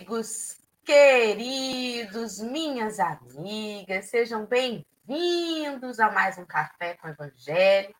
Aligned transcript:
amigos, 0.00 0.56
queridos, 0.82 2.38
minhas 2.40 2.98
amigas, 2.98 4.06
sejam 4.06 4.46
bem-vindos 4.46 6.00
a 6.00 6.10
mais 6.10 6.38
um 6.38 6.46
Café 6.46 6.94
com 6.94 7.06
Evangelho. 7.06 7.94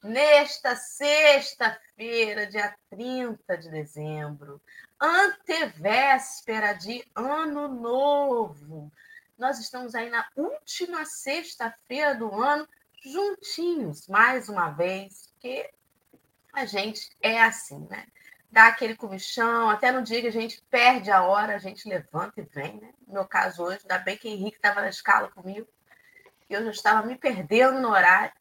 Nesta 0.00 0.76
sexta-feira, 0.76 2.46
dia 2.46 2.72
30 2.90 3.58
de 3.58 3.68
dezembro, 3.68 4.62
antevéspera 5.00 6.72
de 6.74 7.04
Ano 7.16 7.66
Novo. 7.66 8.92
Nós 9.36 9.58
estamos 9.58 9.96
aí 9.96 10.08
na 10.08 10.24
última 10.36 11.04
sexta-feira 11.04 12.14
do 12.14 12.32
ano, 12.32 12.66
juntinhos, 13.04 14.06
mais 14.06 14.48
uma 14.48 14.70
vez, 14.70 15.32
porque 15.32 15.68
a 16.52 16.64
gente 16.64 17.10
é 17.20 17.42
assim, 17.42 17.88
né? 17.90 18.06
Dá 18.50 18.66
aquele 18.66 18.96
comichão, 18.96 19.70
até 19.70 19.92
no 19.92 20.02
dia 20.02 20.20
que 20.20 20.26
a 20.26 20.32
gente 20.32 20.60
perde 20.70 21.10
a 21.10 21.22
hora, 21.22 21.54
a 21.54 21.58
gente 21.58 21.88
levanta 21.88 22.40
e 22.40 22.42
vem, 22.42 22.80
né? 22.80 22.92
No 23.06 23.14
meu 23.14 23.24
caso 23.24 23.62
hoje, 23.62 23.80
ainda 23.82 23.98
bem 23.98 24.16
que 24.16 24.28
o 24.28 24.30
Henrique 24.30 24.56
estava 24.56 24.80
na 24.80 24.88
escala 24.88 25.30
comigo, 25.30 25.68
e 26.48 26.54
eu 26.54 26.64
já 26.64 26.70
estava 26.70 27.06
me 27.06 27.16
perdendo 27.16 27.80
no 27.80 27.90
horário. 27.90 28.32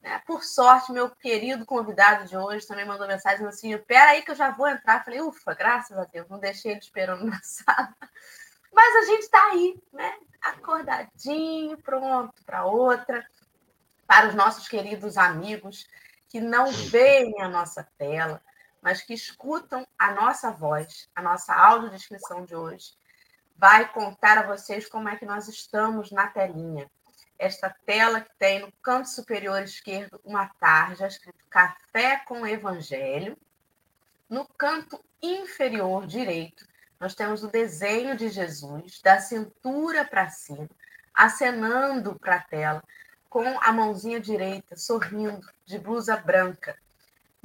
Né? 0.00 0.22
Por 0.26 0.42
sorte, 0.42 0.90
meu 0.90 1.10
querido 1.10 1.66
convidado 1.66 2.26
de 2.26 2.36
hoje 2.36 2.66
também 2.66 2.86
mandou 2.86 3.06
mensagem 3.06 3.46
assim: 3.46 3.76
Pera 3.78 4.12
aí 4.12 4.22
que 4.22 4.30
eu 4.30 4.36
já 4.36 4.50
vou 4.50 4.66
entrar. 4.66 5.04
falei, 5.04 5.20
ufa, 5.20 5.54
graças 5.54 5.96
a 5.98 6.04
Deus, 6.04 6.28
não 6.28 6.38
deixei 6.38 6.72
ele 6.72 6.80
esperando 6.80 7.24
na 7.26 7.40
sala. 7.44 7.94
Mas 8.72 8.96
a 8.96 9.06
gente 9.06 9.22
está 9.22 9.50
aí, 9.50 9.82
né? 9.92 10.14
Acordadinho, 10.40 11.76
pronto 11.78 12.42
para 12.44 12.64
outra. 12.64 13.26
Para 14.06 14.28
os 14.28 14.34
nossos 14.34 14.66
queridos 14.66 15.18
amigos 15.18 15.86
que 16.28 16.40
não 16.40 16.70
veem 16.70 17.42
a 17.42 17.48
nossa 17.48 17.86
tela, 17.98 18.40
mas 18.82 19.02
que 19.02 19.14
escutam 19.14 19.86
a 19.98 20.12
nossa 20.12 20.50
voz, 20.50 21.08
a 21.14 21.22
nossa 21.22 21.54
audiodescrição 21.54 22.44
de 22.44 22.54
hoje, 22.54 22.92
vai 23.56 23.90
contar 23.92 24.38
a 24.38 24.46
vocês 24.46 24.88
como 24.88 25.08
é 25.08 25.16
que 25.16 25.26
nós 25.26 25.48
estamos 25.48 26.10
na 26.12 26.28
telinha. 26.28 26.90
Esta 27.38 27.74
tela 27.84 28.20
que 28.20 28.30
tem 28.38 28.60
no 28.60 28.72
canto 28.82 29.08
superior 29.08 29.62
esquerdo 29.62 30.20
uma 30.24 30.48
tarja 30.60 31.06
escrito 31.06 31.44
Café 31.48 32.18
com 32.26 32.46
Evangelho. 32.46 33.36
No 34.28 34.46
canto 34.46 35.02
inferior 35.22 36.06
direito, 36.06 36.66
nós 37.00 37.14
temos 37.14 37.44
o 37.44 37.48
desenho 37.48 38.16
de 38.16 38.28
Jesus, 38.28 39.00
da 39.00 39.20
cintura 39.20 40.04
para 40.04 40.28
cima, 40.28 40.68
acenando 41.14 42.18
para 42.18 42.36
a 42.36 42.42
tela, 42.42 42.82
com 43.28 43.46
a 43.60 43.72
mãozinha 43.72 44.20
direita, 44.20 44.76
sorrindo, 44.76 45.46
de 45.64 45.78
blusa 45.78 46.16
branca. 46.16 46.76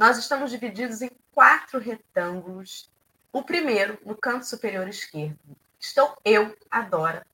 Nós 0.03 0.17
estamos 0.17 0.51
divididos 0.51 1.01
em 1.01 1.09
quatro 1.33 1.79
retângulos. 1.79 2.91
O 3.31 3.41
primeiro, 3.41 3.97
no 4.05 4.17
canto 4.17 4.45
superior 4.45 4.85
esquerdo, 4.85 5.39
estou 5.79 6.17
eu, 6.25 6.53
Adora. 6.69 7.25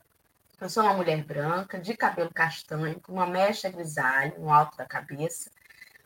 Eu 0.62 0.70
sou 0.70 0.84
uma 0.84 0.94
mulher 0.94 1.24
branca, 1.24 1.80
de 1.80 1.98
cabelo 1.98 2.32
castanho, 2.32 3.00
com 3.00 3.14
uma 3.14 3.26
mecha 3.26 3.72
grisalha 3.72 4.36
no 4.38 4.54
alto 4.54 4.78
da 4.78 4.86
cabeça. 4.86 5.50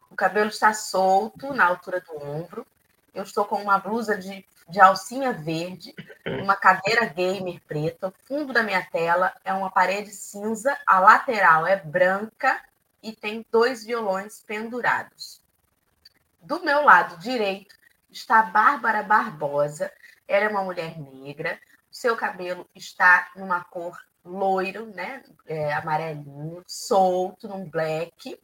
O 0.09 0.15
cabelo 0.15 0.47
está 0.47 0.73
solto, 0.73 1.53
na 1.53 1.65
altura 1.65 1.99
do 1.99 2.15
ombro. 2.15 2.65
Eu 3.13 3.23
estou 3.23 3.43
com 3.43 3.61
uma 3.61 3.77
blusa 3.77 4.17
de, 4.17 4.45
de 4.69 4.79
alcinha 4.79 5.33
verde, 5.33 5.93
uma 6.25 6.55
cadeira 6.55 7.03
gamer 7.07 7.59
preta. 7.67 8.07
O 8.07 8.13
fundo 8.25 8.53
da 8.53 8.63
minha 8.63 8.85
tela 8.89 9.35
é 9.43 9.53
uma 9.53 9.69
parede 9.69 10.11
cinza, 10.11 10.77
a 10.87 11.01
lateral 11.01 11.67
é 11.67 11.75
branca 11.75 12.57
e 13.01 13.11
tem 13.11 13.45
dois 13.51 13.83
violões 13.83 14.41
pendurados. 14.47 15.42
Do 16.43 16.61
meu 16.61 16.83
lado 16.83 17.17
direito 17.19 17.73
está 18.11 18.43
Bárbara 18.43 19.01
Barbosa. 19.01 19.89
Ela 20.27 20.45
é 20.45 20.49
uma 20.49 20.61
mulher 20.61 20.99
negra. 20.99 21.57
Seu 21.89 22.17
cabelo 22.17 22.69
está 22.75 23.31
numa 23.33 23.63
cor 23.63 23.97
loiro, 24.25 24.85
né? 24.87 25.23
É, 25.45 25.73
amarelinho, 25.73 26.61
solto, 26.67 27.47
num 27.47 27.69
black, 27.69 28.37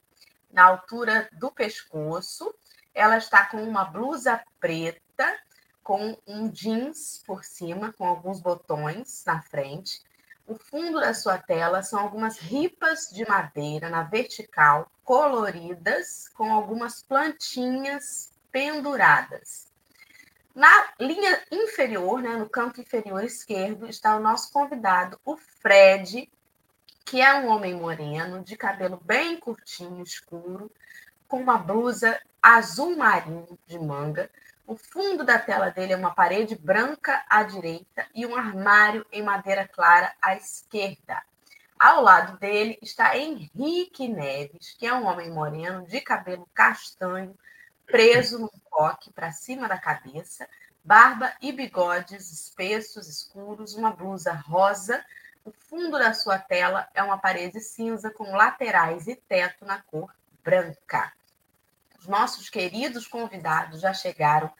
na 0.49 0.63
altura 0.63 1.27
do 1.33 1.51
pescoço. 1.51 2.55
Ela 2.93 3.17
está 3.17 3.45
com 3.47 3.61
uma 3.61 3.83
blusa 3.83 4.41
preta, 4.61 5.37
com 5.83 6.17
um 6.25 6.47
jeans 6.47 7.21
por 7.27 7.43
cima, 7.43 7.91
com 7.91 8.05
alguns 8.05 8.39
botões 8.39 9.25
na 9.25 9.41
frente. 9.41 10.01
O 10.49 10.55
fundo 10.55 10.99
da 10.99 11.13
sua 11.13 11.37
tela 11.37 11.83
são 11.83 11.99
algumas 11.99 12.39
ripas 12.39 13.07
de 13.11 13.23
madeira 13.29 13.87
na 13.87 14.01
vertical, 14.01 14.91
coloridas, 15.03 16.27
com 16.29 16.51
algumas 16.51 17.03
plantinhas 17.03 18.31
penduradas. 18.51 19.71
Na 20.55 20.91
linha 20.99 21.39
inferior, 21.51 22.19
né, 22.19 22.35
no 22.35 22.49
canto 22.49 22.81
inferior 22.81 23.23
esquerdo, 23.23 23.87
está 23.87 24.15
o 24.15 24.19
nosso 24.19 24.51
convidado, 24.51 25.19
o 25.23 25.37
Fred, 25.37 26.27
que 27.05 27.21
é 27.21 27.31
um 27.35 27.47
homem 27.49 27.75
moreno, 27.75 28.43
de 28.43 28.57
cabelo 28.57 28.99
bem 29.05 29.39
curtinho, 29.39 30.01
escuro, 30.01 30.71
com 31.27 31.39
uma 31.39 31.59
blusa 31.59 32.19
azul 32.41 32.97
marinho 32.97 33.55
de 33.67 33.77
manga. 33.77 34.31
O 34.69 34.75
fundo 34.75 35.23
da 35.23 35.39
tela 35.39 35.71
dele 35.71 35.93
é 35.93 35.97
uma 35.97 36.13
parede 36.13 36.55
branca 36.55 37.25
à 37.27 37.41
direita 37.41 38.05
e 38.13 38.23
um 38.23 38.35
armário 38.35 39.03
em 39.11 39.23
madeira 39.23 39.67
clara 39.67 40.13
à 40.21 40.35
esquerda. 40.35 41.23
Ao 41.79 42.03
lado 42.03 42.37
dele 42.37 42.77
está 42.79 43.17
Henrique 43.17 44.07
Neves, 44.07 44.75
que 44.77 44.85
é 44.85 44.93
um 44.93 45.07
homem 45.07 45.31
moreno 45.31 45.87
de 45.87 45.99
cabelo 45.99 46.47
castanho, 46.53 47.35
preso 47.87 48.37
num 48.37 48.59
coque 48.69 49.11
para 49.11 49.31
cima 49.31 49.67
da 49.67 49.75
cabeça, 49.75 50.47
barba 50.83 51.33
e 51.41 51.51
bigodes 51.51 52.31
espessos, 52.31 53.07
escuros, 53.07 53.73
uma 53.73 53.89
blusa 53.89 54.33
rosa. 54.33 55.03
O 55.43 55.51
fundo 55.51 55.97
da 55.97 56.13
sua 56.13 56.37
tela 56.37 56.87
é 56.93 57.01
uma 57.01 57.17
parede 57.17 57.59
cinza 57.59 58.11
com 58.11 58.35
laterais 58.35 59.07
e 59.07 59.15
teto 59.15 59.65
na 59.65 59.81
cor 59.81 60.13
branca. 60.43 61.11
Os 62.09 62.11
nossos 62.11 62.49
queridos 62.49 63.05
convidados 63.05 63.81
já 63.81 63.93
chegaram 63.93 64.51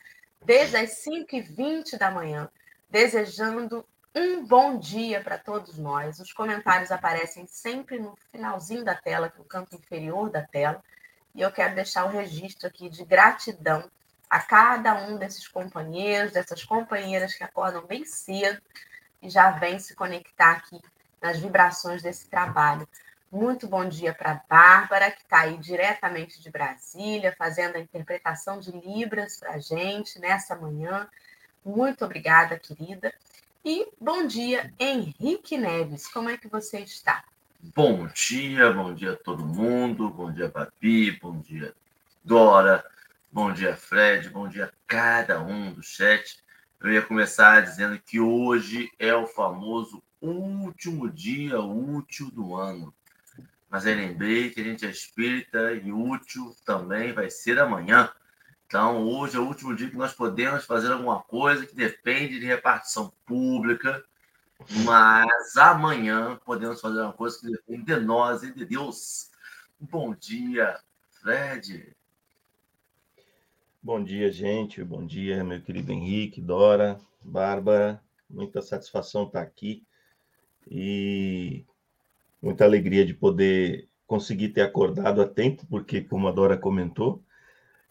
desde 0.46 0.78
as 0.78 1.04
5h20 1.04 1.98
da 1.98 2.12
manhã, 2.12 2.48
desejando 2.88 3.84
um 4.14 4.46
bom 4.46 4.78
dia 4.78 5.20
para 5.20 5.36
todos 5.36 5.76
nós. 5.80 6.20
Os 6.20 6.32
comentários 6.32 6.92
aparecem 6.92 7.48
sempre 7.48 7.98
no 7.98 8.16
finalzinho 8.32 8.86
da 8.86 8.94
tela, 8.94 9.34
no 9.36 9.44
canto 9.44 9.76
inferior 9.76 10.30
da 10.30 10.44
tela. 10.44 10.80
E 11.34 11.42
eu 11.42 11.52
quero 11.52 11.74
deixar 11.74 12.06
o 12.06 12.10
registro 12.10 12.68
aqui 12.68 12.88
de 12.88 13.04
gratidão 13.04 13.90
a 14.30 14.40
cada 14.40 14.94
um 15.08 15.18
desses 15.18 15.48
companheiros, 15.48 16.34
dessas 16.34 16.64
companheiras 16.64 17.34
que 17.34 17.44
acordam 17.44 17.84
bem 17.84 18.06
cedo 18.06 18.62
e 19.24 19.28
já 19.28 19.50
vêm 19.50 19.80
se 19.80 19.96
conectar 19.96 20.52
aqui 20.52 20.80
nas 21.20 21.40
vibrações 21.40 22.04
desse 22.04 22.30
trabalho. 22.30 22.88
Muito 23.32 23.68
bom 23.68 23.88
dia 23.88 24.12
para 24.12 24.44
Bárbara, 24.50 25.12
que 25.12 25.22
está 25.22 25.42
aí 25.42 25.56
diretamente 25.58 26.42
de 26.42 26.50
Brasília, 26.50 27.36
fazendo 27.38 27.76
a 27.76 27.80
interpretação 27.80 28.60
de 28.60 28.72
Libras 28.72 29.38
para 29.38 29.52
a 29.52 29.60
gente 29.60 30.18
nessa 30.18 30.56
manhã. 30.56 31.08
Muito 31.64 32.04
obrigada, 32.04 32.58
querida. 32.58 33.14
E 33.64 33.88
bom 34.02 34.26
dia, 34.26 34.74
Henrique 34.80 35.60
Neves. 35.60 36.08
Como 36.08 36.28
é 36.28 36.40
que 36.40 36.48
você 36.48 36.80
está? 36.80 37.24
Bom 37.76 38.08
dia, 38.08 38.74
bom 38.74 38.96
dia 38.96 39.12
a 39.12 39.18
todo 39.18 39.46
mundo, 39.46 40.10
bom 40.10 40.32
dia, 40.32 40.50
Babi, 40.50 41.12
bom 41.20 41.40
dia, 41.40 41.76
Dora, 42.24 42.84
bom 43.32 43.54
dia, 43.54 43.76
Fred, 43.76 44.28
bom 44.30 44.48
dia 44.48 44.66
a 44.66 44.72
cada 44.88 45.40
um 45.40 45.72
do 45.72 45.84
chat. 45.84 46.40
Eu 46.82 46.92
ia 46.92 47.02
começar 47.04 47.62
dizendo 47.62 48.00
que 48.00 48.20
hoje 48.20 48.92
é 48.98 49.14
o 49.14 49.28
famoso 49.28 50.02
último 50.20 51.08
dia 51.12 51.60
útil 51.60 52.32
do 52.32 52.56
ano. 52.56 52.92
Mas 53.70 53.86
aí 53.86 53.94
lembrei 53.94 54.50
que 54.50 54.62
a 54.62 54.64
gente 54.64 54.86
é 54.86 54.90
espírita 54.90 55.74
e 55.74 55.92
útil 55.92 56.56
também 56.66 57.14
vai 57.14 57.30
ser 57.30 57.60
amanhã. 57.60 58.12
Então, 58.66 59.04
hoje 59.04 59.38
é 59.38 59.40
o 59.40 59.46
último 59.46 59.76
dia 59.76 59.90
que 59.90 59.98
nós 59.98 60.14
podemos 60.14 60.66
fazer 60.66 60.92
alguma 60.92 61.22
coisa 61.22 61.66
que 61.66 61.76
depende 61.76 62.40
de 62.40 62.46
repartição 62.46 63.12
pública, 63.26 64.04
mas 64.84 65.56
amanhã 65.58 66.40
podemos 66.44 66.82
fazer 66.82 67.02
uma 67.02 67.14
coisa 67.14 67.40
que 67.40 67.50
depende 67.50 67.86
de 67.86 68.00
nós 68.00 68.44
e 68.44 68.54
de 68.54 68.66
Deus. 68.66 69.32
Bom 69.80 70.14
dia, 70.14 70.80
Fred. 71.22 71.96
Bom 73.82 74.04
dia, 74.04 74.32
gente. 74.32 74.84
Bom 74.84 75.06
dia, 75.06 75.44
meu 75.44 75.62
querido 75.62 75.92
Henrique, 75.92 76.42
Dora, 76.42 77.00
Bárbara. 77.24 78.04
Muita 78.30 78.62
satisfação 78.62 79.26
estar 79.26 79.42
aqui 79.42 79.84
e 80.70 81.66
muita 82.42 82.66
alegria 82.66 83.06
de 83.06 83.14
poder 83.14 83.90
conseguir 84.08 84.50
ter 84.50 84.62
acordado 84.62 85.22
a 85.22 85.28
tempo, 85.28 85.66
porque, 85.70 86.02
como 86.02 86.28
a 86.28 86.32
Dora 86.32 86.58
comentou, 86.58 87.24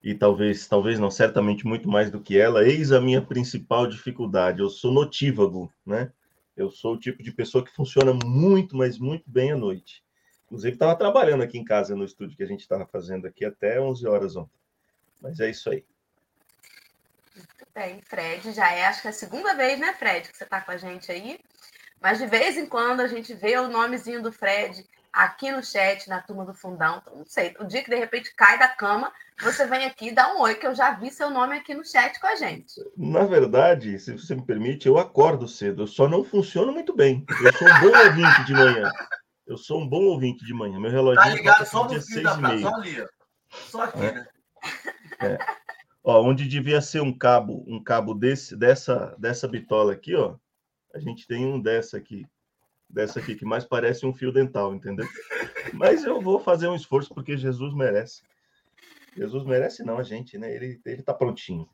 e 0.02 0.14
talvez, 0.14 0.66
talvez 0.66 0.98
não, 0.98 1.10
certamente 1.10 1.66
muito 1.66 1.88
mais 1.88 2.10
do 2.10 2.20
que 2.20 2.38
ela, 2.38 2.66
eis 2.66 2.92
a 2.92 3.00
minha 3.00 3.20
principal 3.20 3.86
dificuldade. 3.86 4.60
Eu 4.60 4.70
sou 4.70 4.92
notívago, 4.92 5.72
né? 5.84 6.12
Eu 6.56 6.70
sou 6.70 6.94
o 6.94 6.98
tipo 6.98 7.22
de 7.22 7.32
pessoa 7.32 7.64
que 7.64 7.74
funciona 7.74 8.12
muito, 8.12 8.76
mas 8.76 8.98
muito 8.98 9.24
bem 9.30 9.52
à 9.52 9.56
noite. 9.56 10.02
Inclusive, 10.46 10.74
estava 10.74 10.96
trabalhando 10.96 11.42
aqui 11.42 11.58
em 11.58 11.64
casa, 11.64 11.94
no 11.94 12.04
estúdio 12.04 12.36
que 12.36 12.42
a 12.42 12.46
gente 12.46 12.60
estava 12.60 12.86
fazendo 12.86 13.26
aqui 13.26 13.44
até 13.44 13.80
11 13.80 14.06
horas 14.08 14.34
ontem. 14.34 14.58
Mas 15.20 15.40
é 15.40 15.50
isso 15.50 15.70
aí. 15.70 15.84
Muito 17.36 17.66
bem, 17.74 18.00
Fred. 18.02 18.52
Já 18.52 18.72
é, 18.72 18.86
acho 18.86 19.02
que 19.02 19.08
é 19.08 19.10
a 19.10 19.14
segunda 19.14 19.54
vez, 19.54 19.78
né, 19.78 19.92
Fred, 19.94 20.28
que 20.28 20.36
você 20.36 20.44
está 20.44 20.60
com 20.60 20.70
a 20.70 20.76
gente 20.76 21.12
aí. 21.12 21.38
Mas 22.00 22.18
de 22.18 22.26
vez 22.26 22.56
em 22.56 22.66
quando 22.66 23.00
a 23.00 23.06
gente 23.06 23.34
vê 23.34 23.56
o 23.58 23.68
nomezinho 23.68 24.22
do 24.22 24.32
Fred 24.32 24.84
aqui 25.12 25.50
no 25.50 25.64
chat, 25.64 26.08
na 26.08 26.20
turma 26.20 26.44
do 26.44 26.54
fundão. 26.54 26.98
Então, 27.02 27.16
não 27.16 27.26
sei, 27.26 27.54
o 27.58 27.64
dia 27.64 27.82
que 27.82 27.90
de 27.90 27.96
repente 27.96 28.34
cai 28.36 28.58
da 28.58 28.68
cama, 28.68 29.12
você 29.40 29.66
vem 29.66 29.84
aqui 29.84 30.08
e 30.08 30.14
dá 30.14 30.34
um 30.34 30.40
oi, 30.42 30.54
que 30.54 30.66
eu 30.66 30.74
já 30.74 30.92
vi 30.92 31.10
seu 31.10 31.30
nome 31.30 31.56
aqui 31.56 31.74
no 31.74 31.84
chat 31.84 32.20
com 32.20 32.26
a 32.26 32.36
gente. 32.36 32.74
Na 32.96 33.24
verdade, 33.24 33.98
se 33.98 34.12
você 34.12 34.34
me 34.34 34.44
permite, 34.44 34.86
eu 34.86 34.98
acordo 34.98 35.48
cedo, 35.48 35.82
eu 35.82 35.86
só 35.86 36.08
não 36.08 36.24
funciono 36.24 36.72
muito 36.72 36.94
bem. 36.94 37.24
Eu 37.42 37.52
sou 37.52 37.68
um 37.68 37.80
bom 37.80 37.98
ouvinte 38.06 38.44
de 38.44 38.52
manhã. 38.52 38.92
Eu 39.46 39.56
sou 39.56 39.80
um 39.80 39.88
bom 39.88 40.04
ouvinte 40.04 40.44
de 40.44 40.54
manhã. 40.54 40.78
Meu 40.78 40.90
relógio 40.90 41.22
tá 41.22 41.30
ligado 41.30 41.66
só 41.66 41.84
no 41.84 42.02
fim 42.02 42.22
da 42.22 42.34
só 42.34 42.74
ali, 42.74 43.00
ó. 43.00 43.08
Só 43.50 43.82
aqui, 43.82 44.04
é. 44.04 44.12
né? 44.12 44.28
É. 45.20 45.38
Ó, 46.04 46.22
onde 46.22 46.46
devia 46.46 46.80
ser 46.80 47.00
um 47.00 47.16
cabo, 47.16 47.64
um 47.66 47.82
cabo 47.82 48.14
desse, 48.14 48.56
dessa, 48.56 49.16
dessa 49.18 49.48
bitola 49.48 49.92
aqui, 49.92 50.14
ó. 50.14 50.36
A 50.94 50.98
gente 50.98 51.26
tem 51.26 51.46
um 51.46 51.60
dessa 51.60 51.96
aqui 51.96 52.26
dessa 52.88 53.20
aqui, 53.20 53.34
que 53.34 53.44
mais 53.44 53.64
parece 53.64 54.06
um 54.06 54.14
fio 54.14 54.32
dental, 54.32 54.74
entendeu? 54.74 55.06
Mas 55.74 56.04
eu 56.04 56.20
vou 56.20 56.40
fazer 56.40 56.68
um 56.68 56.74
esforço 56.74 57.12
porque 57.12 57.36
Jesus 57.36 57.74
merece. 57.74 58.22
Jesus 59.14 59.44
merece 59.44 59.82
não 59.82 59.98
a 59.98 60.02
gente, 60.02 60.38
né? 60.38 60.50
Ele 60.54 60.80
ele 60.84 61.02
tá 61.02 61.12
prontinho. 61.12 61.68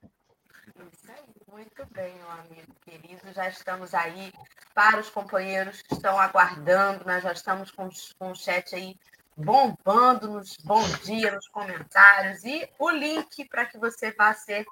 Isso 0.93 1.11
aí, 1.11 1.23
muito 1.53 1.87
bem, 1.93 2.15
meu 2.17 2.31
amigo 2.31 2.75
querido. 2.85 3.33
Já 3.33 3.49
estamos 3.49 3.95
aí 3.95 4.33
para 4.75 4.99
os 4.99 5.11
companheiros 5.11 5.83
que 5.83 5.95
estão 5.95 6.19
aguardando, 6.19 7.05
nós 7.05 7.23
já 7.23 7.33
estamos 7.33 7.71
com, 7.71 7.89
com 8.19 8.33
o 8.33 8.35
chat 8.35 8.75
aí 8.75 8.97
bombando 9.37 10.29
nos 10.29 10.57
bom 10.59 10.83
dia 11.05 11.33
nos 11.33 11.49
comentários 11.49 12.45
e 12.45 12.69
o 12.79 12.89
link 12.91 13.45
para 13.49 13.67
que 13.67 13.77
você 13.77 14.13
vá 14.13 14.33
ser 14.33 14.65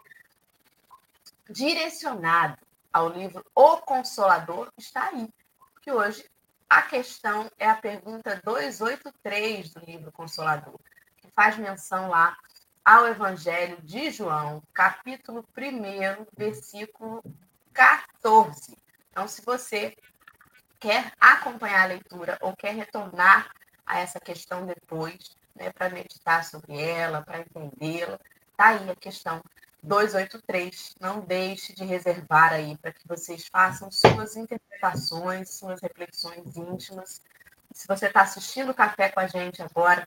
direcionado 1.50 2.56
ao 2.92 3.08
livro 3.08 3.44
O 3.54 3.78
Consolador 3.78 4.70
está 4.76 5.08
aí. 5.08 5.28
Que 5.80 5.90
hoje 5.90 6.28
a 6.68 6.82
questão 6.82 7.50
é 7.58 7.68
a 7.68 7.76
pergunta 7.76 8.40
283 8.44 9.74
do 9.74 9.80
livro 9.84 10.12
Consolador, 10.12 10.78
que 11.16 11.30
faz 11.30 11.56
menção 11.56 12.08
lá 12.08 12.36
ao 12.84 13.06
Evangelho 13.06 13.80
de 13.82 14.10
João, 14.10 14.62
capítulo 14.72 15.44
1, 15.56 16.26
versículo 16.36 17.22
14. 17.72 18.76
Então, 19.10 19.28
se 19.28 19.42
você 19.42 19.96
quer 20.80 21.12
acompanhar 21.20 21.82
a 21.82 21.86
leitura 21.86 22.38
ou 22.40 22.56
quer 22.56 22.74
retornar 22.74 23.50
a 23.86 24.00
essa 24.00 24.18
questão 24.18 24.66
depois, 24.66 25.36
né, 25.54 25.70
para 25.70 25.90
meditar 25.90 26.44
sobre 26.44 26.80
ela, 26.80 27.22
para 27.22 27.40
entendê-la, 27.40 28.18
está 28.50 28.68
aí 28.68 28.90
a 28.90 28.96
questão 28.96 29.42
283. 29.82 30.94
Não 31.00 31.20
deixe 31.20 31.72
de 31.72 31.84
reservar 31.84 32.52
aí 32.52 32.76
para 32.78 32.92
que 32.92 33.06
vocês 33.06 33.46
façam 33.48 33.90
suas 33.90 34.36
interpretações, 34.36 35.50
suas 35.50 35.80
reflexões 35.80 36.56
íntimas. 36.56 37.20
Se 37.72 37.86
você 37.86 38.06
está 38.06 38.22
assistindo 38.22 38.70
o 38.70 38.74
café 38.74 39.08
com 39.08 39.20
a 39.20 39.26
gente 39.26 39.62
agora, 39.62 40.06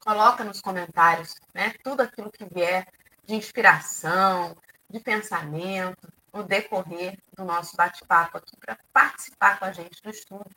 coloca 0.00 0.44
nos 0.44 0.60
comentários 0.60 1.34
né, 1.54 1.74
tudo 1.82 2.02
aquilo 2.02 2.30
que 2.30 2.44
vier 2.44 2.86
de 3.24 3.34
inspiração, 3.34 4.56
de 4.90 5.00
pensamento, 5.00 6.12
no 6.32 6.42
decorrer 6.42 7.18
do 7.36 7.44
nosso 7.44 7.76
bate-papo 7.76 8.38
aqui, 8.38 8.56
para 8.56 8.78
participar 8.92 9.58
com 9.58 9.66
a 9.66 9.72
gente 9.72 10.02
do 10.02 10.10
estudo. 10.10 10.50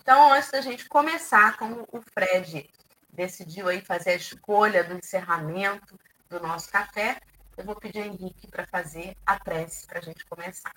Então, 0.00 0.32
antes 0.32 0.50
da 0.50 0.60
gente 0.60 0.88
começar, 0.88 1.56
como 1.58 1.86
o 1.92 2.00
Fred 2.00 2.70
decidiu 3.12 3.68
aí 3.68 3.80
fazer 3.80 4.10
a 4.10 4.16
escolha 4.16 4.84
do 4.84 4.94
encerramento 4.94 5.98
do 6.30 6.40
nosso 6.40 6.70
café, 6.70 7.20
eu 7.58 7.64
vou 7.64 7.74
pedir 7.74 8.02
ao 8.02 8.06
Henrique 8.06 8.46
para 8.46 8.64
fazer 8.66 9.16
a 9.26 9.38
prece 9.38 9.86
para 9.86 9.98
a 9.98 10.02
gente 10.02 10.24
começar. 10.26 10.72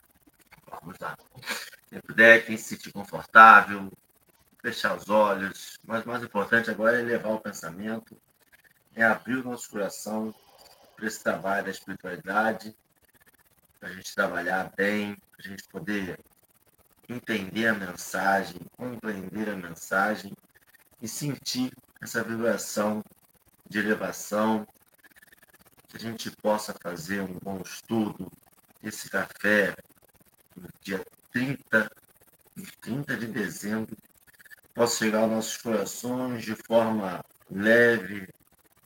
Vamos 0.68 0.98
lá. 1.00 1.16
Quem 1.88 2.01
puder, 2.01 2.45
quem 2.45 2.57
se 2.57 2.75
sentir 2.75 2.92
confortável, 2.92 3.92
fechar 4.62 4.98
os 4.98 5.07
olhos. 5.07 5.78
Mas 5.86 6.04
o 6.04 6.07
mais 6.07 6.24
importante 6.24 6.72
agora 6.72 7.00
é 7.00 7.04
levar 7.04 7.30
o 7.30 7.39
pensamento, 7.39 8.18
é 8.95 9.04
abrir 9.04 9.38
o 9.38 9.44
nosso 9.44 9.69
coração 9.69 10.33
para 10.95 11.06
esse 11.06 11.24
trabalho 11.24 11.66
da 11.66 11.72
espiritualidade, 11.72 12.75
para 13.80 13.89
a 13.89 13.94
gente 13.94 14.16
trabalhar 14.16 14.72
bem, 14.75 15.16
para 15.16 15.45
a 15.45 15.50
gente 15.50 15.63
poder 15.69 16.19
entender 17.07 17.68
a 17.68 17.74
mensagem, 17.74 18.60
compreender 18.75 19.50
a 19.50 19.56
mensagem 19.56 20.34
e 21.00 21.07
sentir 21.07 21.72
essa 22.01 22.24
vibração 22.24 23.04
de 23.69 23.80
elevação, 23.80 24.66
que 25.92 25.98
a 25.98 26.00
gente 26.00 26.32
possa 26.38 26.74
fazer 26.82 27.22
um 27.22 27.38
bom 27.44 27.60
estudo. 27.62 28.32
Esse 28.82 29.10
café, 29.10 29.76
no 30.56 30.70
dia 30.82 31.06
30, 31.34 31.92
30 32.80 33.18
de 33.18 33.28
dezembro, 33.28 33.98
possa 34.74 34.98
chegar 34.98 35.20
aos 35.20 35.32
nossos 35.32 35.58
corações 35.58 36.46
de 36.46 36.56
forma 36.56 37.24
leve, 37.50 38.30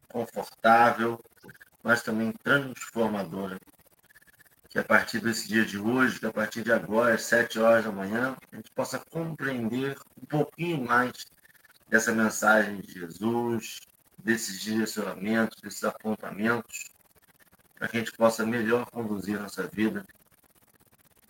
confortável, 0.09 1.23
mas 1.83 2.01
também 2.01 2.31
transformadora. 2.31 3.59
Que 4.67 4.79
a 4.79 4.83
partir 4.83 5.19
desse 5.19 5.47
dia 5.47 5.63
de 5.63 5.77
hoje, 5.77 6.19
que 6.19 6.25
a 6.25 6.33
partir 6.33 6.63
de 6.63 6.73
agora, 6.73 7.13
às 7.13 7.21
sete 7.21 7.59
horas 7.59 7.85
da 7.85 7.91
manhã, 7.91 8.35
a 8.51 8.55
gente 8.55 8.71
possa 8.71 8.97
compreender 8.97 9.95
um 10.21 10.25
pouquinho 10.25 10.83
mais 10.83 11.13
dessa 11.87 12.11
mensagem 12.11 12.81
de 12.81 12.99
Jesus, 12.99 13.79
desses 14.17 14.59
direcionamentos, 14.59 15.61
desses 15.61 15.83
apontamentos, 15.83 16.94
para 17.77 17.87
que 17.87 17.97
a 17.97 17.99
gente 17.99 18.11
possa 18.13 18.45
melhor 18.45 18.85
conduzir 18.89 19.39
nossa 19.39 19.67
vida, 19.67 20.05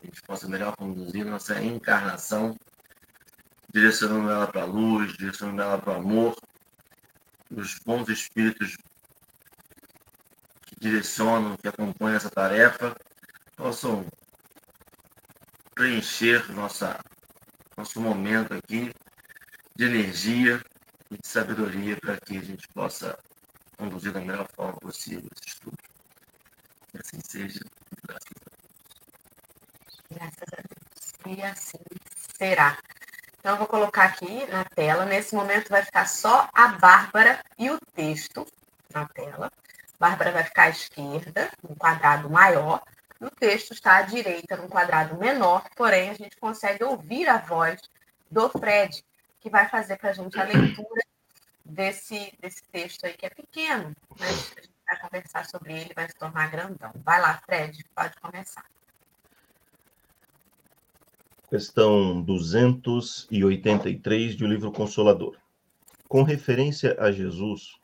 a 0.02 0.06
gente 0.06 0.22
possa 0.22 0.48
melhor 0.48 0.76
conduzir 0.76 1.26
nossa 1.26 1.62
encarnação, 1.62 2.56
direcionando 3.74 4.30
ela 4.30 4.48
para 4.48 4.62
a 4.62 4.66
luz, 4.66 5.14
direcionando 5.18 5.62
ela 5.62 5.78
para 5.80 5.94
o 5.94 5.96
amor, 5.96 6.36
os 7.50 7.80
bons 7.86 8.08
espíritos 8.10 8.78
que 10.62 10.76
direcionam, 10.80 11.58
que 11.58 11.68
acompanham 11.68 12.18
essa 12.18 12.30
tarefa, 12.30 12.96
possam 13.56 14.06
preencher 15.74 16.52
nossa, 16.54 17.00
nosso 17.76 18.00
momento 18.00 18.54
aqui 18.54 18.94
de 19.76 19.86
energia 19.86 20.62
e 21.12 21.18
de 21.18 21.28
sabedoria 21.28 21.98
para 21.98 22.18
que 22.18 22.38
a 22.38 22.42
gente 22.42 22.68
possa 22.70 23.18
conduzir 23.78 24.12
da 24.12 24.22
melhor 24.22 24.48
forma 24.56 24.78
possível 24.80 25.30
esse 25.36 25.56
estudo. 25.56 25.95
Que 26.96 27.02
assim 27.02 27.20
seja. 27.20 27.60
Graças 28.08 28.24
a 28.24 28.56
Deus. 28.56 28.94
Graças 30.12 30.54
a 30.54 30.62
Deus. 30.62 31.38
E 31.38 31.44
assim 31.44 31.80
será. 32.38 32.78
Então, 33.40 33.54
eu 33.54 33.58
vou 33.58 33.68
colocar 33.68 34.06
aqui 34.06 34.46
na 34.48 34.64
tela. 34.64 35.06
Nesse 35.06 35.36
momento 35.36 35.70
vai 35.70 35.84
ficar 35.84 36.08
só 36.08 36.50
a 36.54 36.70
Bárbara 36.70 37.44
e 37.60 37.70
o 37.70 37.78
texto 37.94 38.48
na 38.94 39.06
tela. 39.10 39.52
Bárbara 40.00 40.32
vai 40.32 40.44
ficar 40.46 40.64
à 40.64 40.70
esquerda, 40.70 41.52
no 41.62 41.76
quadrado 41.76 42.30
maior. 42.30 42.82
O 43.20 43.30
texto 43.30 43.74
está 43.74 43.98
à 43.98 44.02
direita, 44.04 44.56
num 44.56 44.70
quadrado 44.70 45.18
menor, 45.18 45.66
porém 45.76 46.10
a 46.10 46.14
gente 46.14 46.38
consegue 46.38 46.84
ouvir 46.84 47.28
a 47.28 47.38
voz 47.38 47.82
do 48.32 48.50
Fred, 48.50 49.04
que 49.42 49.50
vai 49.50 49.68
fazer 49.68 49.98
para 49.98 50.12
a 50.12 50.14
gente 50.14 50.40
a 50.40 50.44
leitura 50.44 51.02
desse, 51.64 52.34
desse 52.40 52.64
texto 52.72 53.06
aí, 53.06 53.14
que 53.14 53.26
é 53.26 53.30
pequeno, 53.30 53.96
mas 54.18 54.30
a 54.30 54.62
gente 54.62 54.75
vai 54.86 55.00
conversar 55.00 55.46
sobre 55.46 55.74
ele, 55.74 55.94
vai 55.94 56.08
se 56.08 56.16
tornar 56.16 56.52
grandão. 56.52 56.92
Vai 57.04 57.22
lá, 57.22 57.42
Fred, 57.46 57.84
pode 57.96 58.20
começar. 58.20 58.66
Questão 61.50 62.22
283 62.22 64.36
do 64.36 64.48
livro 64.48 64.72
Consolador. 64.72 65.38
Com 66.08 66.24
referência 66.24 66.96
a 67.00 67.12
Jesus, 67.12 67.80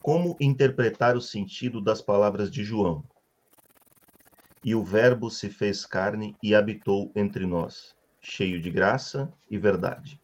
como 0.00 0.36
interpretar 0.40 1.16
o 1.16 1.20
sentido 1.20 1.80
das 1.80 2.00
palavras 2.00 2.50
de 2.50 2.62
João? 2.62 3.04
E 4.64 4.74
o 4.74 4.84
Verbo 4.84 5.30
se 5.30 5.48
fez 5.48 5.86
carne 5.86 6.36
e 6.42 6.54
habitou 6.54 7.12
entre 7.14 7.46
nós, 7.46 7.94
cheio 8.20 8.60
de 8.60 8.70
graça 8.70 9.32
e 9.50 9.58
verdade. 9.58 10.20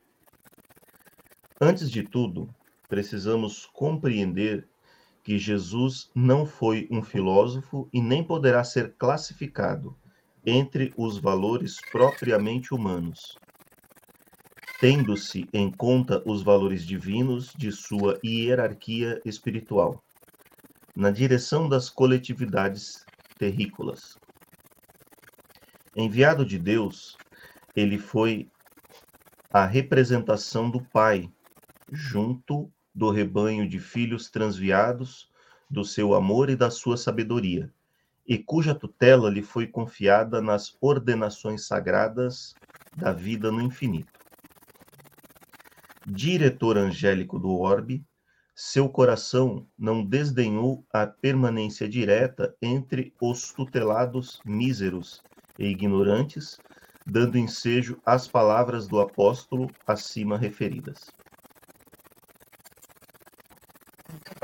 Antes 1.61 1.91
de 1.91 2.03
tudo, 2.03 2.53
precisamos 2.89 3.67
compreender 3.67 4.69
que 5.23 5.39
Jesus 5.39 6.11
não 6.15 6.45
foi 6.45 6.89
um 6.91 7.03
filósofo 7.03 7.89
e 7.93 8.01
nem 8.01 8.25
poderá 8.25 8.65
ser 8.65 8.95
classificado 8.95 9.97
entre 10.45 10.93
os 10.97 11.19
valores 11.19 11.77
propriamente 11.93 12.75
humanos, 12.75 13.39
tendo-se 14.81 15.49
em 15.53 15.71
conta 15.71 16.21
os 16.27 16.43
valores 16.43 16.85
divinos 16.85 17.53
de 17.55 17.71
sua 17.71 18.19
hierarquia 18.25 19.23
espiritual, 19.25 20.03
na 20.97 21.11
direção 21.11 21.69
das 21.69 21.89
coletividades 21.89 23.05
terrícolas. 23.39 24.19
Enviado 25.95 26.45
de 26.45 26.59
Deus, 26.59 27.17
ele 27.77 27.99
foi 27.99 28.51
a 29.53 29.65
representação 29.65 30.69
do 30.69 30.81
Pai, 30.81 31.31
junto 31.93 32.69
do 32.95 33.11
rebanho 33.11 33.69
de 33.69 33.79
filhos 33.79 34.31
transviados 34.31 35.31
do 35.69 35.85
seu 35.85 36.15
amor 36.15 36.51
e 36.51 36.57
da 36.57 36.71
sua 36.71 36.97
sabedoria, 36.97 37.73
e 38.27 38.39
cuja 38.39 38.75
tutela 38.75 39.31
lhe 39.31 39.43
foi 39.43 39.67
confiada 39.67 40.41
nas 40.41 40.77
ordenações 40.81 41.67
sagradas 41.67 42.55
da 42.97 43.13
vida 43.13 43.51
no 43.51 43.61
infinito. 43.63 44.13
Diretor 46.07 46.77
angélico 46.77 47.39
do 47.39 47.59
orbe, 47.59 48.05
seu 48.55 48.89
coração 48.89 49.67
não 49.79 50.05
desdenhou 50.05 50.85
a 50.93 51.07
permanência 51.07 51.89
direta 51.89 52.55
entre 52.61 53.15
os 53.21 53.53
tutelados 53.53 54.41
míseros 54.45 55.23
e 55.59 55.67
ignorantes, 55.67 56.59
dando 57.07 57.39
ensejo 57.39 57.99
às 58.05 58.29
palavras 58.29 58.87
do 58.87 59.01
apóstolo 59.01 59.71
acima 59.87 60.37
referidas. 60.37 61.15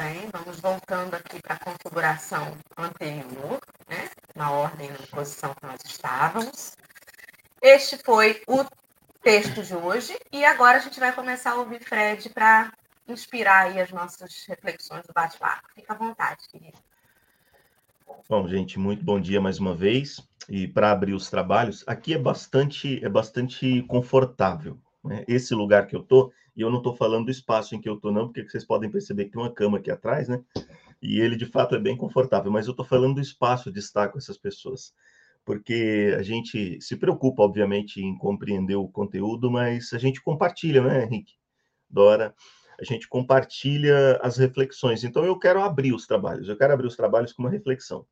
Bem, 0.09 0.29
vamos 0.33 0.59
voltando 0.59 1.15
aqui 1.15 1.41
para 1.43 1.55
a 1.55 1.59
configuração 1.59 2.57
anterior, 2.79 3.61
né? 3.87 4.09
na 4.35 4.51
ordem, 4.51 4.91
na 4.91 5.07
posição 5.11 5.55
que 5.55 5.67
nós 5.67 5.81
estávamos. 5.85 6.77
Este 7.61 7.99
foi 7.99 8.41
o 8.47 8.65
texto 9.23 9.63
de 9.63 9.75
hoje 9.75 10.19
e 10.33 10.45
agora 10.47 10.79
a 10.79 10.81
gente 10.81 10.99
vai 10.99 11.13
começar 11.13 11.51
a 11.51 11.55
ouvir 11.57 11.85
Fred 11.85 12.31
para 12.31 12.73
inspirar 13.07 13.67
aí 13.67 13.81
as 13.81 13.91
nossas 13.91 14.47
reflexões 14.47 15.07
do 15.07 15.13
bate-papo. 15.13 15.69
Fica 15.75 15.93
à 15.93 15.97
vontade, 15.97 16.49
querido. 16.51 16.79
Bom, 18.29 18.49
gente, 18.49 18.79
muito 18.79 19.05
bom 19.05 19.21
dia 19.21 19.43
mais 19.43 19.59
uma 19.59 19.75
vez. 19.75 20.27
E 20.49 20.67
para 20.67 20.91
abrir 20.91 21.13
os 21.13 21.29
trabalhos, 21.29 21.85
aqui 21.87 22.15
é 22.15 22.19
bastante 22.19 23.05
é 23.05 23.09
bastante 23.11 23.83
confortável. 23.83 24.79
Né? 25.05 25.23
Esse 25.29 25.55
lugar 25.55 25.87
que 25.87 25.95
eu 25.95 26.03
tô, 26.03 26.33
e 26.59 26.63
eu 26.63 26.71
não 26.71 26.79
estou 26.79 26.95
falando 26.95 27.27
do 27.27 27.31
espaço 27.31 27.75
em 27.75 27.81
que 27.81 27.89
eu 27.89 27.97
tô 27.97 28.13
não, 28.13 28.27
porque 28.27 28.47
vocês 28.47 28.65
podem 28.65 28.91
perceber 28.91 29.27
que 29.27 29.31
tem 29.31 29.41
uma 29.41 29.53
cama 29.53 29.79
aqui 29.79 29.91
atrás, 29.91 30.29
né? 30.29 30.43
E 31.01 31.21
ele 31.21 31.37
de 31.37 31.47
fato 31.47 31.75
é 31.75 31.79
bem 31.79 31.97
confortável, 31.97 32.53
mas 32.53 32.67
eu 32.67 32.73
estou 32.73 32.85
falando 32.85 33.15
do 33.15 33.21
espaço 33.21 33.73
de 33.73 33.79
estar 33.79 34.09
com 34.09 34.19
essas 34.19 34.37
pessoas 34.37 34.93
porque 35.49 36.15
a 36.15 36.23
gente 36.23 36.79
se 36.79 36.95
preocupa, 36.95 37.43
obviamente, 37.43 38.03
em 38.03 38.15
compreender 38.19 38.75
o 38.75 38.87
conteúdo, 38.87 39.51
mas 39.51 39.95
a 39.95 39.99
gente 39.99 40.21
compartilha, 40.21 40.83
né, 40.83 41.05
Henrique? 41.05 41.37
Dora, 41.89 42.35
a 42.79 42.85
gente 42.85 43.09
compartilha 43.09 44.21
as 44.23 44.37
reflexões. 44.37 45.05
Então, 45.05 45.25
eu 45.25 45.39
quero 45.39 45.63
abrir 45.63 45.95
os 45.95 46.07
trabalhos, 46.07 46.51
eu 46.51 46.57
quero 46.59 46.75
abrir 46.75 46.87
os 46.87 46.97
trabalhos 46.97 47.33
com 47.33 47.43
uma 47.43 47.51
reflexão. 47.51 48.05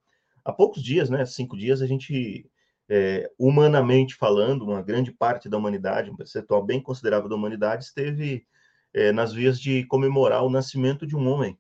Há 0.43 0.51
poucos 0.51 0.83
dias, 0.83 1.11
né, 1.11 1.27
cinco 1.27 1.59
dias, 1.59 1.83
a 1.83 1.87
gente, 1.87 2.49
é, 2.89 3.31
humanamente 3.39 4.15
falando, 4.15 4.63
uma 4.63 4.83
grande 4.83 5.13
parte 5.13 5.49
da 5.49 5.57
humanidade, 5.57 6.11
um 6.11 6.17
percentual 6.17 6.65
bem 6.65 6.81
considerável 6.81 7.29
da 7.29 7.35
humanidade, 7.35 7.85
esteve 7.85 8.47
é, 8.95 9.13
nas 9.13 9.33
vias 9.33 9.61
de 9.61 9.85
comemorar 9.87 10.45
o 10.45 10.51
nascimento 10.51 11.07
de 11.07 11.17
um 11.17 11.29
homem, 11.29 11.59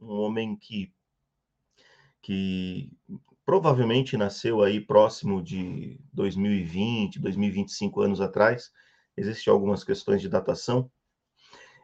um 0.00 0.12
homem 0.12 0.56
que 0.56 0.92
que 2.20 2.90
provavelmente 3.44 4.16
nasceu 4.16 4.62
aí 4.62 4.80
próximo 4.80 5.42
de 5.42 6.00
2020, 6.12 7.20
2025 7.20 8.00
anos 8.00 8.20
atrás. 8.20 8.72
Existem 9.14 9.52
algumas 9.52 9.84
questões 9.84 10.22
de 10.22 10.28
datação. 10.30 10.90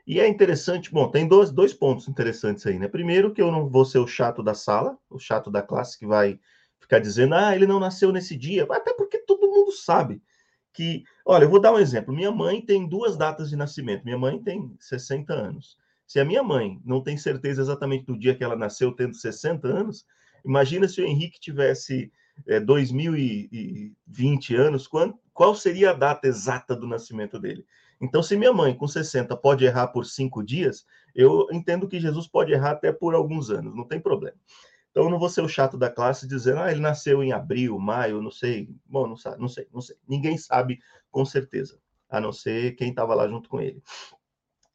E 0.06 0.18
é 0.18 0.26
interessante, 0.26 0.90
bom, 0.90 1.10
tem 1.10 1.28
dois, 1.28 1.50
dois 1.50 1.74
pontos 1.74 2.08
interessantes 2.08 2.66
aí, 2.66 2.78
né? 2.78 2.88
Primeiro, 2.88 3.34
que 3.34 3.42
eu 3.42 3.52
não 3.52 3.68
vou 3.68 3.84
ser 3.84 3.98
o 3.98 4.06
chato 4.06 4.42
da 4.42 4.54
sala, 4.54 4.98
o 5.10 5.18
chato 5.18 5.50
da 5.50 5.60
classe 5.60 5.98
que 5.98 6.06
vai 6.06 6.40
ficar 6.80 6.98
dizendo, 6.98 7.34
ah, 7.34 7.54
ele 7.54 7.66
não 7.66 7.78
nasceu 7.78 8.12
nesse 8.12 8.36
dia, 8.36 8.66
até 8.70 8.92
porque 8.94 9.18
todo 9.18 9.48
mundo 9.48 9.72
sabe 9.72 10.22
que, 10.72 11.04
olha, 11.24 11.44
eu 11.44 11.50
vou 11.50 11.60
dar 11.60 11.72
um 11.72 11.78
exemplo. 11.78 12.14
Minha 12.14 12.30
mãe 12.30 12.60
tem 12.60 12.88
duas 12.88 13.16
datas 13.16 13.50
de 13.50 13.56
nascimento. 13.56 14.04
Minha 14.04 14.18
mãe 14.18 14.40
tem 14.42 14.74
60 14.78 15.32
anos. 15.32 15.76
Se 16.06 16.18
a 16.18 16.24
minha 16.24 16.42
mãe 16.42 16.80
não 16.84 17.02
tem 17.02 17.16
certeza 17.16 17.62
exatamente 17.62 18.04
do 18.04 18.18
dia 18.18 18.34
que 18.34 18.42
ela 18.42 18.56
nasceu, 18.56 18.92
tendo 18.92 19.14
60 19.14 19.68
anos, 19.68 20.04
Imagina 20.44 20.88
se 20.88 21.00
o 21.00 21.04
Henrique 21.04 21.40
tivesse 21.40 22.12
é, 22.46 22.60
2020 22.60 24.54
anos, 24.56 24.86
qual, 24.86 25.18
qual 25.32 25.54
seria 25.54 25.90
a 25.90 25.94
data 25.94 26.26
exata 26.26 26.74
do 26.74 26.86
nascimento 26.86 27.38
dele? 27.38 27.64
Então, 28.00 28.22
se 28.22 28.36
minha 28.36 28.52
mãe, 28.52 28.74
com 28.74 28.88
60, 28.88 29.36
pode 29.36 29.64
errar 29.64 29.88
por 29.88 30.06
cinco 30.06 30.42
dias, 30.42 30.86
eu 31.14 31.48
entendo 31.52 31.86
que 31.86 32.00
Jesus 32.00 32.26
pode 32.26 32.52
errar 32.52 32.70
até 32.72 32.92
por 32.92 33.14
alguns 33.14 33.50
anos, 33.50 33.74
não 33.74 33.86
tem 33.86 34.00
problema. 34.00 34.36
Então, 35.00 35.08
eu 35.08 35.12
não 35.12 35.18
vou 35.18 35.30
ser 35.30 35.40
o 35.40 35.48
chato 35.48 35.78
da 35.78 35.88
classe 35.88 36.28
dizendo, 36.28 36.60
ah, 36.60 36.70
ele 36.70 36.82
nasceu 36.82 37.22
em 37.22 37.32
abril, 37.32 37.78
maio, 37.78 38.20
não 38.20 38.30
sei. 38.30 38.68
Bom, 38.84 39.06
não, 39.06 39.16
sabe, 39.16 39.40
não 39.40 39.48
sei, 39.48 39.66
não 39.72 39.80
sei. 39.80 39.96
Ninguém 40.06 40.36
sabe 40.36 40.78
com 41.10 41.24
certeza, 41.24 41.80
a 42.06 42.20
não 42.20 42.34
ser 42.34 42.76
quem 42.76 42.90
estava 42.90 43.14
lá 43.14 43.26
junto 43.26 43.48
com 43.48 43.62
ele. 43.62 43.82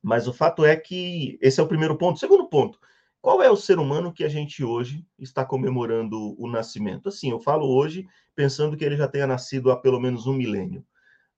Mas 0.02 0.28
o 0.28 0.34
fato 0.34 0.66
é 0.66 0.76
que 0.76 1.38
esse 1.40 1.60
é 1.60 1.64
o 1.64 1.68
primeiro 1.68 1.96
ponto. 1.96 2.20
Segundo 2.20 2.50
ponto, 2.50 2.80
qual 3.22 3.40
é 3.40 3.52
o 3.52 3.56
ser 3.56 3.78
humano 3.78 4.12
que 4.12 4.24
a 4.24 4.28
gente 4.28 4.64
hoje 4.64 5.06
está 5.20 5.46
comemorando 5.46 6.36
o 6.42 6.50
nascimento? 6.50 7.08
Assim, 7.08 7.30
eu 7.30 7.40
falo 7.40 7.68
hoje 7.68 8.08
pensando 8.36 8.76
que 8.76 8.84
ele 8.84 8.98
já 8.98 9.08
tenha 9.08 9.28
nascido 9.28 9.70
há 9.70 9.78
pelo 9.78 10.00
menos 10.00 10.26
um 10.26 10.34
milênio. 10.34 10.84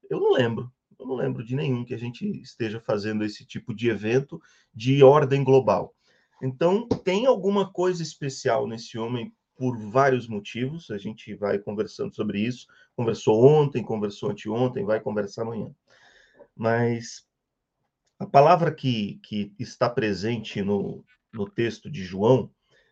Eu 0.09 0.21
não 0.21 0.31
lembro, 0.31 0.71
eu 0.97 1.05
não 1.05 1.15
lembro 1.15 1.43
de 1.43 1.57
nenhum 1.57 1.83
que 1.83 1.93
a 1.93 1.99
gente 1.99 2.25
esteja 2.39 2.79
fazendo 2.79 3.25
esse 3.25 3.45
tipo 3.45 3.75
de 3.75 3.89
evento 3.89 4.41
de 4.73 5.03
ordem 5.03 5.43
global. 5.43 5.93
Então, 6.41 6.87
tem 6.87 7.25
alguma 7.25 7.71
coisa 7.71 8.03
especial 8.03 8.67
nesse 8.67 8.97
homem 8.97 9.33
por 9.55 9.77
vários 9.89 10.27
motivos. 10.27 10.91
A 10.91 10.97
gente 10.97 11.33
vai 11.33 11.57
conversando 11.57 12.13
sobre 12.15 12.39
isso. 12.39 12.67
Conversou 12.95 13.43
ontem, 13.43 13.83
conversou 13.83 14.29
anteontem, 14.29 14.85
vai 14.85 14.99
conversar 14.99 15.41
amanhã. 15.41 15.73
Mas 16.55 17.25
a 18.19 18.25
palavra 18.25 18.73
que, 18.73 19.19
que 19.23 19.53
está 19.59 19.89
presente 19.89 20.61
no, 20.61 21.03
no 21.33 21.49
texto 21.49 21.89
de 21.89 22.03
João, 22.03 22.49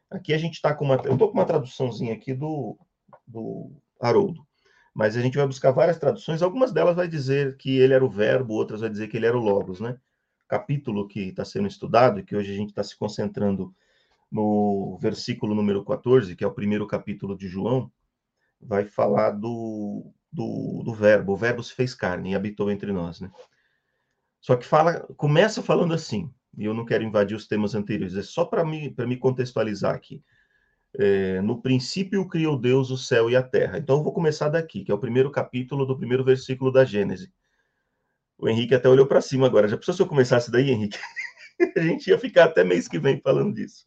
aqui 0.09 0.33
a 0.33 0.37
gente 0.37 0.55
está 0.55 0.73
com 0.73 0.85
uma. 0.85 0.95
Eu 1.03 1.13
estou 1.13 1.27
com 1.27 1.33
uma 1.33 1.45
traduçãozinha 1.45 2.13
aqui 2.13 2.33
do, 2.33 2.77
do 3.27 3.71
Haroldo, 3.99 4.45
mas 4.93 5.17
a 5.17 5.21
gente 5.21 5.37
vai 5.37 5.47
buscar 5.47 5.71
várias 5.71 5.97
traduções. 5.97 6.41
Algumas 6.41 6.71
delas 6.71 6.95
vai 6.95 7.07
dizer 7.07 7.57
que 7.57 7.77
ele 7.77 7.93
era 7.93 8.05
o 8.05 8.09
verbo, 8.09 8.53
outras 8.53 8.81
vai 8.81 8.89
dizer 8.89 9.07
que 9.07 9.17
ele 9.17 9.25
era 9.25 9.37
o 9.37 9.41
Logos, 9.41 9.79
né? 9.79 9.97
Capítulo 10.47 11.07
que 11.07 11.21
está 11.21 11.43
sendo 11.43 11.67
estudado 11.67 12.23
que 12.23 12.35
hoje 12.35 12.51
a 12.51 12.55
gente 12.55 12.69
está 12.69 12.83
se 12.83 12.97
concentrando 12.97 13.73
no 14.31 14.97
versículo 15.01 15.55
número 15.55 15.83
14, 15.83 16.35
que 16.35 16.43
é 16.43 16.47
o 16.47 16.53
primeiro 16.53 16.85
capítulo 16.87 17.37
de 17.37 17.47
João, 17.47 17.91
vai 18.59 18.85
falar 18.85 19.31
do, 19.31 20.11
do, 20.31 20.83
do 20.83 20.93
verbo. 20.93 21.33
O 21.33 21.37
verbo 21.37 21.63
se 21.63 21.73
fez 21.73 21.93
carne 21.93 22.31
e 22.31 22.35
habitou 22.35 22.69
entre 22.69 22.91
nós, 22.91 23.21
né? 23.21 23.31
Só 24.41 24.55
que 24.55 24.65
fala, 24.65 25.01
começa 25.17 25.63
falando 25.63 25.93
assim: 25.93 26.31
e 26.57 26.65
eu 26.65 26.73
não 26.73 26.85
quero 26.85 27.03
invadir 27.03 27.35
os 27.35 27.47
temas 27.47 27.75
anteriores, 27.75 28.15
é 28.15 28.21
só 28.21 28.45
para 28.45 28.63
me, 28.63 28.93
me 29.07 29.17
contextualizar 29.17 29.93
aqui. 29.93 30.23
É, 30.97 31.41
no 31.41 31.61
princípio 31.61 32.27
criou 32.27 32.57
Deus 32.57 32.89
o 32.89 32.97
céu 32.97 33.29
e 33.29 33.35
a 33.35 33.43
terra. 33.43 33.77
Então 33.77 33.97
eu 33.97 34.03
vou 34.03 34.13
começar 34.13 34.47
daqui, 34.49 34.83
que 34.83 34.91
é 34.91 34.95
o 34.95 34.99
primeiro 34.99 35.29
capítulo 35.29 35.85
do 35.85 35.97
primeiro 35.97 36.23
versículo 36.23 36.71
da 36.71 36.85
Gênese. 36.85 37.33
O 38.37 38.49
Henrique 38.49 38.75
até 38.75 38.89
olhou 38.89 39.07
para 39.07 39.21
cima 39.21 39.47
agora. 39.47 39.67
Já 39.67 39.77
pensou 39.77 39.93
se 39.93 40.01
eu 40.01 40.07
começasse 40.07 40.51
daí, 40.51 40.69
Henrique? 40.69 40.97
a 41.77 41.81
gente 41.81 42.09
ia 42.09 42.17
ficar 42.17 42.45
até 42.45 42.63
mês 42.63 42.87
que 42.87 42.99
vem 42.99 43.19
falando 43.19 43.53
disso. 43.53 43.85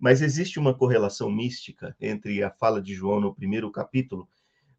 Mas 0.00 0.22
existe 0.22 0.58
uma 0.58 0.74
correlação 0.74 1.30
mística 1.30 1.94
entre 2.00 2.42
a 2.42 2.50
fala 2.50 2.82
de 2.82 2.94
João 2.94 3.20
no 3.20 3.34
primeiro 3.34 3.70
capítulo 3.70 4.28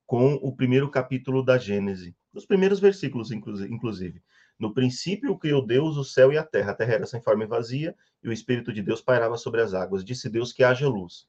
com 0.06 0.36
o 0.36 0.56
primeiro 0.56 0.90
capítulo 0.90 1.44
da 1.44 1.58
Gênese, 1.58 2.16
os 2.34 2.46
primeiros 2.46 2.80
versículos, 2.80 3.32
inclusive. 3.32 4.22
No 4.60 4.74
princípio 4.74 5.38
criou 5.38 5.66
Deus 5.66 5.98
o 5.98 6.04
céu 6.04 6.32
e 6.32 6.38
a 6.38 6.44
terra. 6.44 6.72
A 6.72 6.76
terra 6.76 6.94
era 6.94 7.06
sem 7.06 7.22
forma 7.22 7.44
e 7.44 7.48
vazia, 7.48 7.96
e 8.24 8.30
o 8.30 8.32
Espírito 8.32 8.72
de 8.72 8.82
Deus 8.82 9.02
pairava 9.02 9.38
sobre 9.38 9.62
as 9.62 9.74
águas. 9.74 10.06
Disse 10.06 10.30
Deus 10.30 10.54
que 10.54 10.64
haja 10.64 10.88
luz. 10.88 11.28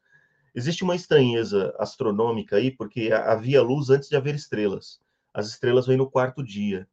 Existe 0.55 0.85
uma 0.85 0.95
estranheza 0.95 1.75
astronômica 1.79 2.57
aí, 2.57 2.71
porque 2.71 3.11
havia 3.13 3.63
luz 3.63 3.91
antes 3.91 4.09
de 4.09 4.17
haver 4.17 4.35
estrelas. 4.35 5.01
As 5.33 5.49
estrelas 5.49 5.87
vêm 5.87 5.97
no 5.97 6.11
quarto 6.11 6.43
dia. 6.43 6.89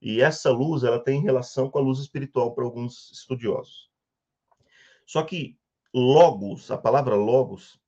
E 0.00 0.20
essa 0.20 0.50
luz, 0.50 0.82
ela 0.82 0.98
tem 0.98 1.20
relação 1.20 1.70
com 1.70 1.78
a 1.78 1.82
luz 1.82 1.98
espiritual 1.98 2.54
para 2.54 2.64
alguns 2.64 3.10
estudiosos. 3.12 3.90
Só 5.06 5.22
que 5.22 5.58
logos, 5.92 6.70
a 6.70 6.78
palavra 6.78 7.14
logos, 7.14 7.78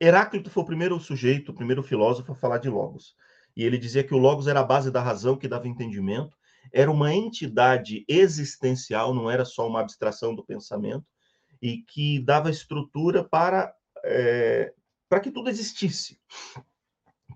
Heráclito 0.00 0.50
foi 0.50 0.62
o 0.62 0.66
primeiro 0.66 0.98
sujeito, 1.00 1.50
o 1.50 1.54
primeiro 1.54 1.82
filósofo 1.82 2.32
a 2.32 2.36
falar 2.36 2.58
de 2.58 2.68
logos. 2.68 3.16
E 3.56 3.64
ele 3.64 3.76
dizia 3.76 4.04
que 4.04 4.14
o 4.14 4.18
logos 4.18 4.46
era 4.46 4.60
a 4.60 4.64
base 4.64 4.90
da 4.90 5.02
razão 5.02 5.36
que 5.36 5.48
dava 5.48 5.66
entendimento 5.66 6.38
era 6.72 6.90
uma 6.90 7.14
entidade 7.14 8.04
existencial, 8.08 9.14
não 9.14 9.30
era 9.30 9.44
só 9.44 9.66
uma 9.66 9.80
abstração 9.80 10.34
do 10.34 10.44
pensamento, 10.44 11.04
e 11.60 11.78
que 11.78 12.20
dava 12.20 12.50
estrutura 12.50 13.24
para, 13.24 13.74
é, 14.04 14.72
para 15.08 15.20
que 15.20 15.30
tudo 15.30 15.48
existisse. 15.48 16.20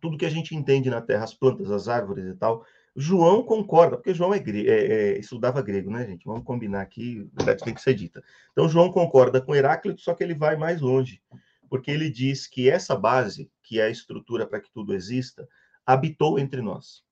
Tudo 0.00 0.18
que 0.18 0.26
a 0.26 0.30
gente 0.30 0.54
entende 0.54 0.90
na 0.90 1.00
Terra, 1.00 1.24
as 1.24 1.34
plantas, 1.34 1.70
as 1.70 1.88
árvores 1.88 2.26
e 2.26 2.34
tal. 2.34 2.64
João 2.94 3.42
concorda, 3.42 3.96
porque 3.96 4.12
João 4.12 4.34
é, 4.34 4.38
é, 4.38 4.70
é 4.70 5.18
estudava 5.18 5.62
grego, 5.62 5.90
né, 5.90 6.06
gente? 6.06 6.26
Vamos 6.26 6.44
combinar 6.44 6.82
aqui, 6.82 7.28
a 7.34 7.44
verdade 7.44 7.64
tem 7.64 7.74
que 7.74 7.80
ser 7.80 7.94
dita. 7.94 8.22
Então, 8.52 8.68
João 8.68 8.92
concorda 8.92 9.40
com 9.40 9.54
Heráclito, 9.54 10.00
só 10.00 10.14
que 10.14 10.22
ele 10.22 10.34
vai 10.34 10.56
mais 10.56 10.80
longe, 10.80 11.22
porque 11.70 11.90
ele 11.90 12.10
diz 12.10 12.46
que 12.46 12.68
essa 12.68 12.94
base, 12.94 13.50
que 13.62 13.80
é 13.80 13.84
a 13.84 13.90
estrutura 13.90 14.46
para 14.46 14.60
que 14.60 14.70
tudo 14.70 14.94
exista, 14.94 15.48
habitou 15.86 16.38
entre 16.38 16.60
nós. 16.60 17.02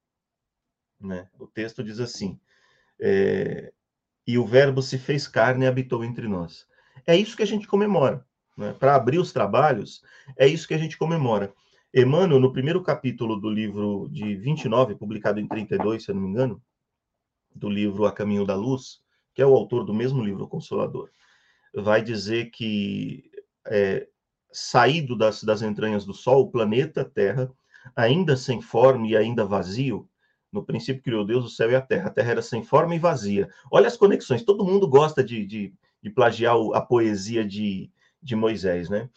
Né? 1.01 1.27
O 1.39 1.47
texto 1.47 1.83
diz 1.83 1.99
assim: 1.99 2.39
é, 3.01 3.73
e 4.27 4.39
o 4.39 4.47
Verbo 4.47 4.83
se 4.83 4.99
fez 4.99 5.27
carne 5.27 5.65
e 5.65 5.69
habitou 5.69 6.05
entre 6.05 6.29
nós. 6.29 6.67
É 7.07 7.17
isso 7.17 7.37
que 7.37 7.43
a 7.43 7.47
gente 7.47 7.67
comemora. 7.67 8.25
né, 8.57 8.75
para 8.79 8.95
abrir 8.95 9.19
os 9.19 9.33
trabalhos, 9.33 10.03
é 10.37 10.47
isso 10.47 10.69
que 10.69 10.75
a 10.75 10.79
gente 10.79 10.99
comemora. 10.99 11.53
Emmanuel, 11.93 12.39
no 12.39 12.53
primeiro 12.53 12.83
capítulo 12.83 13.37
do 13.37 13.51
livro 13.51 14.09
de 14.11 14.37
29, 14.37 14.95
publicado 14.95 15.41
em 15.41 15.47
32, 15.49 16.05
se 16.05 16.11
eu 16.11 16.15
não 16.15 16.23
me 16.23 16.29
engano, 16.29 16.63
do 17.53 17.69
livro 17.69 18.07
A 18.07 18.13
Caminho 18.13 18.47
da 18.47 18.55
Luz, 18.55 19.03
que 19.35 19.43
é 19.43 19.47
o 19.47 19.55
autor 19.55 19.85
do 19.85 19.93
mesmo 19.93 20.23
livro, 20.23 20.47
Consolador, 20.47 21.11
vai 21.75 22.01
dizer 22.01 22.51
que 22.51 23.31
é, 23.67 24.07
saído 24.53 25.17
das, 25.17 25.43
das 25.43 25.63
entranhas 25.63 26.05
do 26.05 26.15
Sol, 26.15 26.43
o 26.43 26.51
planeta 26.51 27.05
Terra, 27.05 27.51
ainda 27.97 28.37
sem 28.37 28.61
forma 28.61 29.09
e 29.09 29.17
ainda 29.17 29.45
vazio, 29.45 30.09
no 30.53 30.65
princípio 30.65 31.03
criou 31.03 31.25
Deus 31.25 31.45
o 31.45 31.49
céu 31.49 31.71
e 31.71 31.77
a 31.77 31.81
terra. 31.81 32.09
A 32.09 32.13
terra 32.13 32.33
era 32.33 32.43
sem 32.43 32.63
forma 32.63 32.95
e 32.95 32.99
vazia. 32.99 33.49
Olha 33.71 33.87
as 33.87 33.97
conexões. 33.97 34.43
Todo 34.43 34.65
mundo 34.65 34.89
gosta 34.89 35.23
de, 35.23 35.47
de, 35.47 35.73
de 36.03 36.11
plagiar 36.11 36.57
a 36.75 36.81
poesia 36.81 37.45
de, 37.45 37.91
de 38.21 38.35
Moisés, 38.35 38.89
né? 38.89 39.09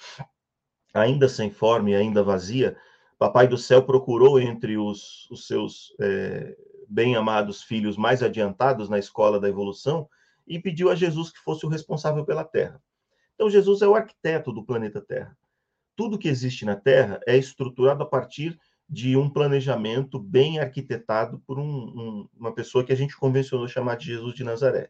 Ainda 0.94 1.28
sem 1.28 1.50
forma 1.50 1.90
e 1.90 1.96
ainda 1.96 2.24
vazia, 2.24 2.78
Papai 3.18 3.48
do 3.48 3.58
Céu 3.58 3.84
procurou 3.84 4.40
entre 4.40 4.78
os, 4.78 5.30
os 5.32 5.48
seus 5.48 5.96
é, 6.00 6.56
bem-amados 6.88 7.64
filhos 7.64 7.98
mais 7.98 8.22
adiantados 8.22 8.90
na 8.90 9.00
escola 9.00 9.40
da 9.40 9.50
evolução 9.50 10.08
e 10.46 10.60
pediu 10.60 10.90
a 10.90 10.96
Jesus 10.96 11.32
que 11.32 11.40
fosse 11.40 11.66
o 11.66 11.70
responsável 11.70 12.26
pela 12.26 12.44
Terra. 12.44 12.82
Então, 13.34 13.50
Jesus 13.50 13.82
é 13.82 13.88
o 13.88 13.96
arquiteto 13.96 14.52
do 14.52 14.64
planeta 14.64 15.02
Terra. 15.02 15.36
Tudo 15.96 16.18
que 16.18 16.28
existe 16.28 16.66
na 16.66 16.76
Terra 16.76 17.20
é 17.26 17.38
estruturado 17.38 18.04
a 18.04 18.06
partir 18.06 18.60
de 18.90 19.16
um 19.16 19.30
planejamento 19.30 20.20
bem 20.20 20.60
arquitetado 20.60 21.40
por 21.48 21.58
um, 21.58 21.66
um, 21.66 22.30
uma 22.38 22.54
pessoa 22.54 22.84
que 22.84 22.92
a 22.92 22.96
gente 22.96 23.18
convencionou 23.18 23.68
chamar 23.68 23.96
de 23.96 24.06
Jesus 24.06 24.36
de 24.36 24.44
Nazaré. 24.44 24.90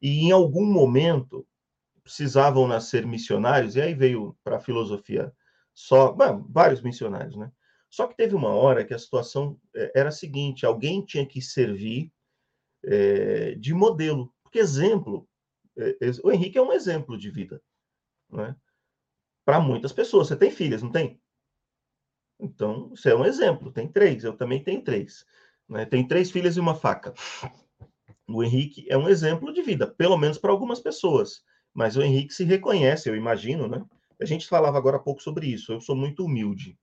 E 0.00 0.26
em 0.26 0.32
algum 0.32 0.64
momento 0.64 1.46
precisavam 2.02 2.66
nascer 2.66 3.06
missionários, 3.06 3.76
e 3.76 3.80
aí 3.80 3.94
veio 3.94 4.36
para 4.42 4.56
a 4.56 4.60
filosofia 4.60 5.32
só, 5.72 6.12
bom, 6.12 6.44
vários 6.48 6.82
missionários, 6.82 7.36
né? 7.36 7.50
Só 7.88 8.06
que 8.06 8.16
teve 8.16 8.34
uma 8.34 8.50
hora 8.50 8.84
que 8.84 8.94
a 8.94 8.98
situação 8.98 9.58
eh, 9.74 9.92
era 9.94 10.10
a 10.10 10.12
seguinte: 10.12 10.64
alguém 10.64 11.04
tinha 11.04 11.26
que 11.26 11.40
servir 11.42 12.12
é, 12.84 13.54
de 13.56 13.74
modelo. 13.74 14.32
Porque 14.42 14.58
exemplo, 14.58 15.28
é, 15.76 15.96
o 16.22 16.30
Henrique 16.30 16.58
é 16.58 16.62
um 16.62 16.72
exemplo 16.72 17.18
de 17.18 17.30
vida, 17.30 17.62
né? 18.30 18.54
Para 19.44 19.60
muitas 19.60 19.92
pessoas. 19.92 20.28
Você 20.28 20.36
tem 20.36 20.50
filhas, 20.50 20.82
não 20.82 20.92
tem? 20.92 21.20
Então, 22.38 22.90
você 22.90 23.10
é 23.10 23.16
um 23.16 23.24
exemplo. 23.24 23.72
Tem 23.72 23.88
três, 23.88 24.24
eu 24.24 24.36
também 24.36 24.62
tenho 24.62 24.82
três. 24.82 25.24
Né? 25.68 25.84
Tem 25.84 26.06
três 26.06 26.30
filhas 26.30 26.56
e 26.56 26.60
uma 26.60 26.74
faca. 26.74 27.12
O 28.28 28.44
Henrique 28.44 28.86
é 28.88 28.96
um 28.96 29.08
exemplo 29.08 29.52
de 29.52 29.60
vida, 29.62 29.86
pelo 29.86 30.16
menos 30.16 30.38
para 30.38 30.52
algumas 30.52 30.80
pessoas. 30.80 31.42
Mas 31.74 31.96
o 31.96 32.02
Henrique 32.02 32.34
se 32.34 32.44
reconhece, 32.44 33.08
eu 33.08 33.16
imagino, 33.16 33.68
né? 33.68 33.84
A 34.20 34.24
gente 34.24 34.46
falava 34.46 34.76
agora 34.76 34.96
há 34.96 35.00
pouco 35.00 35.22
sobre 35.22 35.46
isso. 35.46 35.72
Eu 35.72 35.80
sou 35.80 35.96
muito 35.96 36.24
humilde. 36.24 36.78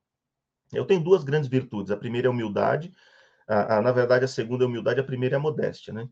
Eu 0.74 0.86
tenho 0.86 1.04
duas 1.04 1.24
grandes 1.24 1.50
virtudes. 1.50 1.92
A 1.92 1.98
primeira 1.98 2.28
é 2.28 2.30
a 2.30 2.32
humildade. 2.32 2.92
A, 3.48 3.78
a, 3.78 3.82
na 3.82 3.92
verdade, 3.92 4.26
a 4.26 4.28
segunda 4.28 4.64
é 4.64 4.66
a 4.66 4.70
humildade. 4.70 5.00
A 5.00 5.04
primeira 5.04 5.36
é 5.36 5.38
a 5.38 5.42
modéstia, 5.42 5.94
né? 5.94 6.10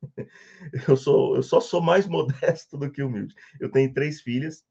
Eu, 0.88 0.96
sou, 0.96 1.34
eu 1.34 1.42
só 1.42 1.60
sou 1.60 1.82
mais 1.82 2.06
modesto 2.08 2.78
do 2.78 2.90
que 2.90 3.02
humilde. 3.02 3.34
Eu 3.60 3.70
tenho 3.70 3.92
três 3.92 4.20
filhas 4.20 4.64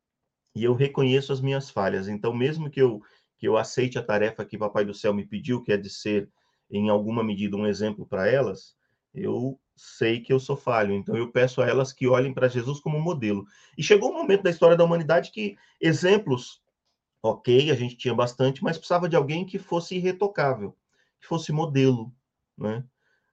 e 0.56 0.64
eu 0.64 0.74
reconheço 0.74 1.34
as 1.34 1.42
minhas 1.42 1.70
falhas. 1.70 2.08
Então, 2.08 2.34
mesmo 2.34 2.70
que 2.70 2.82
eu, 2.82 3.02
que 3.38 3.48
eu 3.48 3.58
aceite 3.58 3.98
a 3.98 4.04
tarefa 4.04 4.46
que 4.46 4.58
Papai 4.58 4.86
do 4.86 4.94
Céu 4.94 5.14
me 5.14 5.26
pediu, 5.26 5.62
que 5.62 5.74
é 5.74 5.78
de 5.78 5.90
ser, 5.90 6.30
em 6.70 6.90
alguma 6.90 7.24
medida, 7.24 7.58
um 7.58 7.68
exemplo 7.68 8.06
para 8.06 8.28
elas, 8.28 8.76
eu 9.14 9.60
sei 9.76 10.20
que 10.20 10.32
eu 10.32 10.40
sou 10.40 10.56
falho. 10.56 10.94
Então, 10.94 11.16
eu 11.18 11.32
peço 11.32 11.62
a 11.62 11.68
elas 11.68 11.92
que 11.92 12.08
olhem 12.08 12.34
para 12.34 12.48
Jesus 12.48 12.80
como 12.80 13.00
modelo. 13.00 13.46
E 13.78 13.84
chegou 13.84 14.12
um 14.12 14.18
momento 14.18 14.44
da 14.44 14.50
história 14.50 14.78
da 14.78 14.84
humanidade 14.84 15.32
que 15.32 15.58
exemplos, 15.80 16.62
ok, 17.22 17.72
a 17.72 17.76
gente 17.76 17.98
tinha 17.98 18.14
bastante, 18.14 18.64
mas 18.64 18.78
precisava 18.78 19.10
de 19.10 19.16
alguém 19.16 19.46
que 19.46 19.58
fosse 19.58 19.96
irretocável, 19.96 20.76
que 21.20 21.28
fosse 21.28 21.52
modelo, 21.52 22.14
né? 22.58 22.84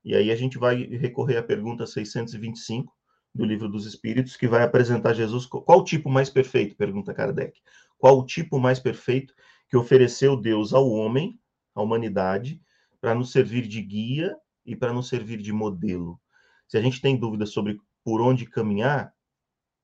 E 0.04 0.14
aí 0.14 0.30
a 0.30 0.36
gente 0.36 0.58
vai 0.58 0.84
recorrer 0.84 1.36
à 1.36 1.42
pergunta 1.42 1.86
625 1.86 2.96
do 3.34 3.44
Livro 3.44 3.68
dos 3.68 3.84
Espíritos, 3.84 4.36
que 4.36 4.48
vai 4.48 4.62
apresentar 4.62 5.12
Jesus. 5.12 5.44
Qual 5.44 5.80
o 5.80 5.84
tipo 5.84 6.08
mais 6.08 6.30
perfeito? 6.30 6.76
Pergunta 6.76 7.12
Kardec. 7.12 7.60
Qual 7.98 8.18
o 8.18 8.24
tipo 8.24 8.58
mais 8.58 8.78
perfeito 8.80 9.34
que 9.68 9.76
ofereceu 9.76 10.34
Deus 10.34 10.72
ao 10.72 10.88
homem, 10.88 11.38
à 11.74 11.82
humanidade, 11.82 12.60
para 13.00 13.14
nos 13.14 13.30
servir 13.30 13.66
de 13.66 13.82
guia 13.82 14.34
e 14.68 14.76
para 14.76 14.92
nos 14.92 15.08
servir 15.08 15.38
de 15.38 15.52
modelo? 15.52 16.20
Se 16.68 16.76
a 16.76 16.82
gente 16.82 17.00
tem 17.00 17.16
dúvidas 17.16 17.50
sobre 17.50 17.80
por 18.04 18.20
onde 18.20 18.44
caminhar, 18.44 19.12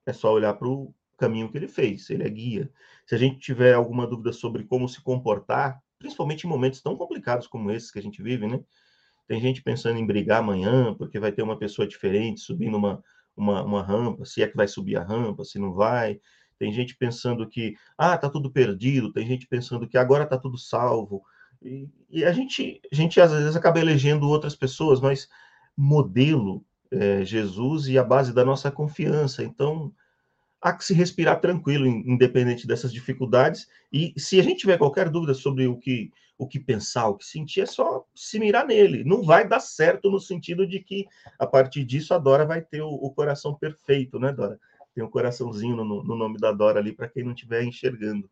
é 0.07 0.13
só 0.13 0.33
olhar 0.33 0.55
para 0.55 0.69
o 0.69 0.95
caminho 1.17 1.51
que 1.51 1.57
ele 1.57 1.69
fez, 1.69 2.11
ele 2.11 2.23
é 2.23 2.29
guia. 2.29 2.71
Se 3.07 3.15
a 3.15 3.19
gente 3.19 3.39
tiver 3.39 3.73
alguma 3.73 4.07
dúvida 4.07 4.33
sobre 4.33 4.65
como 4.65 4.89
se 4.89 5.01
comportar, 5.03 5.81
principalmente 5.99 6.45
em 6.45 6.51
momentos 6.51 6.83
tão 6.83 6.97
complicados 6.97 7.47
como 7.47 7.71
esses 7.71 7.91
que 7.91 7.99
a 7.99 8.03
gente 8.03 8.23
vive, 8.23 8.47
né? 8.47 8.63
Tem 9.27 9.41
gente 9.41 9.63
pensando 9.63 9.99
em 9.99 10.07
brigar 10.07 10.41
amanhã, 10.41 10.95
porque 10.95 11.19
vai 11.19 11.33
ter 11.33 11.43
uma 11.43 11.59
pessoa 11.59 11.89
diferente 11.89 12.41
subindo 12.41 12.77
uma, 12.77 13.03
uma, 13.35 13.63
uma 13.63 13.83
rampa, 13.83 14.27
se 14.27 14.43
é 14.43 14.49
que 14.49 14.57
vai 14.57 14.69
subir 14.69 14.97
a 14.97 15.03
rampa, 15.03 15.45
se 15.45 15.59
não 15.59 15.73
vai. 15.73 16.21
Tem 16.59 16.73
gente 16.73 16.97
pensando 16.97 17.49
que, 17.49 17.75
ah, 17.97 18.17
tá 18.19 18.29
tudo 18.29 18.51
perdido. 18.51 19.13
Tem 19.13 19.27
gente 19.27 19.47
pensando 19.47 19.89
que 19.89 19.97
agora 19.97 20.27
tá 20.27 20.39
tudo 20.39 20.59
salvo. 20.59 21.23
E, 22.11 22.25
a, 22.25 22.33
gente, 22.33 22.81
a 22.93 22.95
gente, 22.95 23.21
às 23.21 23.33
vezes, 23.33 23.57
acaba 23.57 23.81
elegendo 23.81 24.29
outras 24.29 24.55
pessoas, 24.55 25.01
mas 25.01 25.29
modelo 25.77 26.65
é 26.91 27.25
Jesus 27.25 27.89
e 27.89 27.99
a 27.99 28.05
base 28.05 28.33
da 28.33 28.45
nossa 28.45 28.71
confiança. 28.71 29.43
Então, 29.43 29.93
há 30.61 30.73
que 30.73 30.85
se 30.85 30.95
respirar 30.95 31.41
tranquilo, 31.41 31.87
independente 31.87 32.67
dessas 32.67 32.93
dificuldades. 32.93 33.67
E 33.93 34.13
se 34.17 34.39
a 34.39 34.43
gente 34.43 34.61
tiver 34.61 34.79
qualquer 34.79 35.09
dúvida 35.09 35.35
sobre 35.35 35.67
o 35.67 35.77
que, 35.77 36.13
o 36.39 36.47
que 36.47 36.61
pensar, 36.61 37.09
o 37.09 37.17
que 37.17 37.25
sentir, 37.25 37.63
é 37.63 37.67
só 37.67 38.05
se 38.15 38.39
mirar 38.39 38.67
nele. 38.67 39.03
Não 39.03 39.23
vai 39.23 39.49
dar 39.49 39.61
certo 39.61 40.11
no 40.11 40.21
sentido 40.21 40.67
de 40.67 40.81
que, 40.81 41.07
a 41.39 41.47
partir 41.47 41.85
disso, 41.85 42.15
a 42.15 42.19
Dora 42.19 42.45
vai 42.45 42.61
ter 42.61 42.83
o, 42.83 42.91
o 42.91 43.11
coração 43.11 43.55
perfeito, 43.55 44.19
né, 44.19 44.33
Dora? 44.33 44.61
Tem 44.95 45.03
um 45.03 45.11
coraçãozinho 45.11 45.77
no, 45.77 46.05
no 46.05 46.17
nome 46.17 46.39
da 46.39 46.53
Dora 46.53 46.79
ali, 46.79 46.93
para 46.93 47.09
quem 47.09 47.25
não 47.25 47.33
estiver 47.33 47.65
enxergando. 47.65 48.31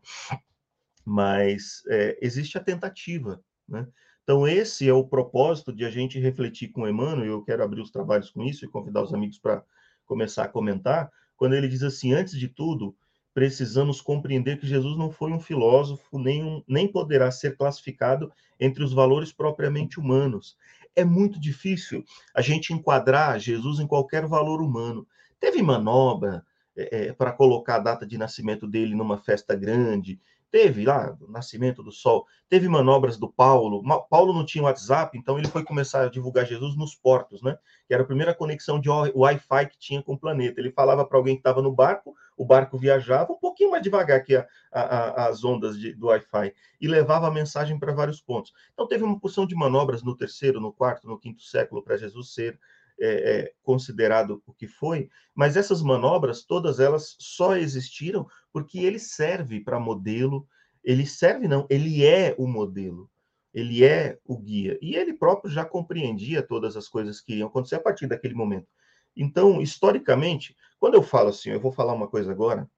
Mas 1.05 1.83
é, 1.88 2.19
existe 2.21 2.57
a 2.57 2.62
tentativa, 2.62 3.43
né? 3.69 3.87
Então, 4.23 4.47
esse 4.47 4.88
é 4.88 4.93
o 4.93 5.05
propósito 5.05 5.73
de 5.73 5.85
a 5.85 5.91
gente 5.91 6.19
refletir 6.19 6.69
com 6.69 6.88
Emmanuel, 6.88 7.27
eu 7.27 7.43
quero 7.43 7.65
abrir 7.65 7.81
os 7.81 7.91
trabalhos 7.91 8.31
com 8.31 8.45
isso 8.45 8.65
e 8.65 8.69
convidar 8.69 9.03
os 9.03 9.12
amigos 9.12 9.37
para 9.37 9.65
começar 10.07 10.45
a 10.45 10.49
comentar, 10.49 11.11
quando 11.37 11.55
ele 11.55 11.67
diz 11.67 11.83
assim: 11.83 12.12
antes 12.12 12.38
de 12.38 12.47
tudo, 12.47 12.95
precisamos 13.35 14.01
compreender 14.01 14.59
que 14.59 14.67
Jesus 14.67 14.97
não 14.97 15.11
foi 15.11 15.33
um 15.33 15.41
filósofo, 15.41 16.19
nem, 16.19 16.45
um, 16.45 16.62
nem 16.69 16.87
poderá 16.87 17.31
ser 17.31 17.57
classificado 17.57 18.31
entre 18.61 18.85
os 18.85 18.93
valores 18.93 19.33
propriamente 19.33 19.99
humanos. 19.99 20.57
É 20.95 21.05
muito 21.05 21.41
difícil 21.41 22.05
a 22.35 22.43
gente 22.43 22.73
enquadrar 22.73 23.41
Jesus 23.41 23.81
em 23.81 23.87
qualquer 23.87 24.27
valor 24.27 24.61
humano. 24.61 25.07
Teve 25.41 25.62
manobra 25.62 26.45
é, 26.77 27.07
é 27.07 27.12
para 27.12 27.33
colocar 27.33 27.77
a 27.77 27.81
data 27.81 28.07
de 28.07 28.19
nascimento 28.19 28.69
dele 28.69 28.95
numa 28.95 29.19
festa 29.19 29.57
grande, 29.57 30.21
Teve 30.53 30.85
lá, 30.85 31.17
o 31.19 31.33
nascimento 31.33 31.83
do 31.83 31.91
sol, 31.91 32.27
teve 32.47 32.69
manobras 32.69 33.17
do 33.17 33.27
Paulo. 33.27 33.83
Paulo 34.11 34.35
não 34.35 34.45
tinha 34.45 34.62
WhatsApp, 34.65 35.17
então 35.17 35.38
ele 35.38 35.49
foi 35.49 35.65
começar 35.65 36.05
a 36.05 36.11
divulgar 36.11 36.45
Jesus 36.45 36.77
nos 36.77 36.95
portos, 36.95 37.41
né? 37.41 37.57
Que 37.88 37.95
era 37.95 38.03
a 38.03 38.07
primeira 38.07 38.35
conexão 38.35 38.79
de 38.79 38.91
Wi-Fi 38.91 39.67
que 39.71 39.79
tinha 39.79 40.03
com 40.03 40.12
o 40.12 40.19
planeta. 40.19 40.61
Ele 40.61 40.71
falava 40.71 41.07
para 41.07 41.17
alguém 41.17 41.37
que 41.37 41.41
estava 41.41 41.62
no 41.62 41.73
barco, 41.73 42.15
o 42.37 42.45
barco 42.45 42.77
viajava 42.77 43.33
um 43.33 43.38
pouquinho 43.38 43.71
mais 43.71 43.83
devagar 43.83 44.23
que 44.23 44.37
a, 44.37 44.47
a, 44.71 45.29
as 45.29 45.43
ondas 45.43 45.79
de, 45.79 45.95
do 45.95 46.09
Wi-Fi 46.09 46.53
e 46.79 46.87
levava 46.87 47.29
a 47.29 47.31
mensagem 47.31 47.79
para 47.79 47.95
vários 47.95 48.21
pontos. 48.21 48.53
Então 48.75 48.87
teve 48.87 49.05
uma 49.05 49.19
porção 49.19 49.47
de 49.47 49.55
manobras 49.55 50.03
no 50.03 50.15
terceiro, 50.15 50.61
no 50.61 50.71
quarto, 50.71 51.09
no 51.09 51.19
quinto 51.19 51.43
século 51.43 51.83
para 51.83 51.97
Jesus 51.97 52.35
ser 52.35 52.61
é, 53.03 53.41
é, 53.41 53.53
considerado 53.65 54.41
o 54.47 54.55
que 54.55 54.69
foi, 54.69 55.11
mas 55.35 55.57
essas 55.57 55.83
manobras, 55.83 56.45
todas 56.45 56.79
elas 56.79 57.17
só 57.19 57.57
existiram 57.57 58.29
porque 58.53 58.79
ele 58.79 59.01
serve 59.01 59.59
para 59.59 59.81
modelo, 59.81 60.47
ele 60.85 61.05
serve 61.05 61.49
não, 61.49 61.67
ele 61.69 62.07
é 62.07 62.33
o 62.38 62.47
modelo, 62.47 63.11
ele 63.53 63.85
é 63.85 64.21
o 64.25 64.38
guia, 64.38 64.79
e 64.81 64.95
ele 64.95 65.12
próprio 65.12 65.51
já 65.51 65.65
compreendia 65.65 66.43
todas 66.47 66.77
as 66.77 66.87
coisas 66.87 67.21
que 67.21 67.35
iam 67.35 67.49
acontecer 67.49 67.75
a 67.75 67.81
partir 67.81 68.07
daquele 68.07 68.35
momento. 68.35 68.69
Então, 69.17 69.61
historicamente, 69.61 70.57
quando 70.79 70.95
eu 70.95 71.03
falo 71.03 71.31
assim, 71.31 71.51
eu 71.51 71.61
vou 71.61 71.73
falar 71.73 71.95
uma 71.95 72.07
coisa 72.07 72.31
agora 72.31 72.71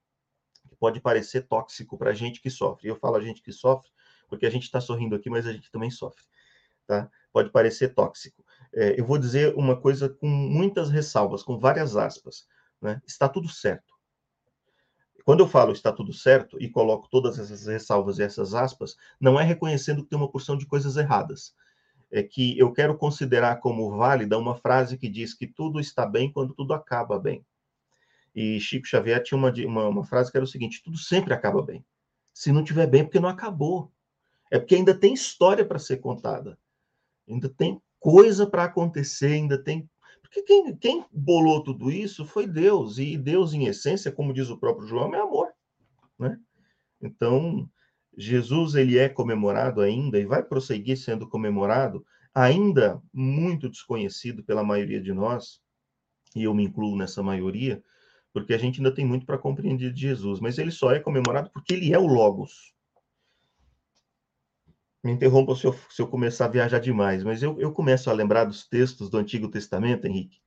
que 0.67 0.75
pode 0.75 0.99
parecer 0.99 1.47
tóxico 1.47 1.99
para 1.99 2.09
a 2.09 2.13
gente 2.13 2.41
que 2.41 2.49
sofre. 2.49 2.89
Eu 2.89 2.95
falo 2.95 3.15
a 3.15 3.21
gente 3.21 3.43
que 3.43 3.51
sofre 3.51 3.89
porque 4.27 4.47
a 4.47 4.49
gente 4.49 4.63
está 4.63 4.81
sorrindo 4.81 5.15
aqui, 5.15 5.29
mas 5.29 5.45
a 5.45 5.53
gente 5.53 5.71
também 5.71 5.91
sofre, 5.91 6.23
tá? 6.87 7.09
Pode 7.31 7.51
parecer 7.51 7.93
tóxico 7.93 8.44
é, 8.75 8.99
eu 8.99 9.05
vou 9.05 9.17
dizer 9.17 9.55
uma 9.55 9.79
coisa 9.79 10.09
com 10.09 10.27
muitas 10.27 10.89
ressalvas, 10.89 11.41
com 11.41 11.57
várias 11.57 11.95
aspas. 11.95 12.45
Né? 12.81 13.01
Está 13.07 13.29
tudo 13.29 13.47
certo. 13.47 13.95
Quando 15.23 15.39
eu 15.39 15.47
falo 15.47 15.71
está 15.71 15.91
tudo 15.91 16.13
certo 16.13 16.61
e 16.61 16.69
coloco 16.69 17.07
todas 17.09 17.39
essas 17.39 17.65
ressalvas 17.65 18.19
e 18.19 18.23
essas 18.23 18.53
aspas, 18.53 18.95
não 19.19 19.39
é 19.39 19.43
reconhecendo 19.43 20.03
que 20.03 20.09
tem 20.09 20.19
uma 20.19 20.29
porção 20.29 20.57
de 20.57 20.67
coisas 20.67 20.97
erradas. 20.97 21.55
É 22.11 22.21
que 22.21 22.57
eu 22.59 22.71
quero 22.71 22.95
considerar 22.97 23.55
como 23.59 23.97
válida 23.97 24.37
uma 24.37 24.55
frase 24.55 24.97
que 24.97 25.09
diz 25.09 25.33
que 25.33 25.47
tudo 25.47 25.79
está 25.79 26.05
bem 26.05 26.31
quando 26.31 26.53
tudo 26.53 26.73
acaba 26.73 27.17
bem. 27.17 27.43
E 28.35 28.59
Chico 28.59 28.85
Xavier 28.85 29.23
tinha 29.23 29.37
uma, 29.37 29.51
uma, 29.65 29.87
uma 29.87 30.05
frase 30.05 30.29
que 30.29 30.37
era 30.37 30.43
o 30.43 30.47
seguinte: 30.47 30.83
tudo 30.83 30.97
sempre 30.97 31.33
acaba 31.33 31.61
bem. 31.61 31.83
Se 32.33 32.51
não 32.51 32.63
tiver 32.63 32.85
bem, 32.85 33.01
é 33.01 33.03
porque 33.05 33.19
não 33.19 33.29
acabou. 33.29 33.91
É 34.51 34.59
porque 34.59 34.75
ainda 34.75 34.93
tem 34.93 35.13
história 35.13 35.65
para 35.65 35.79
ser 35.79 35.97
contada. 35.97 36.59
Ainda 37.27 37.49
tem 37.49 37.81
coisa 37.99 38.47
para 38.47 38.65
acontecer, 38.65 39.33
ainda 39.33 39.61
tem. 39.61 39.89
Porque 40.21 40.41
quem, 40.43 40.75
quem 40.75 41.05
bolou 41.11 41.63
tudo 41.63 41.91
isso 41.91 42.25
foi 42.25 42.47
Deus. 42.47 42.97
E 42.97 43.17
Deus, 43.17 43.53
em 43.53 43.65
essência, 43.65 44.11
como 44.11 44.33
diz 44.33 44.49
o 44.49 44.57
próprio 44.57 44.87
João, 44.87 45.13
é 45.13 45.19
amor. 45.19 45.49
Né? 46.19 46.37
Então, 47.01 47.69
Jesus 48.17 48.75
ele 48.75 48.97
é 48.97 49.09
comemorado 49.09 49.81
ainda 49.81 50.19
e 50.19 50.25
vai 50.25 50.41
prosseguir 50.41 50.97
sendo 50.97 51.27
comemorado, 51.27 52.05
ainda 52.33 53.01
muito 53.13 53.69
desconhecido 53.69 54.43
pela 54.43 54.63
maioria 54.63 55.01
de 55.01 55.13
nós, 55.13 55.61
e 56.35 56.43
eu 56.43 56.53
me 56.53 56.63
incluo 56.63 56.97
nessa 56.97 57.21
maioria, 57.21 57.83
porque 58.33 58.53
a 58.53 58.57
gente 58.57 58.79
ainda 58.79 58.93
tem 58.93 59.05
muito 59.05 59.25
para 59.25 59.37
compreender 59.37 59.91
de 59.93 60.01
Jesus, 60.01 60.39
mas 60.39 60.57
ele 60.57 60.71
só 60.71 60.91
é 60.91 60.99
comemorado 60.99 61.49
porque 61.51 61.73
ele 61.73 61.93
é 61.93 61.99
o 61.99 62.07
Logos. 62.07 62.74
Me 65.05 65.11
interrompa 65.11 65.55
se 65.55 65.65
eu, 65.65 65.75
se 65.87 66.01
eu 66.01 66.07
começar 66.07 66.45
a 66.45 66.47
viajar 66.47 66.79
demais, 66.79 67.23
mas 67.23 67.43
eu, 67.43 67.61
eu 67.61 67.71
começo 67.71 68.09
a 68.09 68.13
lembrar 68.13 68.43
dos 68.43 68.67
textos 68.67 69.07
do 69.07 69.19
Antigo 69.19 69.47
Testamento, 69.47 70.07
Henrique, 70.07 70.39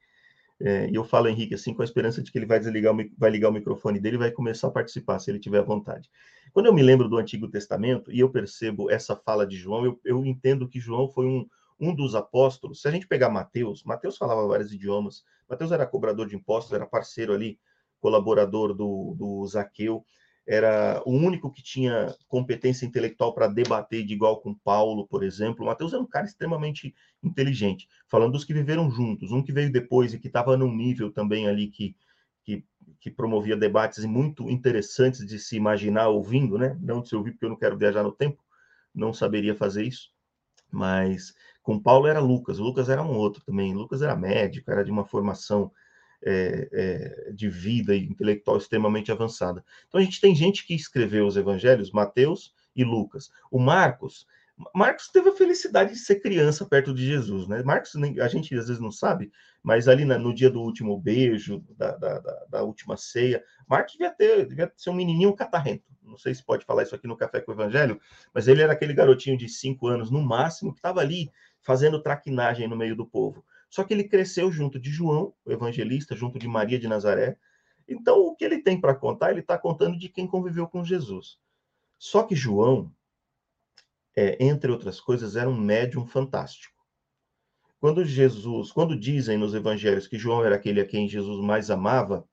é, 0.60 0.90
e 0.90 0.96
eu 0.96 1.04
falo, 1.04 1.28
Henrique, 1.28 1.54
assim, 1.54 1.72
com 1.72 1.80
a 1.80 1.84
esperança 1.84 2.20
de 2.20 2.32
que 2.32 2.36
ele 2.36 2.44
vai 2.44 2.58
desligar, 2.58 2.92
vai 3.16 3.30
ligar 3.30 3.50
o 3.50 3.52
microfone 3.52 4.00
dele 4.00 4.16
e 4.16 4.18
vai 4.18 4.32
começar 4.32 4.66
a 4.66 4.70
participar, 4.72 5.20
se 5.20 5.30
ele 5.30 5.38
tiver 5.38 5.62
vontade. 5.62 6.10
Quando 6.52 6.66
eu 6.66 6.74
me 6.74 6.82
lembro 6.82 7.08
do 7.08 7.18
Antigo 7.18 7.48
Testamento 7.48 8.10
e 8.10 8.18
eu 8.18 8.30
percebo 8.30 8.90
essa 8.90 9.14
fala 9.14 9.46
de 9.46 9.56
João, 9.56 9.84
eu, 9.84 10.00
eu 10.04 10.26
entendo 10.26 10.68
que 10.68 10.80
João 10.80 11.08
foi 11.08 11.26
um, 11.26 11.46
um 11.78 11.94
dos 11.94 12.16
apóstolos. 12.16 12.82
Se 12.82 12.88
a 12.88 12.90
gente 12.90 13.06
pegar 13.06 13.30
Mateus, 13.30 13.84
Mateus 13.84 14.16
falava 14.16 14.44
vários 14.48 14.72
idiomas, 14.72 15.22
Mateus 15.48 15.70
era 15.70 15.86
cobrador 15.86 16.26
de 16.26 16.34
impostos, 16.34 16.72
era 16.72 16.84
parceiro 16.84 17.32
ali, 17.32 17.60
colaborador 18.00 18.74
do, 18.74 19.14
do 19.16 19.46
Zaqueu 19.46 20.04
era 20.48 21.02
o 21.04 21.12
único 21.12 21.52
que 21.52 21.62
tinha 21.62 22.16
competência 22.26 22.86
intelectual 22.86 23.34
para 23.34 23.46
debater 23.46 24.02
de 24.02 24.14
igual 24.14 24.40
com 24.40 24.54
Paulo, 24.54 25.06
por 25.06 25.22
exemplo. 25.22 25.66
Mateus 25.66 25.92
era 25.92 26.00
um 26.00 26.06
cara 26.06 26.24
extremamente 26.24 26.94
inteligente, 27.22 27.86
falando 28.08 28.32
dos 28.32 28.44
que 28.44 28.54
viveram 28.54 28.90
juntos, 28.90 29.30
um 29.30 29.42
que 29.42 29.52
veio 29.52 29.70
depois 29.70 30.14
e 30.14 30.18
que 30.18 30.26
estava 30.26 30.56
num 30.56 30.74
nível 30.74 31.12
também 31.12 31.46
ali 31.46 31.68
que, 31.68 31.94
que, 32.42 32.64
que, 32.98 33.10
promovia 33.10 33.58
debates 33.58 34.06
muito 34.06 34.48
interessantes 34.48 35.26
de 35.26 35.38
se 35.38 35.54
imaginar 35.54 36.08
ouvindo, 36.08 36.56
né? 36.56 36.78
Não 36.80 37.02
de 37.02 37.10
se 37.10 37.14
ouvir, 37.14 37.32
porque 37.32 37.44
eu 37.44 37.50
não 37.50 37.58
quero 37.58 37.76
viajar 37.76 38.02
no 38.02 38.12
tempo, 38.12 38.42
não 38.94 39.12
saberia 39.12 39.54
fazer 39.54 39.84
isso. 39.84 40.10
Mas 40.72 41.34
com 41.62 41.78
Paulo 41.78 42.06
era 42.06 42.20
Lucas, 42.20 42.58
Lucas 42.58 42.88
era 42.88 43.02
um 43.02 43.14
outro 43.14 43.44
também. 43.44 43.74
Lucas 43.74 44.00
era 44.00 44.16
médico, 44.16 44.70
era 44.70 44.82
de 44.82 44.90
uma 44.90 45.04
formação 45.04 45.70
é, 46.24 46.68
é, 46.72 47.32
de 47.32 47.48
vida 47.48 47.96
intelectual 47.96 48.56
extremamente 48.56 49.12
avançada. 49.12 49.64
Então 49.86 50.00
a 50.00 50.04
gente 50.04 50.20
tem 50.20 50.34
gente 50.34 50.66
que 50.66 50.74
escreveu 50.74 51.26
os 51.26 51.36
evangelhos, 51.36 51.92
Mateus 51.92 52.52
e 52.74 52.84
Lucas. 52.84 53.30
O 53.50 53.58
Marcos, 53.58 54.26
Marcos 54.74 55.08
teve 55.08 55.28
a 55.28 55.34
felicidade 55.34 55.92
de 55.92 55.98
ser 55.98 56.16
criança 56.20 56.66
perto 56.66 56.92
de 56.92 57.06
Jesus, 57.06 57.46
né? 57.46 57.62
Marcos, 57.62 57.94
a 57.96 58.28
gente 58.28 58.54
às 58.56 58.66
vezes 58.66 58.80
não 58.82 58.90
sabe, 58.90 59.30
mas 59.62 59.86
ali 59.86 60.04
no 60.04 60.34
dia 60.34 60.50
do 60.50 60.60
último 60.60 60.98
beijo, 60.98 61.64
da, 61.76 61.96
da, 61.96 62.18
da, 62.18 62.44
da 62.50 62.62
última 62.62 62.96
ceia, 62.96 63.42
Marcos 63.68 63.92
devia 63.92 64.10
ter, 64.10 64.46
devia 64.46 64.72
ser 64.76 64.90
um 64.90 64.94
menininho 64.94 65.34
catarrento. 65.34 65.84
Não 66.02 66.18
sei 66.18 66.34
se 66.34 66.44
pode 66.44 66.64
falar 66.64 66.82
isso 66.82 66.94
aqui 66.94 67.06
no 67.06 67.16
Café 67.16 67.40
com 67.40 67.52
o 67.52 67.54
Evangelho, 67.54 68.00
mas 68.34 68.48
ele 68.48 68.62
era 68.62 68.72
aquele 68.72 68.94
garotinho 68.94 69.36
de 69.36 69.48
cinco 69.48 69.86
anos 69.86 70.10
no 70.10 70.22
máximo 70.22 70.72
que 70.72 70.78
estava 70.78 71.00
ali 71.00 71.30
fazendo 71.60 72.02
traquinagem 72.02 72.66
no 72.66 72.76
meio 72.76 72.96
do 72.96 73.06
povo. 73.06 73.44
Só 73.68 73.84
que 73.84 73.92
ele 73.92 74.04
cresceu 74.04 74.50
junto 74.50 74.78
de 74.78 74.90
João, 74.90 75.34
o 75.44 75.52
evangelista, 75.52 76.16
junto 76.16 76.38
de 76.38 76.48
Maria 76.48 76.78
de 76.78 76.88
Nazaré. 76.88 77.36
Então, 77.86 78.18
o 78.20 78.34
que 78.34 78.44
ele 78.44 78.62
tem 78.62 78.80
para 78.80 78.94
contar, 78.94 79.30
ele 79.30 79.40
está 79.40 79.58
contando 79.58 79.98
de 79.98 80.08
quem 80.08 80.26
conviveu 80.26 80.66
com 80.66 80.84
Jesus. 80.84 81.38
Só 81.98 82.22
que 82.22 82.34
João, 82.34 82.92
é, 84.16 84.42
entre 84.42 84.70
outras 84.70 85.00
coisas, 85.00 85.36
era 85.36 85.48
um 85.48 85.58
médium 85.58 86.06
fantástico. 86.06 86.76
Quando 87.80 88.04
Jesus, 88.04 88.72
quando 88.72 88.98
dizem 88.98 89.38
nos 89.38 89.54
evangelhos 89.54 90.08
que 90.08 90.18
João 90.18 90.44
era 90.44 90.56
aquele 90.56 90.80
a 90.80 90.86
quem 90.86 91.08
Jesus 91.08 91.44
mais 91.44 91.70
amava, 91.70 92.28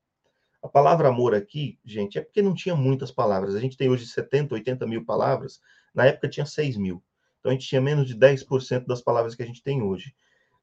a 0.63 0.67
palavra 0.67 1.09
amor 1.09 1.35
aqui, 1.35 1.79
gente, 1.85 2.17
é 2.17 2.21
porque 2.21 2.41
não 2.41 2.55
tinha 2.55 2.75
muitas 2.75 3.11
palavras. 3.11 3.53
A 3.53 3.59
gente 3.59 3.77
tem 3.77 3.87
hoje 3.87 4.07
70, 4.07 4.55
80 4.55 4.87
mil 4.87 5.05
palavras, 5.05 5.61
na 5.93 6.05
época 6.05 6.27
tinha 6.27 6.45
6 6.45 6.77
mil. 6.77 7.03
Então 7.39 7.51
a 7.51 7.53
gente 7.53 7.67
tinha 7.67 7.79
menos 7.79 8.07
de 8.07 8.15
10% 8.15 8.87
das 8.87 9.01
palavras 9.01 9.35
que 9.35 9.43
a 9.43 9.45
gente 9.45 9.61
tem 9.61 9.83
hoje 9.83 10.15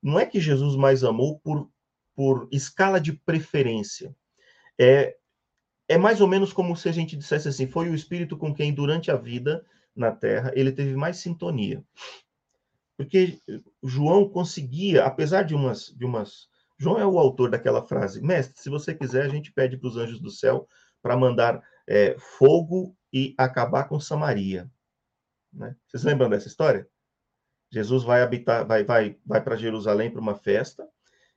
não 0.03 0.19
é 0.19 0.27
que 0.27 0.41
Jesus 0.41 0.75
mais 0.77 1.05
amou 1.05 1.39
por, 1.39 1.71
por 2.15 2.49
escala 2.51 3.01
de 3.01 3.13
preferência. 3.13 4.15
É, 4.79 5.17
é 5.89 5.97
mais 5.97 6.21
ou 6.21 6.27
menos 6.27 6.53
como 6.53 6.77
se 6.77 6.89
a 6.89 6.93
gente 6.93 7.17
dissesse 7.17 7.49
assim: 7.49 7.67
foi 7.67 7.89
o 7.89 7.95
Espírito 7.95 8.37
com 8.37 8.53
quem, 8.55 8.75
durante 8.75 9.11
a 9.11 9.17
vida 9.17 9.65
na 9.95 10.11
Terra, 10.11 10.53
ele 10.55 10.73
teve 10.73 10.97
mais 10.97 11.19
sintonia. 11.19 11.85
Porque 12.97 13.39
João 13.83 14.29
conseguia, 14.29 15.05
apesar 15.05 15.43
de 15.43 15.55
umas, 15.55 15.87
de 15.87 16.05
umas. 16.05 16.49
João 16.79 16.99
é 16.99 17.07
o 17.07 17.19
autor 17.19 17.51
daquela 17.51 17.87
frase: 17.87 18.21
Mestre, 18.23 18.61
se 18.61 18.69
você 18.69 18.95
quiser, 18.95 19.25
a 19.25 19.29
gente 19.29 19.53
pede 19.53 19.77
para 19.77 19.89
os 19.89 19.97
anjos 19.97 20.21
do 20.21 20.31
céu 20.31 20.67
para 21.01 21.17
mandar 21.17 21.63
é, 21.87 22.17
fogo 22.19 22.97
e 23.13 23.35
acabar 23.37 23.85
com 23.85 24.01
Samaria. 24.01 24.71
Né? 25.53 25.77
Vocês 25.87 26.05
lembram 26.05 26.31
dessa 26.31 26.49
história? 26.49 26.89
Jesus 27.73 28.05
vai 28.05 28.23
habitar, 28.23 28.67
vai, 28.67 28.85
vai, 28.85 29.17
vai 29.25 29.41
para 29.41 29.57
Jerusalém 29.57 30.11
para 30.11 30.21
uma 30.21 30.35
festa 30.35 30.87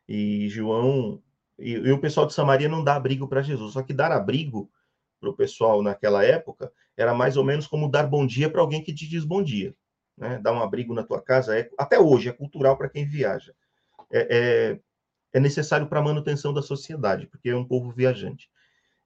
e 0.07 0.49
João 0.49 1.23
e, 1.57 1.71
e, 1.71 1.91
o 1.91 1.99
pessoal 1.99 2.27
de 2.27 2.33
Samaria 2.33 2.67
não 2.67 2.83
dá 2.83 2.95
abrigo 2.95 3.25
para 3.25 3.41
Jesus. 3.41 3.71
Só 3.71 3.81
que 3.81 3.93
dar 3.93 4.11
abrigo 4.11 4.69
para 5.19 5.29
o 5.29 5.33
pessoal 5.33 5.81
naquela 5.81 6.25
época 6.25 6.69
era 6.97 7.13
mais 7.13 7.37
ou 7.37 7.43
menos 7.45 7.65
como 7.67 7.89
dar 7.89 8.03
bom 8.03 8.27
dia 8.27 8.49
para 8.49 8.59
alguém 8.59 8.83
que 8.83 8.93
te 8.93 9.07
diz 9.07 9.23
bom 9.23 9.41
dia, 9.41 9.73
né? 10.17 10.37
Dar 10.39 10.51
um 10.51 10.61
abrigo 10.61 10.93
na 10.93 11.03
tua 11.03 11.21
casa 11.21 11.57
é 11.57 11.69
até 11.77 11.97
hoje 11.97 12.27
é 12.27 12.33
cultural 12.33 12.77
para 12.77 12.89
quem 12.89 13.07
viaja. 13.07 13.53
É, 14.11 14.37
é, 14.37 14.79
é 15.33 15.39
necessário 15.39 15.87
para 15.87 15.99
a 15.99 16.03
manutenção 16.03 16.53
da 16.53 16.61
sociedade, 16.61 17.27
porque 17.27 17.49
é 17.49 17.55
um 17.55 17.65
povo 17.65 17.91
viajante. 17.91 18.49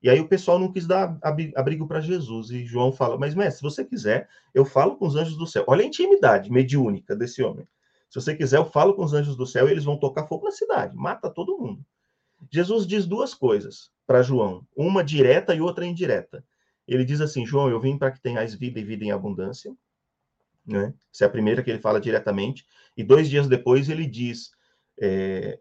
E 0.02 0.10
aí 0.10 0.20
o 0.20 0.28
pessoal 0.28 0.58
não 0.58 0.72
quis 0.72 0.88
dar 0.88 1.18
abrigo 1.56 1.88
para 1.88 2.00
Jesus. 2.00 2.52
E 2.52 2.66
João 2.66 2.92
fala: 2.92 3.18
Mas, 3.18 3.36
mestre, 3.36 3.58
se 3.58 3.62
você 3.62 3.84
quiser, 3.84 4.30
eu 4.54 4.64
falo 4.64 4.96
com 4.96 5.06
os 5.06 5.16
anjos 5.16 5.38
do 5.38 5.46
céu. 5.46 5.66
Olha 5.68 5.84
a 5.84 5.88
intimidade 5.88 6.52
mediúnica 6.52 7.16
desse 7.16 7.44
homem. 7.44 7.68
Se 8.10 8.20
você 8.20 8.36
quiser, 8.36 8.58
eu 8.58 8.66
falo 8.66 8.94
com 8.96 9.04
os 9.04 9.14
anjos 9.14 9.36
do 9.36 9.46
céu 9.46 9.68
e 9.68 9.72
eles 9.72 9.84
vão 9.84 9.98
tocar 9.98 10.26
fogo 10.26 10.46
na 10.46 10.52
cidade, 10.52 10.96
mata 10.96 11.30
todo 11.30 11.58
mundo. 11.58 11.86
Jesus 12.50 12.88
diz 12.88 13.06
duas 13.06 13.34
coisas 13.34 13.92
para 14.08 14.24
João, 14.24 14.66
uma 14.76 15.04
direta 15.04 15.54
e 15.54 15.62
outra 15.62 15.86
indireta. 15.86 16.44
Ele 16.88 17.06
diz 17.06 17.22
assim: 17.22 17.46
João, 17.46 17.70
eu 17.70 17.80
vim 17.80 17.98
para 17.98 18.12
que 18.12 18.22
tenhais 18.22 18.56
vida 18.56 18.80
e 18.80 18.84
vida 18.84 19.04
em 19.04 19.12
abundância. 19.12 19.76
Né? 20.66 20.94
Essa 21.14 21.26
é 21.26 21.28
a 21.28 21.32
primeira 21.32 21.62
que 21.62 21.70
ele 21.70 21.80
fala 21.80 22.00
diretamente. 22.00 22.66
E 22.96 23.04
dois 23.04 23.30
dias 23.30 23.48
depois 23.48 23.90
ele 23.90 24.08
diz: 24.08 24.52
é, 25.00 25.60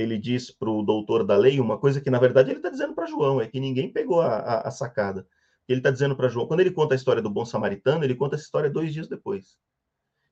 ele 0.00 0.18
diz 0.18 0.50
para 0.50 0.70
o 0.70 0.82
doutor 0.82 1.24
da 1.24 1.36
lei 1.36 1.60
uma 1.60 1.78
coisa 1.78 2.00
que, 2.00 2.10
na 2.10 2.18
verdade, 2.18 2.50
ele 2.50 2.58
está 2.58 2.70
dizendo 2.70 2.94
para 2.94 3.06
João, 3.06 3.40
é 3.40 3.48
que 3.48 3.58
ninguém 3.58 3.92
pegou 3.92 4.20
a, 4.20 4.36
a, 4.36 4.68
a 4.68 4.70
sacada. 4.70 5.26
Ele 5.68 5.80
está 5.80 5.90
dizendo 5.90 6.16
para 6.16 6.28
João, 6.28 6.46
quando 6.46 6.60
ele 6.60 6.70
conta 6.70 6.94
a 6.94 6.96
história 6.96 7.20
do 7.20 7.28
bom 7.28 7.44
samaritano, 7.44 8.04
ele 8.04 8.14
conta 8.14 8.36
essa 8.36 8.44
história 8.44 8.70
dois 8.70 8.92
dias 8.92 9.08
depois. 9.08 9.58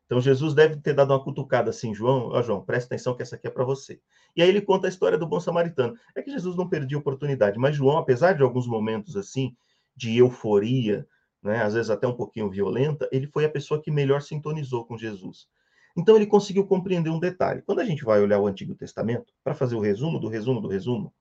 Então 0.06 0.20
Jesus 0.20 0.54
deve 0.54 0.76
ter 0.76 0.94
dado 0.94 1.12
uma 1.12 1.22
cutucada 1.22 1.70
assim, 1.70 1.92
João, 1.92 2.28
ó 2.28 2.40
João, 2.40 2.64
presta 2.64 2.94
atenção 2.94 3.14
que 3.16 3.22
essa 3.22 3.34
aqui 3.34 3.48
é 3.48 3.50
para 3.50 3.64
você. 3.64 4.00
E 4.36 4.42
aí 4.42 4.48
ele 4.48 4.60
conta 4.60 4.86
a 4.86 4.88
história 4.88 5.18
do 5.18 5.26
bom 5.26 5.40
samaritano. 5.40 5.94
É 6.14 6.22
que 6.22 6.30
Jesus 6.30 6.56
não 6.56 6.68
perdia 6.68 6.96
oportunidade, 6.96 7.58
mas 7.58 7.74
João, 7.74 7.98
apesar 7.98 8.34
de 8.34 8.42
alguns 8.42 8.68
momentos 8.68 9.16
assim, 9.16 9.54
de 9.96 10.16
euforia, 10.16 11.06
né, 11.42 11.62
às 11.62 11.74
vezes 11.74 11.90
até 11.90 12.06
um 12.06 12.14
pouquinho 12.14 12.48
violenta, 12.48 13.08
ele 13.10 13.26
foi 13.26 13.44
a 13.44 13.50
pessoa 13.50 13.82
que 13.82 13.90
melhor 13.90 14.22
sintonizou 14.22 14.86
com 14.86 14.96
Jesus. 14.96 15.48
Então 15.96 16.14
ele 16.14 16.26
conseguiu 16.26 16.66
compreender 16.66 17.10
um 17.10 17.18
detalhe. 17.18 17.62
Quando 17.62 17.80
a 17.80 17.84
gente 17.84 18.04
vai 18.04 18.20
olhar 18.20 18.38
o 18.38 18.46
Antigo 18.46 18.74
Testamento, 18.74 19.32
para 19.42 19.54
fazer 19.54 19.74
o 19.74 19.80
resumo 19.80 20.18
do 20.18 20.28
resumo 20.28 20.60
do 20.60 20.68
resumo, 20.68 21.14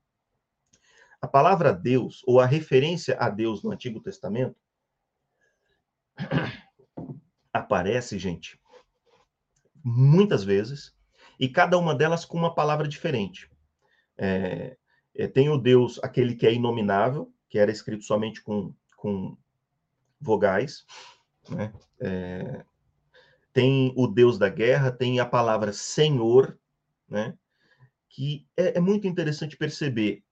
a 1.20 1.26
palavra 1.26 1.72
Deus, 1.72 2.22
ou 2.26 2.40
a 2.40 2.46
referência 2.46 3.16
a 3.18 3.30
Deus 3.30 3.62
no 3.62 3.70
Antigo 3.70 4.00
Testamento, 4.00 4.60
aparece, 7.52 8.18
gente, 8.18 8.60
muitas 9.82 10.44
vezes, 10.44 10.94
e 11.40 11.48
cada 11.48 11.78
uma 11.78 11.94
delas 11.94 12.24
com 12.24 12.36
uma 12.36 12.54
palavra 12.54 12.86
diferente. 12.86 13.50
É, 14.18 14.76
é, 15.14 15.26
tem 15.26 15.48
o 15.48 15.56
Deus, 15.56 15.98
aquele 16.02 16.34
que 16.34 16.46
é 16.46 16.52
inominável, 16.52 17.32
que 17.48 17.58
era 17.58 17.70
escrito 17.70 18.04
somente 18.04 18.42
com, 18.42 18.74
com 18.96 19.36
vogais, 20.20 20.84
né? 21.48 21.72
É, 22.00 22.64
tem 23.56 23.90
o 23.96 24.06
Deus 24.06 24.36
da 24.36 24.50
guerra, 24.50 24.92
tem 24.92 25.18
a 25.18 25.24
palavra 25.24 25.72
Senhor, 25.72 26.58
né? 27.08 27.34
Que 28.06 28.46
é, 28.54 28.76
é 28.76 28.80
muito 28.80 29.06
interessante 29.06 29.56
perceber 29.56 30.22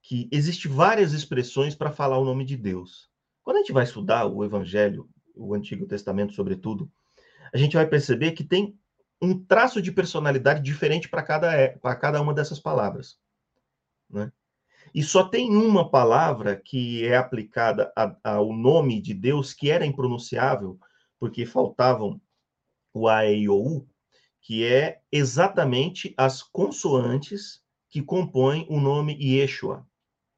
que 0.00 0.30
existe 0.32 0.66
várias 0.66 1.12
expressões 1.12 1.74
para 1.74 1.92
falar 1.92 2.16
o 2.16 2.24
nome 2.24 2.42
de 2.42 2.56
Deus. 2.56 3.10
Quando 3.42 3.58
a 3.58 3.60
gente 3.60 3.72
vai 3.72 3.84
estudar 3.84 4.24
o 4.24 4.42
Evangelho, 4.42 5.10
o 5.36 5.52
Antigo 5.52 5.86
Testamento, 5.86 6.32
sobretudo, 6.32 6.90
a 7.52 7.58
gente 7.58 7.76
vai 7.76 7.86
perceber 7.86 8.32
que 8.32 8.44
tem 8.44 8.74
um 9.20 9.38
traço 9.38 9.82
de 9.82 9.92
personalidade 9.92 10.62
diferente 10.62 11.06
para 11.06 11.22
cada, 11.22 11.54
é, 11.54 11.78
cada 12.00 12.22
uma 12.22 12.32
dessas 12.32 12.58
palavras. 12.58 13.18
Né? 14.08 14.32
E 14.94 15.02
só 15.02 15.24
tem 15.24 15.54
uma 15.54 15.90
palavra 15.90 16.56
que 16.56 17.04
é 17.04 17.14
aplicada 17.14 17.92
ao 18.24 18.54
nome 18.54 19.02
de 19.02 19.12
Deus 19.12 19.52
que 19.52 19.70
era 19.70 19.84
impronunciável, 19.84 20.80
porque 21.18 21.44
faltavam 21.44 22.18
o 22.92 23.08
A, 23.08 23.26
E, 23.26 23.48
O, 23.48 23.54
U, 23.54 23.88
que 24.40 24.64
é 24.64 25.00
exatamente 25.12 26.14
as 26.16 26.42
consoantes 26.42 27.62
que 27.88 28.02
compõem 28.02 28.66
o 28.68 28.80
nome 28.80 29.16
Yeshua, 29.20 29.86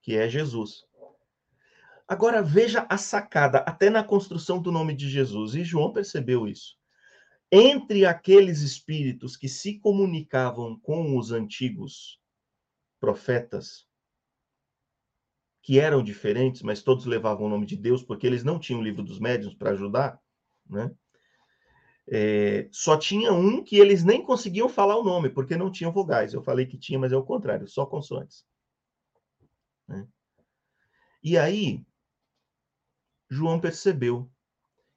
que 0.01 0.17
é 0.17 0.29
Jesus. 0.29 0.85
Agora 2.09 2.43
veja 2.43 2.87
a 2.91 2.99
sacada, 2.99 3.59
até 3.59 3.89
na 3.89 4.03
construção 4.05 4.61
do 4.61 4.73
nome 4.73 4.95
de 4.95 5.09
Jesus, 5.09 5.55
e 5.55 5.65
João 5.65 5.93
percebeu 5.93 6.47
isso. 6.47 6.77
Entre 7.51 8.05
aqueles 8.05 8.61
espíritos 8.61 9.37
que 9.37 9.49
se 9.49 9.79
comunicavam 9.79 10.79
com 10.81 11.17
os 11.17 11.31
antigos 11.33 12.21
profetas, 12.99 13.87
que 15.63 15.79
eram 15.79 16.03
diferentes, 16.03 16.63
mas 16.63 16.83
todos 16.83 17.07
levavam 17.07 17.47
o 17.47 17.49
nome 17.49 17.67
de 17.67 17.77
Deus, 17.77 18.03
porque 18.03 18.27
eles 18.27 18.43
não 18.43 18.59
tinham 18.59 18.81
o 18.81 18.85
livro 18.85 19.03
dos 19.03 19.21
médiuns 19.21 19.55
para 19.55 19.71
ajudar, 19.71 20.21
né? 20.69 20.91
É, 22.09 22.69
só 22.73 22.97
tinha 22.97 23.33
um 23.33 23.63
que 23.63 23.77
eles 23.77 24.03
nem 24.03 24.23
conseguiam 24.23 24.69
falar 24.69 24.97
o 24.97 25.05
nome, 25.05 25.31
porque 25.31 25.57
não 25.57 25.71
tinham 25.71 25.93
vogais. 25.93 26.35
Eu 26.35 26.43
falei 26.43 26.67
que 26.67 26.77
tinha, 26.77 26.99
mas 26.99 27.13
é 27.13 27.17
o 27.17 27.25
contrário, 27.25 27.69
só 27.69 27.87
consoantes. 27.87 28.45
Né? 29.87 30.07
E 31.23 31.39
aí, 31.39 31.85
João 33.31 33.61
percebeu 33.61 34.31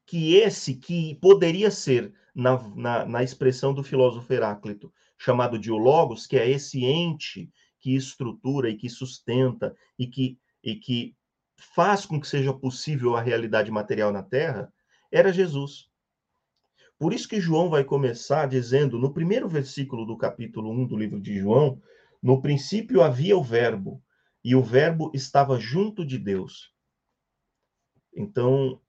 que 0.06 0.36
esse 0.36 0.76
que 0.76 1.16
poderia 1.16 1.72
ser, 1.72 2.14
na, 2.34 2.58
na, 2.76 3.06
na 3.06 3.24
expressão 3.24 3.74
do 3.74 3.84
filósofo 3.84 4.32
Heráclito, 4.32 4.94
chamado 5.18 5.58
de 5.58 5.72
o 5.72 5.78
Logos, 5.78 6.28
que 6.28 6.38
é 6.38 6.50
esse 6.50 6.84
ente 6.84 7.50
que 7.80 7.96
estrutura 7.96 8.70
e 8.70 8.76
que 8.76 8.90
sustenta 8.90 9.76
e 9.98 10.08
que, 10.08 10.38
e 10.64 10.76
que 10.76 11.16
faz 11.58 12.06
com 12.06 12.20
que 12.20 12.28
seja 12.28 12.54
possível 12.54 13.16
a 13.16 13.22
realidade 13.22 13.72
material 13.72 14.12
na 14.12 14.24
Terra, 14.24 14.72
era 15.12 15.32
Jesus. 15.32 15.90
Por 16.98 17.14
isso 17.14 17.28
que 17.28 17.42
João 17.42 17.70
vai 17.70 17.84
começar 17.84 18.48
dizendo, 18.48 18.98
no 18.98 19.14
primeiro 19.14 19.50
versículo 19.50 20.06
do 20.06 20.18
capítulo 20.18 20.72
1 20.72 20.88
do 20.88 20.98
livro 20.98 21.20
de 21.20 21.38
João, 21.38 21.82
no 22.22 22.42
princípio 22.42 23.02
havia 23.02 23.38
o 23.38 23.44
Verbo, 23.44 24.02
e 24.44 24.56
o 24.56 24.64
Verbo 24.64 25.12
estava 25.14 25.60
junto 25.60 26.06
de 26.06 26.18
Deus. 26.18 26.74
Então, 28.16 28.80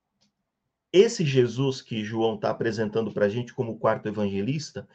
esse 0.92 1.25
Jesus 1.25 1.83
que 1.83 2.05
João 2.05 2.37
está 2.37 2.51
apresentando 2.51 3.12
para 3.12 3.27
a 3.27 3.29
gente 3.29 3.53
como 3.53 3.79
quarto 3.79 4.09
evangelista 4.09 4.88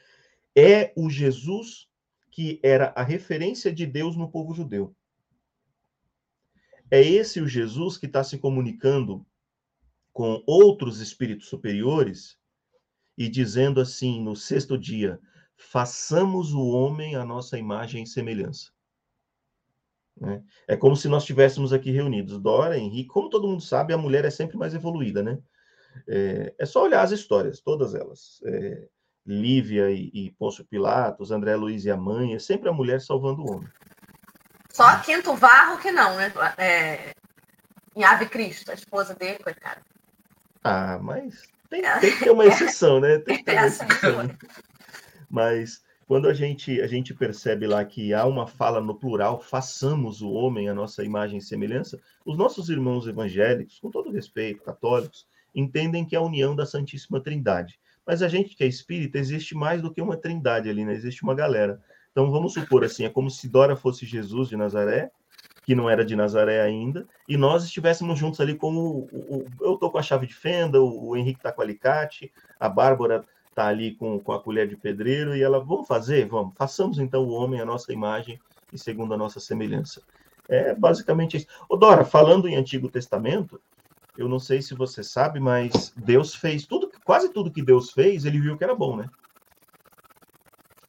é 0.56 0.93
o 0.95 1.10
Jesus 1.10 1.89
que 2.32 2.60
era 2.63 2.93
a 2.95 3.04
referência 3.04 3.74
de 3.74 3.86
Deus 3.86 4.15
no 4.15 4.32
povo 4.32 4.54
judeu. 4.54 4.95
É 6.89 7.02
esse 7.02 7.41
o 7.41 7.47
Jesus 7.47 7.97
que 7.97 8.06
está 8.06 8.24
se 8.24 8.38
comunicando 8.38 9.26
com 10.13 10.41
outros 10.47 11.00
espíritos 11.00 11.47
superiores 11.47 12.40
e 13.17 13.30
dizendo 13.30 13.80
assim 13.82 14.21
no 14.21 14.36
sexto 14.36 14.78
dia: 14.78 15.19
façamos 15.56 16.54
o 16.54 16.67
homem 16.67 17.15
a 17.15 17.26
nossa 17.26 17.58
imagem 17.58 18.04
e 18.04 18.08
semelhança. 18.08 18.71
Né? 20.19 20.43
É 20.67 20.76
como 20.76 20.95
se 20.95 21.08
nós 21.08 21.24
estivéssemos 21.24 21.74
aqui 21.74 21.91
reunidos. 21.91 22.39
Dora, 22.39 22.78
Henrique, 22.78 23.10
como 23.10 23.30
todo 23.30 23.47
mundo 23.47 23.62
sabe, 23.62 23.93
a 23.93 23.97
mulher 23.97 24.26
é 24.26 24.30
sempre 24.30 24.58
mais 24.58 24.74
evoluída, 24.74 25.24
né? 25.24 25.39
É, 26.08 26.54
é 26.58 26.65
só 26.65 26.84
olhar 26.84 27.02
as 27.02 27.12
histórias, 27.12 27.60
todas 27.60 27.95
elas. 27.95 28.39
É, 28.45 28.88
Lívia 29.26 29.91
e, 29.91 30.10
e 30.13 30.32
Pôncio 30.32 30.65
Pilatos, 30.65 31.32
André 31.32 31.56
Luiz 31.56 31.86
e 31.86 31.91
a 31.91 31.97
mãe, 31.97 32.34
é 32.34 32.39
sempre 32.39 32.69
a 32.69 32.74
mulher 32.74 33.02
salvando 33.02 33.41
o 33.41 33.52
homem. 33.52 33.69
Só 34.71 35.00
Quinto 35.02 35.36
Varro 35.36 35.80
que 35.80 35.91
não, 35.91 36.15
né? 36.15 36.32
É, 36.58 37.13
em 37.95 38.04
Ave 38.04 38.28
Cristo, 38.28 38.71
a 38.71 38.74
esposa 38.74 39.13
dele, 39.13 39.39
coitada. 39.39 39.82
Ah, 40.63 40.97
mas 41.00 41.43
tem, 41.72 41.82
tem 42.02 42.12
que 42.12 42.24
ter 42.26 42.32
uma 42.32 42.46
exceção, 42.46 43.00
né? 43.00 43.18
Tem 43.20 43.38
que 43.38 43.46
ter 43.46 43.56
uma 43.58 43.66
exceção. 43.66 44.30
Mas 45.30 45.82
quando 46.06 46.28
a 46.28 46.34
gente, 46.34 46.82
a 46.82 46.88
gente 46.88 47.14
percebe 47.14 47.66
lá 47.66 47.86
que 47.86 48.14
há 48.14 48.26
uma 48.26 48.46
fala 48.46 48.82
no 48.82 48.94
plural, 48.94 49.40
façamos 49.40 50.22
o 50.22 50.30
homem 50.30 50.68
a 50.68 50.74
nossa 50.74 51.02
imagem 51.06 51.38
e 51.38 51.42
semelhança, 51.42 51.98
os 52.26 52.38
nossos 52.38 52.70
irmãos 52.70 53.08
evangélicos, 53.08 53.80
com 53.80 53.90
todo 53.90 54.12
respeito, 54.12 54.62
católicos, 54.62 55.26
entendem 55.56 56.06
que 56.06 56.14
é 56.14 56.20
a 56.20 56.22
união 56.22 56.54
da 56.54 56.66
Santíssima 56.66 57.22
Trindade. 57.22 57.80
Mas 58.06 58.22
a 58.22 58.28
gente 58.28 58.56
que 58.56 58.64
é 58.66 58.68
espírita, 58.68 59.18
existe 59.18 59.56
mais 59.56 59.82
do 59.82 59.92
que 59.92 60.02
uma 60.02 60.18
trindade 60.18 60.70
ali, 60.70 60.84
né? 60.84 60.94
Existe 60.94 61.24
uma 61.24 61.34
galera. 61.34 61.82
Então 62.12 62.30
vamos 62.30 62.54
supor 62.54 62.84
assim, 62.84 63.06
é 63.06 63.10
como 63.10 63.32
se 63.32 63.48
Dora 63.48 63.78
fosse 63.78 64.06
Jesus 64.06 64.50
de 64.50 64.58
Nazaré, 64.58 65.10
que 65.72 65.76
não 65.76 65.90
era 65.90 66.04
de 66.04 66.18
Nazaré 66.18 66.62
ainda, 66.62 67.08
e 67.30 67.38
nós 67.38 67.64
estivéssemos 67.64 68.20
juntos 68.20 68.42
ali 68.42 68.56
como 68.56 69.08
o, 69.10 69.38
o, 69.38 69.46
eu 69.62 69.78
tô 69.78 69.90
com 69.90 69.98
a 69.98 70.04
chave 70.04 70.28
de 70.28 70.34
fenda, 70.34 70.82
o, 70.82 71.08
o 71.08 71.16
Henrique 71.16 71.40
tá 71.40 71.50
com 71.50 71.62
o 71.62 71.64
alicate, 71.64 72.30
a 72.60 72.68
Bárbara 72.68 73.24
está 73.48 73.68
ali 73.68 73.96
com, 73.96 74.20
com 74.20 74.34
a 74.34 74.44
colher 74.44 74.68
de 74.68 74.76
pedreiro 74.76 75.34
e 75.34 75.42
ela, 75.42 75.64
vamos 75.64 75.88
fazer? 75.88 76.28
Vamos, 76.28 76.54
façamos 76.58 77.00
então 77.00 77.24
o 77.24 77.30
homem 77.30 77.62
a 77.62 77.66
nossa 77.66 77.94
imagem 77.94 78.38
e 78.74 78.78
segundo 78.78 79.14
a 79.14 79.18
nossa 79.18 79.40
semelhança. 79.40 80.02
É 80.50 80.76
basicamente 80.76 81.38
isso. 81.38 81.48
Ô 81.70 81.78
Dora, 81.78 82.04
falando 82.04 82.50
em 82.50 82.58
Antigo 82.58 82.90
Testamento, 82.90 83.58
eu 84.18 84.28
não 84.28 84.40
sei 84.40 84.62
se 84.62 84.76
você 84.76 85.02
sabe, 85.02 85.40
mas 85.40 85.94
Deus 85.96 86.36
fez 86.36 86.66
tudo, 86.66 86.92
quase 87.06 87.30
tudo 87.30 87.50
que 87.50 87.62
Deus 87.62 87.92
fez, 87.92 88.26
ele 88.26 88.42
viu 88.42 88.58
que 88.58 88.64
era 88.66 88.76
bom, 88.76 88.98
né? 88.98 89.10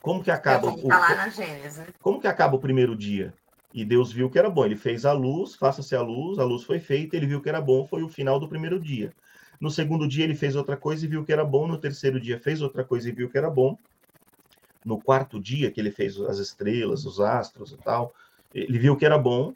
Como 0.00 0.24
que 0.24 0.30
acaba 0.32 0.72
o, 0.72 0.88
tá 0.88 0.98
lá 0.98 1.14
na 1.14 1.28
Gênesis. 1.28 1.86
Como 2.00 2.20
que 2.20 2.26
acaba 2.26 2.56
o 2.56 2.60
primeiro 2.60 2.96
dia? 2.96 3.32
E 3.72 3.84
Deus 3.84 4.12
viu 4.12 4.28
que 4.28 4.38
era 4.38 4.50
bom. 4.50 4.64
Ele 4.64 4.76
fez 4.76 5.04
a 5.04 5.12
luz, 5.12 5.54
faça-se 5.54 5.94
a 5.96 6.02
luz, 6.02 6.38
a 6.38 6.44
luz 6.44 6.62
foi 6.62 6.78
feita, 6.78 7.16
ele 7.16 7.26
viu 7.26 7.40
que 7.40 7.48
era 7.48 7.60
bom, 7.60 7.86
foi 7.86 8.02
o 8.02 8.08
final 8.08 8.38
do 8.38 8.48
primeiro 8.48 8.78
dia. 8.78 9.14
No 9.60 9.70
segundo 9.70 10.06
dia 10.06 10.24
ele 10.24 10.34
fez 10.34 10.56
outra 10.56 10.76
coisa 10.76 11.04
e 11.04 11.08
viu 11.08 11.24
que 11.24 11.32
era 11.32 11.44
bom. 11.44 11.66
No 11.66 11.78
terceiro 11.78 12.20
dia 12.20 12.38
fez 12.38 12.60
outra 12.60 12.84
coisa 12.84 13.08
e 13.08 13.12
viu 13.12 13.30
que 13.30 13.38
era 13.38 13.48
bom. 13.48 13.78
No 14.84 15.00
quarto 15.00 15.40
dia 15.40 15.70
que 15.70 15.80
ele 15.80 15.90
fez 15.90 16.20
as 16.20 16.38
estrelas, 16.38 17.06
os 17.06 17.20
astros 17.20 17.72
e 17.72 17.78
tal, 17.78 18.12
ele 18.52 18.78
viu 18.78 18.96
que 18.96 19.06
era 19.06 19.16
bom. 19.16 19.54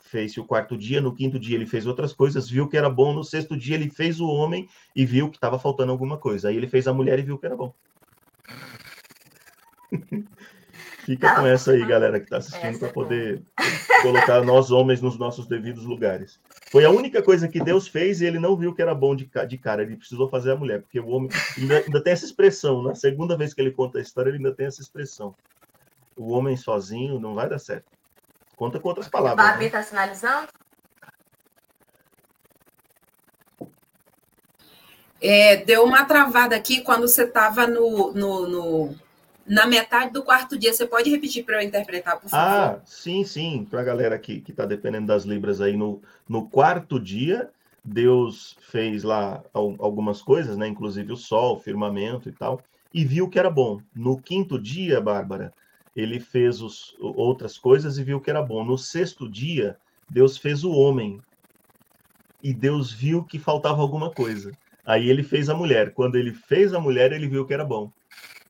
Fez 0.00 0.36
o 0.38 0.44
quarto 0.44 0.76
dia. 0.76 1.00
No 1.00 1.14
quinto 1.14 1.38
dia 1.38 1.54
ele 1.54 1.66
fez 1.66 1.86
outras 1.86 2.12
coisas, 2.12 2.48
viu 2.48 2.68
que 2.68 2.76
era 2.76 2.90
bom. 2.90 3.12
No 3.12 3.22
sexto 3.22 3.56
dia 3.56 3.76
ele 3.76 3.90
fez 3.90 4.20
o 4.20 4.26
homem 4.26 4.66
e 4.96 5.04
viu 5.04 5.30
que 5.30 5.36
estava 5.36 5.58
faltando 5.58 5.92
alguma 5.92 6.18
coisa. 6.18 6.48
Aí 6.48 6.56
ele 6.56 6.66
fez 6.66 6.88
a 6.88 6.94
mulher 6.94 7.18
e 7.18 7.22
viu 7.22 7.38
que 7.38 7.46
era 7.46 7.56
bom. 7.56 7.74
Fica 11.04 11.34
com 11.34 11.44
essa 11.46 11.72
aí, 11.72 11.84
galera, 11.84 12.20
que 12.20 12.26
está 12.26 12.36
assistindo, 12.36 12.78
para 12.78 12.88
é 12.88 12.92
poder 12.92 13.42
colocar 14.02 14.40
nós 14.42 14.70
homens 14.70 15.00
nos 15.00 15.18
nossos 15.18 15.48
devidos 15.48 15.84
lugares. 15.84 16.40
Foi 16.70 16.84
a 16.84 16.90
única 16.90 17.20
coisa 17.20 17.48
que 17.48 17.62
Deus 17.62 17.88
fez 17.88 18.20
e 18.20 18.24
ele 18.24 18.38
não 18.38 18.56
viu 18.56 18.72
que 18.72 18.80
era 18.80 18.94
bom 18.94 19.16
de, 19.16 19.28
de 19.48 19.58
cara. 19.58 19.82
Ele 19.82 19.96
precisou 19.96 20.28
fazer 20.28 20.52
a 20.52 20.56
mulher, 20.56 20.80
porque 20.80 21.00
o 21.00 21.08
homem 21.08 21.28
ainda, 21.58 21.78
ainda, 21.78 22.02
tem 22.02 22.12
essa 22.12 22.24
expressão. 22.24 22.82
Na 22.82 22.94
segunda 22.94 23.36
vez 23.36 23.52
que 23.52 23.60
ele 23.60 23.72
conta 23.72 23.98
a 23.98 24.00
história, 24.00 24.30
ele 24.30 24.38
ainda 24.38 24.54
tem 24.54 24.66
essa 24.66 24.80
expressão. 24.80 25.34
O 26.16 26.32
homem 26.32 26.56
sozinho 26.56 27.18
não 27.18 27.34
vai 27.34 27.48
dar 27.48 27.58
certo. 27.58 27.90
Conta 28.54 28.78
com 28.78 28.88
outras 28.88 29.08
palavras. 29.08 29.44
Babi 29.44 29.66
está 29.66 29.78
né? 29.78 29.84
Tá 29.84 29.88
sinalizando? 29.90 30.48
É, 35.20 35.56
deu 35.56 35.84
uma 35.84 36.04
travada 36.04 36.54
aqui 36.54 36.80
quando 36.80 37.08
você 37.08 37.24
estava 37.24 37.66
no, 37.66 38.12
no, 38.12 38.48
no 38.48 38.94
na 39.52 39.66
metade 39.66 40.10
do 40.14 40.22
quarto 40.22 40.58
dia. 40.58 40.72
Você 40.72 40.86
pode 40.86 41.10
repetir 41.10 41.44
para 41.44 41.62
eu 41.62 41.68
interpretar, 41.68 42.18
por 42.18 42.30
favor? 42.30 42.42
Ah, 42.42 42.80
sim, 42.86 43.22
sim. 43.22 43.66
Para 43.68 43.82
a 43.82 43.84
galera 43.84 44.18
que 44.18 44.42
está 44.48 44.64
dependendo 44.64 45.06
das 45.06 45.24
libras 45.24 45.60
aí, 45.60 45.76
no, 45.76 46.00
no 46.26 46.48
quarto 46.48 46.98
dia, 46.98 47.50
Deus 47.84 48.56
fez 48.70 49.02
lá 49.02 49.44
algumas 49.52 50.22
coisas, 50.22 50.56
né? 50.56 50.66
Inclusive 50.66 51.12
o 51.12 51.18
sol, 51.18 51.56
o 51.56 51.60
firmamento 51.60 52.30
e 52.30 52.32
tal, 52.32 52.62
e 52.94 53.04
viu 53.04 53.28
que 53.28 53.38
era 53.38 53.50
bom. 53.50 53.78
No 53.94 54.18
quinto 54.18 54.58
dia, 54.58 55.02
Bárbara, 55.02 55.52
ele 55.94 56.18
fez 56.18 56.62
os, 56.62 56.96
outras 56.98 57.58
coisas 57.58 57.98
e 57.98 58.04
viu 58.04 58.22
que 58.22 58.30
era 58.30 58.40
bom. 58.40 58.64
No 58.64 58.78
sexto 58.78 59.30
dia, 59.30 59.76
Deus 60.08 60.38
fez 60.38 60.64
o 60.64 60.72
homem. 60.72 61.20
E 62.42 62.54
Deus 62.54 62.90
viu 62.90 63.22
que 63.22 63.38
faltava 63.38 63.82
alguma 63.82 64.10
coisa. 64.10 64.50
Aí 64.84 65.10
ele 65.10 65.22
fez 65.22 65.50
a 65.50 65.54
mulher. 65.54 65.92
Quando 65.92 66.16
ele 66.16 66.32
fez 66.32 66.72
a 66.72 66.80
mulher, 66.80 67.12
ele 67.12 67.28
viu 67.28 67.46
que 67.46 67.52
era 67.52 67.64
bom. 67.64 67.92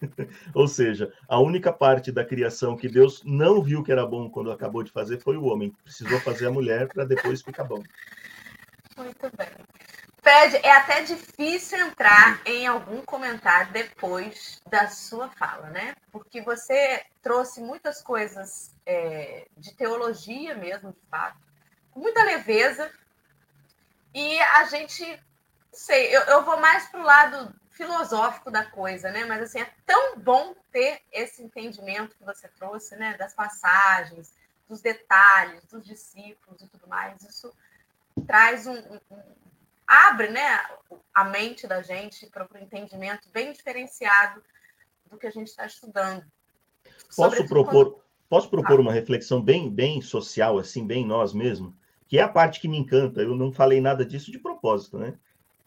Ou 0.55 0.69
seja, 0.69 1.13
a 1.29 1.39
única 1.41 1.73
parte 1.73 2.11
da 2.11 2.25
criação 2.25 2.77
que 2.77 2.89
Deus 2.89 3.23
não 3.25 3.63
viu 3.63 3.83
que 3.83 3.93
era 3.93 4.07
bom 4.07 4.29
quando 4.29 4.51
acabou 4.51 4.83
de 4.83 4.91
fazer 4.91 5.19
foi 5.19 5.37
o 5.37 5.45
homem. 5.45 5.75
Precisou 5.85 6.21
fazer 6.21 6.47
a 6.47 6.53
mulher 6.53 6.89
para 6.89 7.05
depois 7.05 7.43
ficar 7.43 7.65
bom. 7.65 7.83
Muito 8.97 9.31
bem. 9.37 9.49
Fred, 10.23 10.57
é 10.63 10.71
até 10.71 11.03
difícil 11.03 11.79
entrar 11.79 12.41
em 12.47 12.65
algum 12.65 13.01
comentário 13.03 13.73
depois 13.73 14.63
da 14.71 14.87
sua 14.87 15.29
fala, 15.31 15.69
né? 15.71 15.97
Porque 16.13 16.41
você 16.41 17.05
trouxe 17.21 17.61
muitas 17.61 18.01
coisas 18.01 18.73
é, 18.87 19.49
de 19.57 19.75
teologia 19.75 20.55
mesmo, 20.55 20.93
de 20.93 21.09
fato, 21.11 21.39
com 21.91 21.99
muita 21.99 22.23
leveza. 22.23 22.89
E 24.15 24.39
a 24.41 24.65
gente, 24.67 25.21
sei, 25.73 26.15
eu, 26.15 26.21
eu 26.23 26.45
vou 26.45 26.61
mais 26.61 26.89
para 26.89 27.01
o 27.01 27.05
lado 27.05 27.55
filosófico 27.83 28.51
da 28.51 28.65
coisa, 28.65 29.11
né? 29.11 29.25
Mas 29.25 29.43
assim, 29.43 29.61
é 29.61 29.71
tão 29.85 30.19
bom 30.19 30.55
ter 30.71 31.01
esse 31.13 31.43
entendimento 31.43 32.17
que 32.17 32.25
você 32.25 32.49
trouxe, 32.49 32.97
né? 32.97 33.17
Das 33.17 33.35
passagens, 33.35 34.33
dos 34.69 34.81
detalhes, 34.81 35.65
dos 35.67 35.85
discípulos 35.85 36.63
e 36.63 36.69
tudo 36.69 36.87
mais. 36.87 37.23
Isso 37.23 37.53
traz 38.27 38.67
um, 38.67 38.75
um, 38.75 39.01
um 39.11 39.23
abre 39.87 40.31
né, 40.31 40.61
a 41.15 41.25
mente 41.25 41.67
da 41.67 41.83
gente 41.83 42.27
para 42.27 42.47
o 42.47 42.59
entendimento 42.59 43.29
bem 43.33 43.53
diferenciado 43.53 44.43
do 45.11 45.19
que 45.19 45.27
a 45.27 45.31
gente 45.31 45.49
está 45.49 45.67
estudando. 45.67 46.25
Posso 47.15 47.47
propor, 47.47 47.71
quando... 47.71 48.03
posso 48.29 48.49
propor 48.49 48.79
ah. 48.79 48.83
uma 48.83 48.93
reflexão 48.93 49.43
bem, 49.43 49.69
bem 49.69 50.01
social, 50.01 50.59
assim, 50.59 50.87
bem 50.87 51.07
nós 51.07 51.35
mesmos, 51.35 51.75
que 52.09 52.19
é 52.19 52.23
a 52.23 52.29
parte 52.29 52.61
que 52.61 52.69
me 52.69 52.79
encanta. 52.79 53.21
Eu 53.21 53.37
não 53.37 53.53
falei 53.53 53.81
nada 53.81 54.05
disso 54.05 54.33
de 54.33 54.39
propósito, 54.39 54.99
né? 54.99 55.15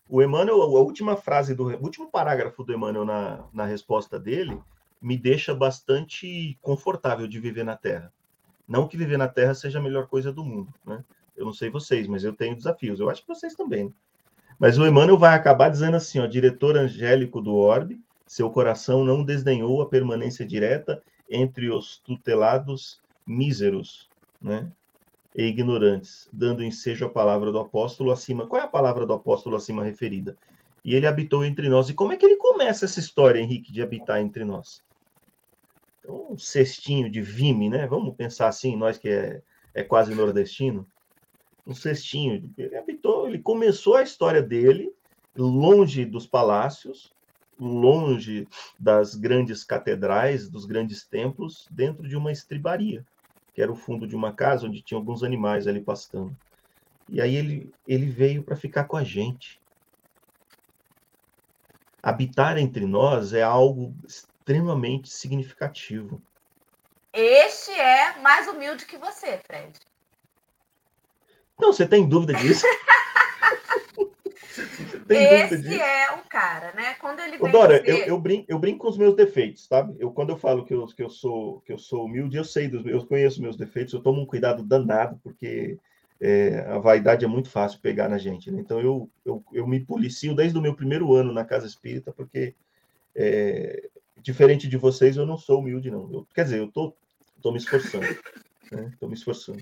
O 0.08 0.22
Emmanuel, 0.22 0.62
a 0.62 0.82
última 0.82 1.16
frase 1.16 1.56
do 1.56 1.68
o 1.68 1.84
último 1.84 2.10
parágrafo 2.10 2.64
do 2.64 2.74
Emmanuel 2.74 3.06
na, 3.06 3.46
na 3.52 3.66
resposta 3.66 4.20
dele 4.20 4.62
me 5.02 5.18
deixa 5.18 5.54
bastante 5.54 6.58
confortável 6.62 7.28
de 7.28 7.40
viver 7.40 7.64
na 7.64 7.76
Terra. 7.76 8.14
Não 8.68 8.88
que 8.88 8.98
viver 8.98 9.18
na 9.18 9.28
Terra 9.28 9.54
seja 9.54 9.80
a 9.80 9.82
melhor 9.82 10.08
coisa 10.08 10.32
do 10.32 10.44
mundo, 10.44 10.74
né? 10.86 11.04
Eu 11.36 11.46
não 11.46 11.54
sei 11.54 11.70
vocês, 11.70 12.08
mas 12.08 12.24
eu 12.24 12.34
tenho 12.34 12.56
desafios. 12.56 13.00
Eu 13.00 13.10
acho 13.10 13.22
que 13.22 13.28
vocês 13.28 13.54
também. 13.56 13.86
Né? 13.86 13.92
Mas 14.58 14.78
o 14.78 14.88
Emmanuel 14.88 15.18
vai 15.18 15.36
acabar 15.36 15.70
dizendo 15.70 15.98
assim, 15.98 16.20
ó, 16.20 16.26
diretor 16.26 16.78
angélico 16.78 17.42
do 17.42 17.56
orbe, 17.56 18.00
seu 18.26 18.50
coração 18.50 19.04
não 19.04 19.24
desdenhou 19.24 19.82
a 19.82 19.90
permanência 19.90 20.46
direta 20.46 21.02
entre 21.30 21.70
os 21.70 21.98
tutelados 21.98 23.02
míseros, 23.26 24.10
né? 24.42 24.72
E 25.36 25.44
ignorantes, 25.44 26.30
dando 26.32 26.64
ensejo 26.64 27.06
à 27.06 27.10
palavra 27.10 27.52
do 27.52 27.60
apóstolo 27.60 28.12
acima. 28.12 28.48
Qual 28.48 28.62
é 28.62 28.66
a 28.66 28.70
palavra 28.70 29.06
do 29.06 29.14
apóstolo 29.14 29.56
acima 29.56 29.84
referida? 29.84 30.38
E 30.84 30.96
ele 30.96 31.08
habitou 31.08 31.44
entre 31.44 31.68
nós. 31.68 31.90
E 31.90 31.94
como 31.94 32.14
é 32.14 32.18
que 32.18 32.26
ele 32.26 32.38
começa 32.38 32.86
essa 32.86 33.00
história, 33.00 33.40
Henrique, 33.40 33.72
de 33.72 33.82
habitar 33.82 34.22
entre 34.22 34.46
nós? 34.46 34.84
Então, 36.00 36.28
um 36.32 36.38
cestinho 36.38 37.10
de 37.10 37.22
vime, 37.22 37.70
né? 37.70 37.86
Vamos 37.88 38.16
pensar 38.16 38.48
assim, 38.48 38.78
nós 38.78 38.98
que 38.98 39.10
é, 39.10 39.42
é 39.74 39.84
quase 39.84 40.16
nordestino 40.16 40.88
um 41.66 41.74
cestinho. 41.74 42.54
Ele 42.58 42.78
habitou, 42.78 43.28
ele 43.28 43.40
começou 43.40 43.96
a 43.96 44.04
história 44.04 44.42
dele 44.42 44.94
longe 45.36 46.06
dos 46.06 46.28
palácios, 46.28 47.14
longe 47.60 48.48
das 48.80 49.16
grandes 49.16 49.64
catedrais, 49.64 50.50
dos 50.50 50.66
grandes 50.66 51.06
templos, 51.06 51.68
dentro 51.72 52.08
de 52.08 52.16
uma 52.16 52.32
estribaria, 52.32 53.06
que 53.56 53.62
era 53.62 53.72
o 53.72 53.76
fundo 53.76 54.06
de 54.06 54.18
uma 54.18 54.34
casa 54.34 54.68
onde 54.68 54.82
tinha 54.82 54.98
alguns 54.98 55.24
animais 55.24 55.66
ali 55.66 55.80
pastando. 55.80 56.38
E 57.08 57.22
aí 57.22 57.36
ele, 57.36 57.74
ele 57.88 58.06
veio 58.08 58.44
para 58.44 58.58
ficar 58.58 58.84
com 58.84 58.98
a 58.98 59.04
gente. 59.04 59.62
Habitar 62.04 62.58
entre 62.58 62.86
nós 62.86 63.32
é 63.32 63.42
algo 63.42 63.96
extremamente 64.06 65.10
significativo. 65.10 66.22
Este 67.14 67.72
é 67.72 68.20
mais 68.20 68.46
humilde 68.50 68.86
que 68.86 68.98
você, 68.98 69.40
Fred. 69.48 69.80
Não, 71.58 71.72
você 71.72 71.88
tem 71.88 72.08
dúvida 72.08 72.34
disso? 72.34 72.66
Esse 75.10 75.82
é 75.82 76.12
o 76.14 76.30
cara, 76.30 76.74
né? 76.74 76.96
Quando 76.96 77.20
ele 77.20 77.38
vem 77.38 77.52
Dora, 77.52 77.80
dizer... 77.80 78.02
eu, 78.02 78.06
eu, 78.08 78.20
brinco, 78.20 78.46
eu 78.48 78.60
brinco 78.60 78.80
com 78.80 78.90
os 78.90 78.98
meus 78.98 79.16
defeitos, 79.16 79.66
sabe? 79.66 79.96
Eu, 80.00 80.12
quando 80.12 80.32
eu 80.32 80.38
falo 80.38 80.66
que 80.66 80.74
eu, 80.74 80.86
que, 80.88 81.04
eu 81.04 81.10
sou, 81.10 81.62
que 81.62 81.72
eu 81.72 81.78
sou 81.78 82.06
humilde, 82.06 82.38
eu 82.38 82.44
sei 82.44 82.68
dos 82.68 82.86
eu 82.86 83.06
conheço 83.06 83.42
meus 83.42 83.58
defeitos, 83.58 83.94
eu 83.94 84.02
tomo 84.02 84.22
um 84.22 84.26
cuidado 84.26 84.64
danado, 84.64 85.20
porque 85.24 85.78
é, 86.20 86.66
a 86.68 86.78
vaidade 86.80 87.26
é 87.26 87.28
muito 87.28 87.50
fácil 87.50 87.80
pegar 87.80 88.10
na 88.10 88.18
gente, 88.18 88.52
né? 88.52 88.60
Então 88.60 88.80
eu, 88.80 89.10
eu, 89.26 89.44
eu 89.54 89.68
me 89.68 89.80
policio 89.80 90.36
desde 90.36 90.58
o 90.58 90.62
meu 90.62 90.76
primeiro 90.76 91.14
ano 91.14 91.34
na 91.34 91.46
casa 91.46 91.68
espírita, 91.68 92.12
porque 92.12 92.54
é, 93.16 93.90
diferente 94.22 94.68
de 94.68 94.78
vocês, 94.78 95.18
eu 95.18 95.26
não 95.26 95.38
sou 95.38 95.60
humilde, 95.60 95.92
não. 95.92 96.12
Eu, 96.12 96.28
quer 96.34 96.44
dizer, 96.44 96.60
eu 96.60 96.72
tô, 96.72 96.96
tô 97.42 97.52
me 97.52 97.58
esforçando. 97.58 98.06
Né? 98.72 98.92
Tô 99.00 99.08
me 99.08 99.14
esforçando. 99.14 99.62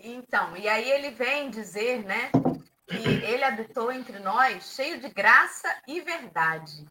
Então, 0.00 0.56
e 0.56 0.68
aí 0.68 0.90
ele 0.90 1.10
vem 1.12 1.48
dizer, 1.48 2.04
né, 2.04 2.30
que 2.86 2.96
ele 2.96 3.44
habitou 3.44 3.90
entre 3.90 4.18
nós 4.18 4.74
cheio 4.74 5.00
de 5.00 5.08
graça 5.08 5.74
e 5.86 6.00
verdade. 6.00 6.86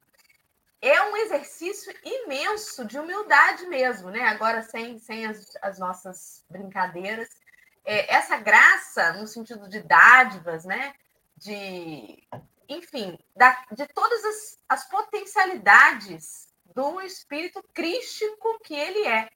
É 0.81 1.01
um 1.03 1.15
exercício 1.17 1.93
imenso 2.03 2.85
de 2.85 2.99
humildade 2.99 3.65
mesmo, 3.67 4.09
né? 4.09 4.23
Agora, 4.23 4.61
sem, 4.63 4.97
sem 4.99 5.25
as, 5.25 5.55
as 5.61 5.79
nossas 5.79 6.43
brincadeiras. 6.49 7.29
É, 7.85 8.13
essa 8.13 8.37
graça, 8.37 9.13
no 9.13 9.27
sentido 9.27 9.69
de 9.69 9.81
dádivas, 9.81 10.65
né? 10.65 10.93
De, 11.37 12.21
enfim, 12.67 13.17
da, 13.35 13.65
de 13.71 13.87
todas 13.87 14.23
as, 14.25 14.57
as 14.67 14.89
potencialidades 14.89 16.47
do 16.75 16.99
espírito 17.01 17.63
crístico 17.73 18.59
que 18.63 18.75
ele 18.75 19.07
é. 19.07 19.29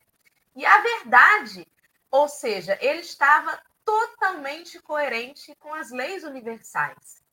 E 0.55 0.65
a 0.65 0.81
verdade, 0.81 1.65
ou 2.09 2.27
seja, 2.27 2.77
ele 2.81 3.01
estava 3.01 3.61
totalmente 3.87 4.81
coerente 4.81 5.55
com 5.55 5.73
as 5.73 5.91
leis 5.91 6.25
universais. 6.25 7.23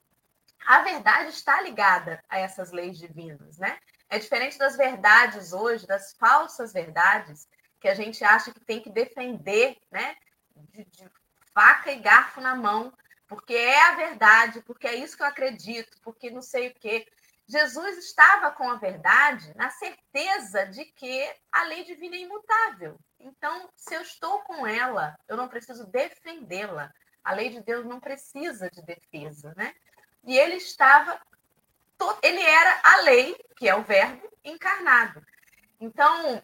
A 0.65 0.83
verdade 0.83 1.31
está 1.31 1.61
ligada 1.61 2.23
a 2.29 2.39
essas 2.39 2.71
leis 2.71 2.97
divinas, 2.97 3.59
né? 3.59 3.77
É 4.09 4.21
diferente 4.21 4.57
das 4.57 4.77
verdades 4.77 5.53
hoje, 5.53 5.85
das 5.85 6.15
falsas 6.17 6.73
verdades, 6.73 7.49
que 7.81 7.89
a 7.89 7.95
gente 7.95 8.23
acha 8.23 8.53
que 8.53 8.61
tem 8.61 8.81
que 8.81 8.89
defender, 8.89 9.77
né? 9.91 10.15
De, 10.55 10.85
de 10.85 11.11
faca 11.53 11.91
e 11.91 11.99
garfo 11.99 12.41
na 12.41 12.55
mão, 12.55 12.93
porque 13.27 13.55
é 13.55 13.83
a 13.89 13.97
verdade, 13.97 14.63
porque 14.63 14.87
é 14.87 14.95
isso 14.95 15.17
que 15.17 15.25
eu 15.25 15.27
acredito, 15.27 15.99
porque 16.03 16.31
não 16.31 16.41
sei 16.41 16.69
o 16.69 16.75
quê. 16.75 17.07
Jesus 17.47 17.99
estava 17.99 18.51
com 18.53 18.71
a 18.71 18.77
verdade 18.77 19.53
na 19.55 19.71
certeza 19.71 20.67
de 20.67 20.85
que 20.85 21.31
a 21.53 21.65
lei 21.65 21.85
divina 21.85 22.17
é 22.17 22.21
imutável. 22.21 22.99
Então, 23.21 23.69
se 23.77 23.95
eu 23.95 24.01
estou 24.01 24.41
com 24.41 24.67
ela, 24.67 25.17
eu 25.29 25.37
não 25.37 25.49
preciso 25.49 25.87
defendê-la. 25.87 26.93
A 27.23 27.33
lei 27.33 27.51
de 27.51 27.61
Deus 27.61 27.85
não 27.85 28.01
precisa 28.01 28.71
de 28.71 28.83
defesa, 28.83 29.55
né? 29.57 29.75
E 30.25 30.39
ele 30.39 30.57
estava, 30.57 31.21
ele 32.23 32.41
era 32.41 32.81
a 32.83 33.01
lei, 33.03 33.37
que 33.57 33.69
é 33.69 33.75
o 33.75 33.83
verbo 33.83 34.27
encarnado. 34.43 35.25
Então, 35.81 36.43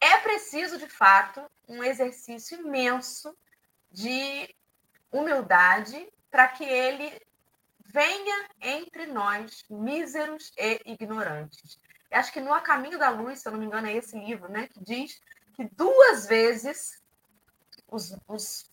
é 0.00 0.18
preciso, 0.18 0.78
de 0.78 0.88
fato, 0.88 1.42
um 1.66 1.82
exercício 1.82 2.60
imenso 2.60 3.36
de 3.90 4.54
humildade 5.10 6.10
para 6.30 6.48
que 6.48 6.64
ele 6.64 7.20
venha 7.92 8.48
entre 8.60 9.06
nós, 9.06 9.64
míseros 9.68 10.50
e 10.56 10.80
ignorantes. 10.86 11.78
Eu 12.10 12.18
acho 12.18 12.32
que 12.32 12.40
no 12.40 12.52
A 12.52 12.60
Caminho 12.60 12.98
da 12.98 13.10
Luz, 13.10 13.40
se 13.40 13.48
eu 13.48 13.52
não 13.52 13.58
me 13.58 13.66
engano, 13.66 13.86
é 13.86 13.96
esse 13.96 14.18
livro, 14.18 14.50
né, 14.50 14.66
que 14.66 14.82
diz 14.82 15.20
que 15.54 15.64
duas 15.64 16.26
vezes 16.26 17.02
os, 17.90 18.16
os, 18.26 18.70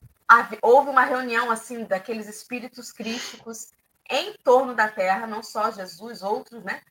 houve 0.61 0.89
uma 0.89 1.03
reunião 1.03 1.51
assim 1.51 1.83
daqueles 1.83 2.27
espíritos 2.27 2.91
críticos 2.91 3.73
em 4.09 4.33
torno 4.43 4.73
da 4.73 4.87
Terra, 4.87 5.27
não 5.27 5.43
só 5.43 5.71
Jesus, 5.71 6.23
outros, 6.23 6.63
né? 6.63 6.81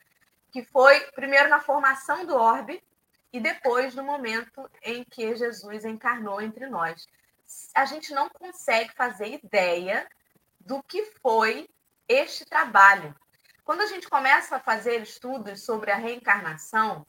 Que 0.52 0.62
foi 0.62 1.00
primeiro 1.12 1.48
na 1.48 1.60
formação 1.60 2.24
do 2.24 2.36
orbe 2.36 2.82
e 3.32 3.40
depois 3.40 3.94
no 3.94 4.04
momento 4.04 4.70
em 4.82 5.02
que 5.04 5.34
Jesus 5.34 5.84
encarnou 5.84 6.40
entre 6.40 6.66
nós. 6.66 7.06
A 7.74 7.86
gente 7.86 8.12
não 8.12 8.28
consegue 8.28 8.92
fazer 8.94 9.40
ideia 9.42 10.08
do 10.60 10.82
que 10.82 11.04
foi 11.22 11.68
este 12.08 12.44
trabalho. 12.44 13.14
Quando 13.64 13.82
a 13.82 13.86
gente 13.86 14.08
começa 14.08 14.56
a 14.56 14.60
fazer 14.60 15.02
estudos 15.02 15.64
sobre 15.64 15.90
a 15.90 15.96
reencarnação, 15.96 17.06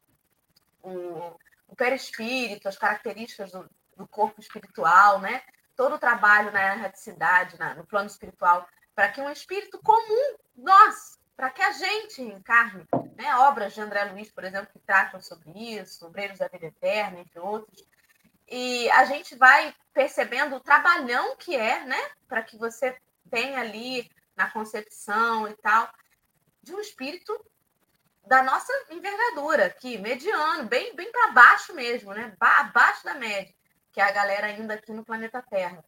o, 0.82 1.34
o 1.68 1.76
perispírito, 1.76 2.68
as 2.68 2.78
características 2.78 3.52
do, 3.52 3.70
do, 3.96 4.08
corpo 4.08 4.42
espiritual, 4.42 5.22
né? 5.22 5.42
todo 5.76 5.96
o 5.96 6.00
trabalho 6.00 6.52
na 6.52 6.74
erraticidade, 6.74 7.58
no 7.78 7.86
plano 7.86 8.08
espiritual, 8.08 8.68
para 8.94 9.10
que 9.10 9.22
um 9.22 9.32
espírito 9.32 9.80
comum, 9.82 10.36
nós, 10.58 11.18
para 11.38 11.50
que 11.50 11.62
a 11.62 11.72
gente 11.72 12.22
encarne, 12.22 12.86
né? 13.16 13.34
obras 13.38 13.74
de 13.74 13.80
André 13.80 14.04
Luiz, 14.06 14.30
por 14.30 14.44
exemplo, 14.44 14.68
que 14.74 14.80
tratam 14.80 15.22
sobre 15.22 15.52
isso, 15.52 16.06
Obreiros 16.06 16.40
da 16.40 16.50
Vida 16.50 16.66
Eterna, 16.66 17.20
entre 17.20 17.40
outros, 17.40 17.88
e 18.52 18.90
a 18.92 19.06
gente 19.06 19.36
vai 19.36 19.74
percebendo 19.94 20.56
o 20.56 20.60
trabalhão 20.60 21.36
que 21.38 21.56
é, 21.56 21.86
né, 21.86 22.10
para 22.28 22.42
que 22.42 22.58
você 22.58 22.98
tenha 23.30 23.60
ali 23.60 24.10
na 24.40 24.50
concepção 24.50 25.50
e 25.50 25.54
tal, 25.58 25.92
de 26.64 26.74
um 26.74 26.80
espírito 26.80 27.38
da 28.26 28.42
nossa 28.42 28.72
envergadura 28.90 29.66
aqui, 29.66 29.98
mediano, 29.98 30.64
bem, 30.64 30.96
bem 30.96 31.12
para 31.12 31.34
baixo 31.34 31.74
mesmo, 31.74 32.14
né? 32.14 32.34
Abaixo 32.40 33.04
da 33.04 33.16
média, 33.16 33.54
que 33.92 34.00
é 34.00 34.04
a 34.04 34.12
galera 34.12 34.48
ainda 34.48 34.76
aqui 34.76 34.94
no 34.94 35.04
planeta 35.04 35.42
Terra. 35.42 35.84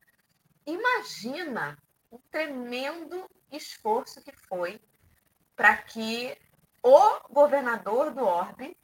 Imagina 0.66 1.78
o 2.10 2.20
tremendo 2.30 3.26
esforço 3.50 4.22
que 4.22 4.34
foi 4.34 4.82
para 5.56 5.78
que 5.78 6.38
o 6.84 7.30
governador 7.30 8.12
do 8.12 8.26
orbe 8.26 8.76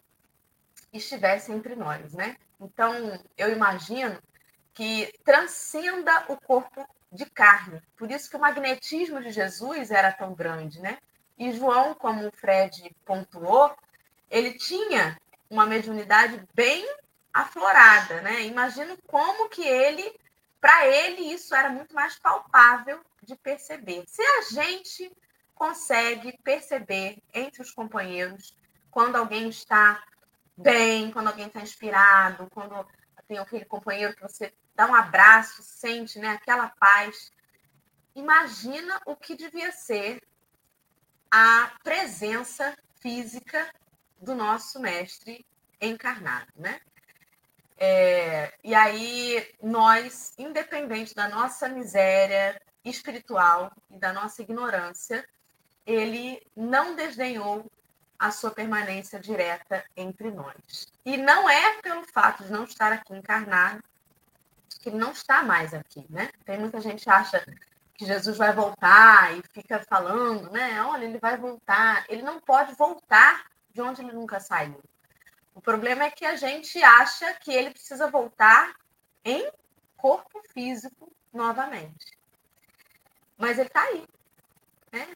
estivesse 0.93 1.51
entre 1.51 1.75
nós, 1.75 2.13
né? 2.13 2.37
Então, 2.57 2.93
eu 3.37 3.51
imagino 3.51 4.17
que 4.73 5.11
transcenda 5.25 6.25
o 6.29 6.37
corpo 6.37 6.87
de 7.11 7.25
carne. 7.25 7.81
Por 7.95 8.11
isso 8.11 8.29
que 8.29 8.35
o 8.35 8.39
magnetismo 8.39 9.21
de 9.21 9.31
Jesus 9.31 9.91
era 9.91 10.11
tão 10.11 10.33
grande, 10.33 10.79
né? 10.81 10.97
E 11.37 11.51
João, 11.51 11.93
como 11.93 12.27
o 12.27 12.31
Fred 12.31 12.95
pontuou, 13.05 13.75
ele 14.29 14.53
tinha 14.53 15.17
uma 15.49 15.65
mediunidade 15.65 16.43
bem 16.53 16.85
aflorada, 17.33 18.21
né? 18.21 18.43
Imagino 18.43 18.97
como 19.07 19.49
que 19.49 19.63
ele 19.63 20.13
para 20.59 20.87
ele 20.87 21.21
isso 21.21 21.53
era 21.53 21.69
muito 21.69 21.93
mais 21.93 22.17
palpável 22.17 22.99
de 23.23 23.35
perceber. 23.35 24.03
Se 24.07 24.21
a 24.21 24.41
gente 24.41 25.15
consegue 25.53 26.37
perceber 26.43 27.21
entre 27.33 27.61
os 27.61 27.71
companheiros 27.71 28.55
quando 28.89 29.15
alguém 29.15 29.49
está 29.49 30.03
bem, 30.57 31.11
quando 31.11 31.27
alguém 31.27 31.47
está 31.47 31.61
inspirado, 31.61 32.49
quando 32.49 32.85
tem 33.27 33.37
aquele 33.37 33.65
companheiro 33.65 34.15
que 34.15 34.21
você 34.21 34.53
dá 34.77 34.85
um 34.85 34.93
abraço, 34.93 35.63
sente 35.63 36.19
né, 36.19 36.29
aquela 36.29 36.69
paz. 36.69 37.31
Imagina 38.15 39.01
o 39.07 39.15
que 39.15 39.35
devia 39.35 39.71
ser 39.71 40.21
a 41.31 41.71
presença 41.83 42.77
física 43.01 43.67
do 44.21 44.35
nosso 44.35 44.79
mestre 44.79 45.43
encarnado, 45.81 46.47
né? 46.55 46.79
É, 47.79 48.53
e 48.63 48.73
aí 48.73 49.51
nós, 49.61 50.33
independente 50.37 51.13
da 51.13 51.27
nossa 51.27 51.67
miséria 51.67 52.59
espiritual 52.85 53.71
e 53.89 53.97
da 53.99 54.13
nossa 54.13 54.41
ignorância, 54.41 55.27
ele 55.85 56.41
não 56.55 56.95
desdenhou 56.95 57.69
a 58.17 58.31
sua 58.31 58.51
permanência 58.51 59.19
direta 59.19 59.83
entre 59.95 60.31
nós. 60.31 60.87
E 61.05 61.17
não 61.17 61.47
é 61.47 61.81
pelo 61.81 62.03
fato 62.11 62.43
de 62.43 62.51
não 62.51 62.63
estar 62.63 62.91
aqui 62.91 63.13
encarnado 63.13 63.83
que 64.87 64.89
ele 64.89 64.97
não 64.97 65.11
está 65.11 65.43
mais 65.43 65.73
aqui, 65.73 66.05
né? 66.09 66.29
Tem 66.45 66.57
muita 66.57 66.79
gente 66.79 67.03
que 67.03 67.09
acha 67.09 67.43
que 67.93 68.05
Jesus 68.05 68.37
vai 68.37 68.53
voltar 68.53 69.37
e 69.37 69.43
fica 69.51 69.79
falando, 69.79 70.49
né? 70.49 70.81
Olha, 70.83 71.03
ele 71.03 71.19
vai 71.19 71.35
voltar. 71.35 72.05
Ele 72.07 72.21
não 72.21 72.39
pode 72.39 72.73
voltar 72.75 73.47
de 73.73 73.81
onde 73.81 74.01
ele 74.01 74.13
nunca 74.13 74.39
saiu. 74.39 74.81
O 75.53 75.59
problema 75.59 76.05
é 76.05 76.11
que 76.11 76.25
a 76.25 76.37
gente 76.37 76.81
acha 76.81 77.33
que 77.33 77.51
ele 77.51 77.71
precisa 77.71 78.09
voltar 78.09 78.75
em 79.25 79.51
corpo 79.97 80.41
físico 80.53 81.11
novamente. 81.33 82.17
Mas 83.37 83.59
ele 83.59 83.67
está 83.67 83.81
aí, 83.81 84.07
né? 84.91 85.07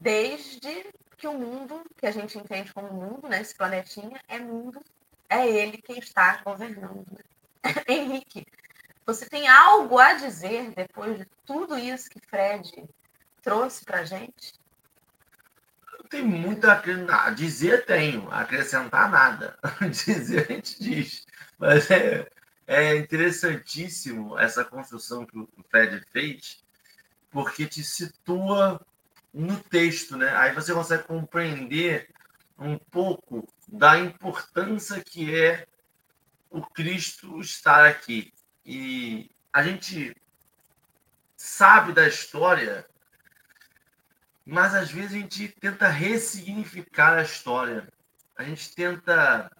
Desde 0.00 0.92
que 1.16 1.28
o 1.28 1.34
mundo, 1.34 1.84
que 1.96 2.06
a 2.06 2.10
gente 2.10 2.36
entende 2.36 2.72
como 2.72 2.92
mundo, 2.92 3.28
né? 3.28 3.42
Esse 3.42 3.54
planetinha 3.54 4.20
é 4.26 4.40
mundo, 4.40 4.82
é 5.28 5.46
ele 5.46 5.78
quem 5.78 5.98
está 5.98 6.38
governando. 6.42 7.06
Né? 7.12 7.22
Henrique, 7.86 8.44
você 9.14 9.28
tem 9.28 9.48
algo 9.48 9.98
a 9.98 10.14
dizer 10.14 10.70
depois 10.70 11.18
de 11.18 11.26
tudo 11.44 11.76
isso 11.76 12.08
que 12.08 12.20
Fred 12.20 12.84
trouxe 13.42 13.84
para 13.84 14.04
gente? 14.04 14.54
Tem 16.08 16.22
muito 16.22 16.64
a 16.64 17.30
dizer, 17.30 17.84
tenho, 17.86 18.30
acrescentar 18.30 19.10
nada. 19.10 19.58
dizer 19.90 20.46
a 20.48 20.52
gente 20.52 20.80
diz. 20.80 21.26
Mas 21.58 21.90
é, 21.90 22.28
é 22.66 22.96
interessantíssimo 22.96 24.38
essa 24.38 24.64
construção 24.64 25.26
que 25.26 25.38
o 25.38 25.48
Fred 25.68 26.04
fez, 26.12 26.62
porque 27.30 27.66
te 27.66 27.82
situa 27.82 28.80
no 29.34 29.58
texto, 29.58 30.16
né? 30.16 30.34
Aí 30.36 30.52
você 30.52 30.72
consegue 30.72 31.02
compreender 31.04 32.10
um 32.56 32.78
pouco 32.78 33.46
da 33.66 33.98
importância 33.98 35.02
que 35.02 35.34
é 35.34 35.66
o 36.48 36.62
Cristo 36.62 37.40
estar 37.40 37.86
aqui. 37.86 38.32
E 38.72 39.28
a 39.52 39.64
gente 39.64 40.16
sabe 41.36 41.92
da 41.92 42.06
história, 42.06 42.86
mas 44.46 44.72
às 44.76 44.92
vezes 44.92 45.10
a 45.10 45.18
gente 45.18 45.48
tenta 45.48 45.88
ressignificar 45.88 47.18
a 47.18 47.22
história. 47.22 47.92
A 48.38 48.44
gente 48.44 48.72
tenta 48.72 49.50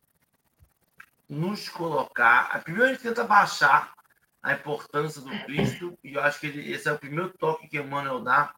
nos 1.29 1.69
colocar. 1.69 2.63
Primeiro 2.63 2.89
a 2.89 2.93
gente 2.93 3.03
tenta 3.03 3.25
baixar 3.25 3.93
a 4.41 4.53
importância 4.53 5.21
do 5.21 5.45
Cristo, 5.45 5.99
e 6.05 6.15
eu 6.15 6.23
acho 6.23 6.39
que 6.39 6.47
ele, 6.47 6.71
esse 6.71 6.89
é 6.89 6.93
o 6.93 6.99
primeiro 6.99 7.31
toque 7.31 7.67
que 7.67 7.79
Emmanuel 7.79 8.21
dá 8.21 8.55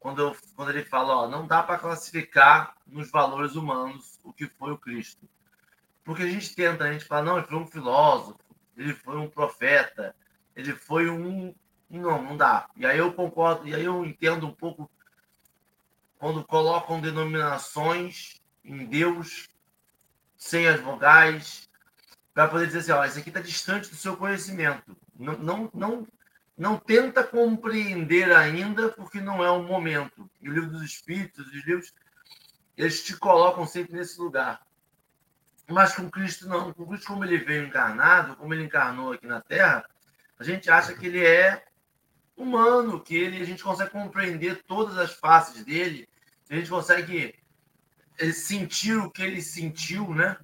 quando, 0.00 0.20
eu, 0.20 0.36
quando 0.56 0.70
ele 0.70 0.84
fala, 0.84 1.14
ó, 1.14 1.28
não 1.28 1.46
dá 1.46 1.62
para 1.62 1.78
classificar 1.78 2.74
nos 2.88 3.08
valores 3.08 3.54
humanos 3.54 4.18
o 4.24 4.32
que 4.32 4.48
foi 4.48 4.72
o 4.72 4.78
Cristo. 4.78 5.28
Porque 6.02 6.24
a 6.24 6.28
gente 6.28 6.56
tenta, 6.56 6.82
a 6.82 6.92
gente 6.92 7.04
fala, 7.04 7.22
não, 7.22 7.38
ele 7.38 7.46
foi 7.46 7.58
um 7.58 7.68
filósofo, 7.68 8.51
ele 8.82 8.94
foi 8.94 9.16
um 9.16 9.28
profeta, 9.28 10.14
ele 10.54 10.72
foi 10.72 11.08
um. 11.08 11.54
Não, 11.88 12.22
não 12.22 12.36
dá. 12.36 12.68
E 12.76 12.86
aí 12.86 12.98
eu 12.98 13.12
concordo, 13.12 13.68
e 13.68 13.74
aí 13.74 13.84
eu 13.84 14.04
entendo 14.04 14.46
um 14.46 14.52
pouco 14.52 14.90
quando 16.18 16.44
colocam 16.44 17.00
denominações 17.00 18.40
em 18.64 18.86
Deus 18.86 19.48
sem 20.36 20.66
as 20.66 20.80
vogais, 20.80 21.68
para 22.32 22.48
poder 22.48 22.66
dizer 22.66 22.78
assim, 22.78 22.92
ó, 22.92 23.04
isso 23.04 23.18
aqui 23.18 23.28
está 23.28 23.40
distante 23.40 23.88
do 23.90 23.96
seu 23.96 24.16
conhecimento. 24.16 24.96
Não, 25.14 25.38
não, 25.38 25.70
não 25.72 26.08
não 26.56 26.78
tenta 26.78 27.24
compreender 27.24 28.30
ainda 28.32 28.88
porque 28.90 29.20
não 29.20 29.42
é 29.42 29.50
o 29.50 29.62
momento. 29.62 30.30
E 30.40 30.48
o 30.48 30.52
livro 30.52 30.70
dos 30.70 30.82
Espíritos, 30.82 31.46
os 31.46 31.66
livros, 31.66 31.92
eles 32.76 33.02
te 33.02 33.16
colocam 33.16 33.66
sempre 33.66 33.94
nesse 33.94 34.20
lugar. 34.20 34.60
Mas 35.68 35.94
com 35.94 36.10
Cristo 36.10 36.48
não. 36.48 36.72
Com 36.72 36.86
Cristo, 36.86 37.06
como 37.06 37.24
ele 37.24 37.38
veio 37.38 37.66
encarnado, 37.66 38.36
como 38.36 38.52
ele 38.52 38.64
encarnou 38.64 39.12
aqui 39.12 39.26
na 39.26 39.40
Terra, 39.40 39.84
a 40.38 40.44
gente 40.44 40.70
acha 40.70 40.94
que 40.94 41.06
ele 41.06 41.24
é 41.24 41.64
humano, 42.36 43.02
que 43.02 43.14
ele 43.14 43.40
a 43.40 43.44
gente 43.44 43.62
consegue 43.62 43.90
compreender 43.90 44.62
todas 44.64 44.98
as 44.98 45.12
faces 45.12 45.64
dele, 45.64 46.08
a 46.50 46.54
gente 46.54 46.68
consegue 46.68 47.34
eh, 48.18 48.32
sentir 48.32 48.96
o 48.96 49.10
que 49.10 49.22
ele 49.22 49.40
sentiu, 49.40 50.12
né? 50.14 50.36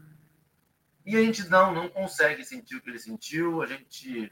E 1.05 1.17
a 1.17 1.21
gente 1.23 1.49
não, 1.49 1.75
não 1.75 1.89
consegue 1.89 2.45
sentir 2.45 2.77
o 2.77 2.83
que 2.83 2.91
ele 2.91 2.99
sentiu, 2.99 3.63
a 3.63 3.67
gente 3.67 4.31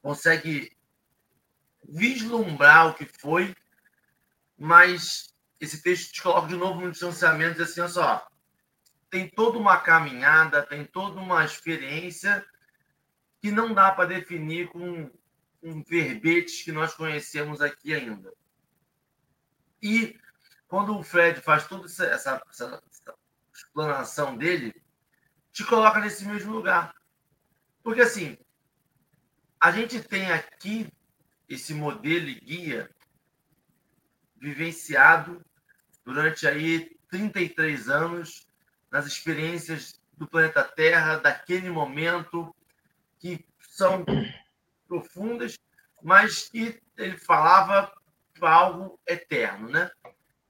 consegue 0.00 0.76
vislumbrar 1.88 2.88
o 2.88 2.94
que 2.94 3.04
foi, 3.04 3.54
mas 4.56 5.34
esse 5.58 5.82
texto 5.82 6.12
te 6.12 6.22
coloca 6.22 6.48
de 6.48 6.56
novo 6.56 6.80
no 6.80 6.90
distanciamento, 6.90 7.58
diz 7.58 7.70
assim, 7.70 7.80
olha 7.80 7.90
só, 7.90 8.29
tem 9.10 9.28
toda 9.28 9.58
uma 9.58 9.76
caminhada, 9.78 10.62
tem 10.62 10.84
toda 10.84 11.20
uma 11.20 11.44
experiência 11.44 12.44
que 13.40 13.50
não 13.50 13.74
dá 13.74 13.90
para 13.90 14.08
definir 14.08 14.68
com, 14.68 15.10
um 15.62 15.82
verbetes 15.82 16.62
que 16.62 16.72
nós 16.72 16.94
conhecemos 16.94 17.60
aqui 17.60 17.94
ainda. 17.94 18.32
E 19.82 20.18
quando 20.66 20.96
o 20.96 21.02
Fred 21.02 21.40
faz 21.40 21.66
toda 21.66 21.86
essa, 21.86 22.06
essa, 22.06 22.42
essa 22.48 22.82
explanação 23.52 24.36
dele, 24.36 24.74
te 25.52 25.64
coloca 25.64 26.00
nesse 26.00 26.24
mesmo 26.24 26.52
lugar. 26.52 26.94
Porque 27.82 28.00
assim, 28.00 28.38
a 29.60 29.70
gente 29.70 30.02
tem 30.02 30.30
aqui 30.30 30.90
esse 31.48 31.74
modelo 31.74 32.28
e 32.28 32.40
guia 32.40 32.90
vivenciado 34.36 35.44
durante 36.04 36.46
aí 36.46 36.96
33 37.08 37.88
anos 37.88 38.46
nas 38.90 39.06
experiências 39.06 40.00
do 40.16 40.26
planeta 40.26 40.62
Terra, 40.62 41.16
daquele 41.16 41.70
momento, 41.70 42.54
que 43.18 43.44
são 43.60 44.04
profundas, 44.86 45.58
mas 46.02 46.48
que 46.48 46.80
ele 46.96 47.16
falava 47.16 47.92
para 48.38 48.52
algo 48.52 48.98
eterno, 49.06 49.68
né? 49.68 49.90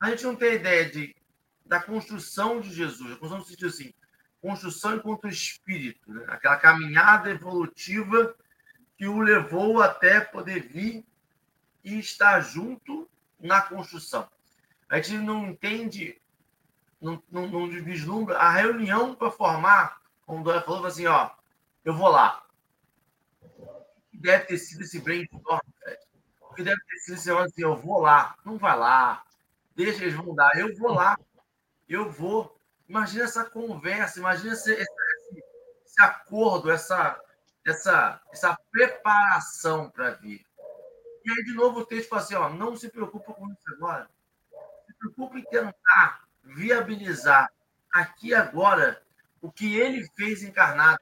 A 0.01 0.11
gente 0.11 0.25
não 0.25 0.35
tem 0.35 0.55
ideia 0.55 0.89
de, 0.89 1.15
da 1.67 1.81
construção 1.81 2.61
de 2.61 2.73
Jesus, 2.73 3.13
a 3.13 3.17
construção 3.17 3.39
no 3.39 3.45
sentido 3.45 3.69
assim, 3.69 3.93
construção 4.41 4.97
enquanto 4.97 5.29
espírito, 5.29 6.13
né? 6.13 6.25
aquela 6.29 6.57
caminhada 6.57 7.31
evolutiva 7.31 8.35
que 8.97 9.07
o 9.07 9.21
levou 9.21 9.83
até 9.83 10.21
poder 10.21 10.69
vir 10.69 11.05
e 11.85 11.99
estar 11.99 12.41
junto 12.41 13.09
na 13.39 13.61
construção. 13.63 14.29
A 14.89 14.97
gente 14.97 15.19
não 15.19 15.49
entende, 15.49 16.21
não, 17.01 17.23
não, 17.31 17.47
não 17.47 17.69
vislumbra 17.69 18.37
a 18.37 18.51
reunião 18.51 19.15
para 19.15 19.31
formar, 19.31 20.01
como 20.27 20.41
o 20.41 20.45
Dória 20.45 20.61
falou, 20.61 20.85
assim, 20.87 21.07
ó, 21.07 21.31
eu 21.85 21.95
vou 21.95 22.09
lá. 22.09 22.45
O 23.41 24.11
que 24.11 24.19
deve 24.19 24.45
ter 24.45 24.59
sido 24.59 24.83
esse 24.83 25.01
brainstorm, 25.01 25.61
O 26.43 26.55
que 26.55 26.63
deve 26.63 26.81
ter 26.85 26.97
sido 26.99 27.15
esse 27.15 27.31
assim, 27.31 27.63
eu 27.63 27.77
vou 27.77 28.01
lá. 28.01 28.37
Não 28.45 28.59
vai 28.59 28.77
lá. 28.77 29.25
Deixa 29.75 30.05
eles 30.05 30.15
vão 30.15 30.35
dar. 30.35 30.51
Eu 30.57 30.77
vou 30.77 30.93
lá. 30.93 31.19
Eu 31.89 32.11
vou. 32.11 32.57
Imagina 32.89 33.25
essa 33.25 33.45
conversa, 33.45 34.19
imagina 34.19 34.53
esse, 34.53 34.73
esse, 34.73 35.45
esse 35.85 36.03
acordo, 36.03 36.71
essa, 36.71 37.21
essa, 37.65 38.21
essa 38.33 38.59
preparação 38.71 39.89
para 39.91 40.11
vir. 40.11 40.45
E 41.25 41.31
aí, 41.31 41.45
de 41.45 41.55
novo, 41.55 41.81
o 41.81 41.87
texto 41.87 42.09
fala 42.09 42.23
assim: 42.23 42.35
ó, 42.35 42.49
não 42.51 42.77
se 42.77 42.89
preocupa 42.89 43.33
com 43.33 43.51
isso 43.51 43.75
agora. 43.75 44.11
Se 44.87 44.95
preocupa 44.95 45.39
em 45.39 45.45
tentar 45.45 46.30
viabilizar 46.43 47.51
aqui 47.93 48.35
agora 48.35 49.01
o 49.41 49.51
que 49.51 49.77
ele 49.79 50.09
fez 50.17 50.43
encarnado. 50.43 50.99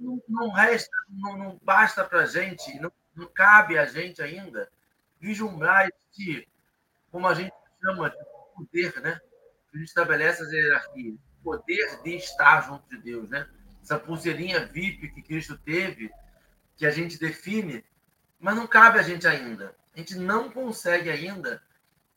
Não, 0.00 0.22
não 0.28 0.50
resta, 0.50 0.96
não, 1.08 1.36
não 1.36 1.60
basta 1.62 2.04
para 2.04 2.22
a 2.22 2.26
gente, 2.26 2.78
não, 2.80 2.92
não 3.14 3.26
cabe 3.26 3.78
a 3.78 3.84
gente 3.84 4.22
ainda 4.22 4.70
vislumbrar 5.20 5.88
esse, 5.88 6.48
como 7.10 7.26
a 7.26 7.34
gente 7.34 7.52
chama 7.82 8.10
de 8.10 8.16
poder, 8.56 9.00
né? 9.00 9.20
A 9.72 9.76
gente 9.76 9.88
estabelece 9.88 10.42
as 10.42 10.52
hierarquias, 10.52 11.18
poder 11.42 12.02
de 12.02 12.16
estar 12.16 12.62
junto 12.62 12.88
de 12.88 12.98
Deus, 12.98 13.28
né? 13.28 13.48
essa 13.84 13.98
pulseirinha 13.98 14.64
VIP 14.66 15.10
que 15.10 15.22
Cristo 15.22 15.58
teve, 15.58 16.10
que 16.74 16.86
a 16.86 16.90
gente 16.90 17.18
define, 17.18 17.84
mas 18.40 18.56
não 18.56 18.66
cabe 18.66 18.98
a 18.98 19.02
gente 19.02 19.28
ainda. 19.28 19.76
A 19.94 19.98
gente 19.98 20.16
não 20.16 20.50
consegue 20.50 21.10
ainda 21.10 21.62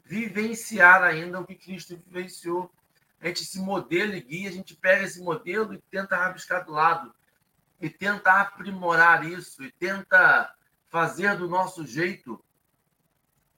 vivenciar 0.07 1.03
ainda 1.03 1.39
o 1.39 1.45
que 1.45 1.55
Cristo 1.55 2.01
vivenciou. 2.07 2.71
A 3.19 3.27
gente 3.27 3.43
se 3.43 3.59
modelo 3.59 4.15
e 4.15 4.21
guia, 4.21 4.49
a 4.49 4.53
gente 4.53 4.75
pega 4.75 5.03
esse 5.03 5.21
modelo 5.21 5.73
e 5.73 5.81
tenta 5.89 6.15
rabiscar 6.15 6.63
do 6.65 6.71
lado, 6.71 7.13
e 7.81 7.89
tenta 7.89 8.41
aprimorar 8.41 9.25
isso, 9.25 9.63
e 9.63 9.71
tenta 9.71 10.53
fazer 10.87 11.35
do 11.35 11.47
nosso 11.47 11.85
jeito. 11.85 12.43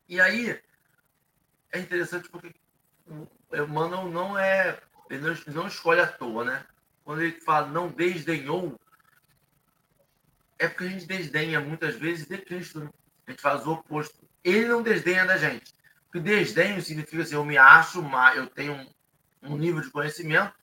E 0.08 0.20
aí 0.20 0.60
é 1.72 1.80
interessante 1.80 2.30
porque 2.30 2.56
o 3.08 3.28
Emmanuel 3.56 4.10
não 4.10 4.38
é. 4.38 4.82
Ele 5.10 5.24
não 5.48 5.68
escolhe 5.68 6.02
à 6.02 6.08
toa, 6.08 6.44
né? 6.46 6.66
Quando 7.04 7.22
ele 7.22 7.40
fala 7.42 7.68
não 7.68 7.90
desdenhou, 7.90 8.80
é 10.58 10.68
porque 10.68 10.84
a 10.84 10.90
gente 10.90 11.06
desdenha 11.06 11.60
muitas 11.60 11.96
vezes 11.96 12.28
de 12.28 12.38
Cristo. 12.38 12.80
Né? 12.82 12.90
A 13.28 13.32
gente 13.32 13.42
faz 13.42 13.66
o 13.66 13.74
oposto. 13.74 14.28
Ele 14.44 14.68
não 14.68 14.82
desdenha 14.82 15.26
da 15.26 15.38
gente. 15.38 15.74
Porque 16.10 16.20
desdenho 16.20 16.82
significa 16.82 17.22
assim, 17.22 17.36
eu 17.36 17.46
me 17.46 17.58
acho, 17.58 18.04
eu 18.36 18.48
tenho 18.48 18.74
um, 18.74 19.54
um 19.54 19.58
nível 19.58 19.82
de 19.82 19.92
conhecimento, 19.92 20.54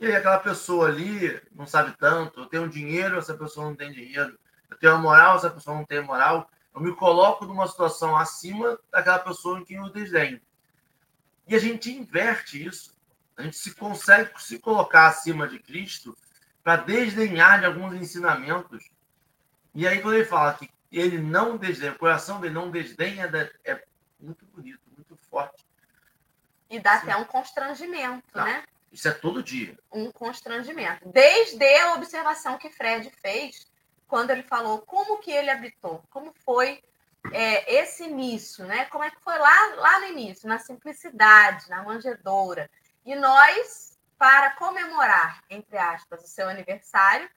e 0.00 0.06
aí 0.06 0.14
aquela 0.14 0.38
pessoa 0.38 0.88
ali 0.88 1.40
não 1.52 1.66
sabe 1.66 1.96
tanto, 1.98 2.40
eu 2.40 2.46
tenho 2.46 2.68
dinheiro, 2.68 3.18
essa 3.18 3.34
pessoa 3.34 3.66
não 3.66 3.74
tem 3.74 3.90
dinheiro, 3.90 4.38
eu 4.70 4.76
tenho 4.78 4.98
moral, 4.98 5.36
essa 5.36 5.50
pessoa 5.50 5.76
não 5.76 5.84
tem 5.84 6.02
moral, 6.02 6.48
eu 6.74 6.80
me 6.80 6.94
coloco 6.94 7.44
numa 7.46 7.66
situação 7.66 8.16
acima 8.16 8.78
daquela 8.92 9.18
pessoa 9.18 9.58
em 9.58 9.64
quem 9.64 9.78
eu 9.78 9.90
desdenho. 9.90 10.40
E 11.48 11.54
a 11.56 11.58
gente 11.58 11.90
inverte 11.90 12.64
isso. 12.64 12.94
A 13.36 13.42
gente 13.42 13.56
se 13.56 13.74
consegue 13.74 14.30
se 14.38 14.58
colocar 14.58 15.06
acima 15.06 15.48
de 15.48 15.58
Cristo 15.58 16.16
para 16.62 16.76
desdenhar 16.76 17.60
de 17.60 17.66
alguns 17.66 17.94
ensinamentos. 17.94 18.90
E 19.74 19.86
aí, 19.86 20.00
quando 20.00 20.16
ele 20.16 20.24
fala 20.24 20.54
que 20.54 20.68
ele 20.90 21.18
não 21.18 21.56
desdenha, 21.56 21.92
o 21.92 21.98
coração 21.98 22.40
dele 22.40 22.54
não 22.54 22.70
desdenha, 22.70 23.30
é 23.64 23.84
muito 24.18 24.44
bonito, 24.46 24.80
muito 24.96 25.16
forte. 25.16 25.64
E 26.68 26.80
dá 26.80 27.00
Sim. 27.00 27.10
até 27.10 27.16
um 27.16 27.24
constrangimento, 27.24 28.36
né? 28.36 28.64
Isso 28.90 29.08
é 29.08 29.12
todo 29.12 29.42
dia. 29.42 29.78
Um 29.92 30.10
constrangimento. 30.10 31.08
Desde 31.08 31.64
a 31.80 31.94
observação 31.94 32.58
que 32.58 32.70
Fred 32.70 33.10
fez, 33.20 33.66
quando 34.06 34.30
ele 34.30 34.42
falou 34.42 34.80
como 34.80 35.18
que 35.18 35.30
ele 35.30 35.50
habitou, 35.50 36.02
como 36.10 36.32
foi 36.44 36.82
é, 37.32 37.74
esse 37.74 38.04
início, 38.04 38.64
né? 38.64 38.86
Como 38.86 39.04
é 39.04 39.10
que 39.10 39.20
foi 39.20 39.36
lá, 39.38 39.74
lá 39.76 40.00
no 40.00 40.06
início, 40.06 40.48
na 40.48 40.58
simplicidade, 40.58 41.68
na 41.68 41.82
manjedoura. 41.82 42.70
E 43.04 43.14
nós, 43.14 43.98
para 44.18 44.50
comemorar, 44.56 45.42
entre 45.50 45.76
aspas, 45.76 46.24
o 46.24 46.28
seu 46.28 46.48
aniversário, 46.48 47.28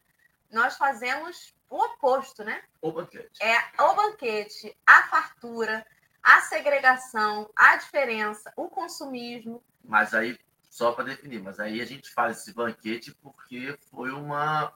nós 0.51 0.77
fazemos 0.77 1.53
o 1.69 1.77
oposto, 1.77 2.43
né? 2.43 2.63
O 2.81 2.91
banquete. 2.91 3.43
É 3.43 3.83
o 3.83 3.93
banquete, 3.93 4.75
a 4.85 5.03
fartura, 5.03 5.85
a 6.23 6.41
segregação, 6.41 7.49
a 7.55 7.77
diferença, 7.77 8.51
o 8.55 8.69
consumismo. 8.69 9.63
Mas 9.83 10.13
aí, 10.13 10.37
só 10.69 10.91
para 10.91 11.05
definir, 11.05 11.41
mas 11.41 11.59
aí 11.59 11.81
a 11.81 11.85
gente 11.85 12.09
faz 12.11 12.39
esse 12.39 12.53
banquete 12.53 13.15
porque 13.21 13.77
foi 13.89 14.11
uma. 14.11 14.73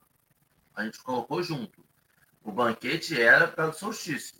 A 0.76 0.84
gente 0.84 1.02
colocou 1.04 1.44
junto. 1.44 1.86
O 2.44 2.52
banquete 2.52 3.22
era 3.22 3.48
para 3.48 3.70
o 3.70 3.74
solstício, 3.74 4.36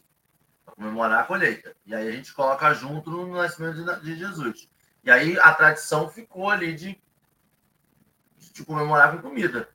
para 0.66 0.76
comemorar 0.76 1.22
a 1.22 1.26
colheita. 1.26 1.76
E 1.86 1.94
aí 1.94 2.08
a 2.08 2.12
gente 2.12 2.34
coloca 2.34 2.74
junto 2.74 3.10
no 3.10 3.28
nascimento 3.28 4.02
de 4.02 4.16
Jesus. 4.16 4.68
E 5.04 5.12
aí 5.12 5.38
a 5.40 5.54
tradição 5.54 6.10
ficou 6.10 6.50
ali 6.50 6.74
de, 6.74 7.02
de 8.38 8.66
comemorar 8.66 9.12
com 9.12 9.22
comida. 9.22 9.70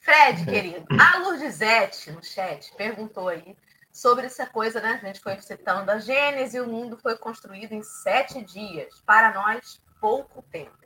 Fred, 0.00 0.44
querido, 0.44 0.86
a 1.00 1.18
Lourdesete 1.18 2.12
no 2.12 2.22
chat 2.22 2.72
perguntou 2.76 3.26
aí 3.26 3.56
sobre 3.96 4.26
essa 4.26 4.46
coisa, 4.46 4.78
né? 4.78 5.00
A 5.02 5.06
gente 5.06 5.20
foi 5.20 5.40
citando 5.40 5.90
a 5.90 5.98
Gênese, 5.98 6.60
o 6.60 6.68
mundo 6.68 6.98
foi 6.98 7.16
construído 7.16 7.72
em 7.72 7.82
sete 7.82 8.42
dias. 8.42 9.02
Para 9.06 9.32
nós, 9.32 9.80
pouco 9.98 10.42
tempo. 10.42 10.76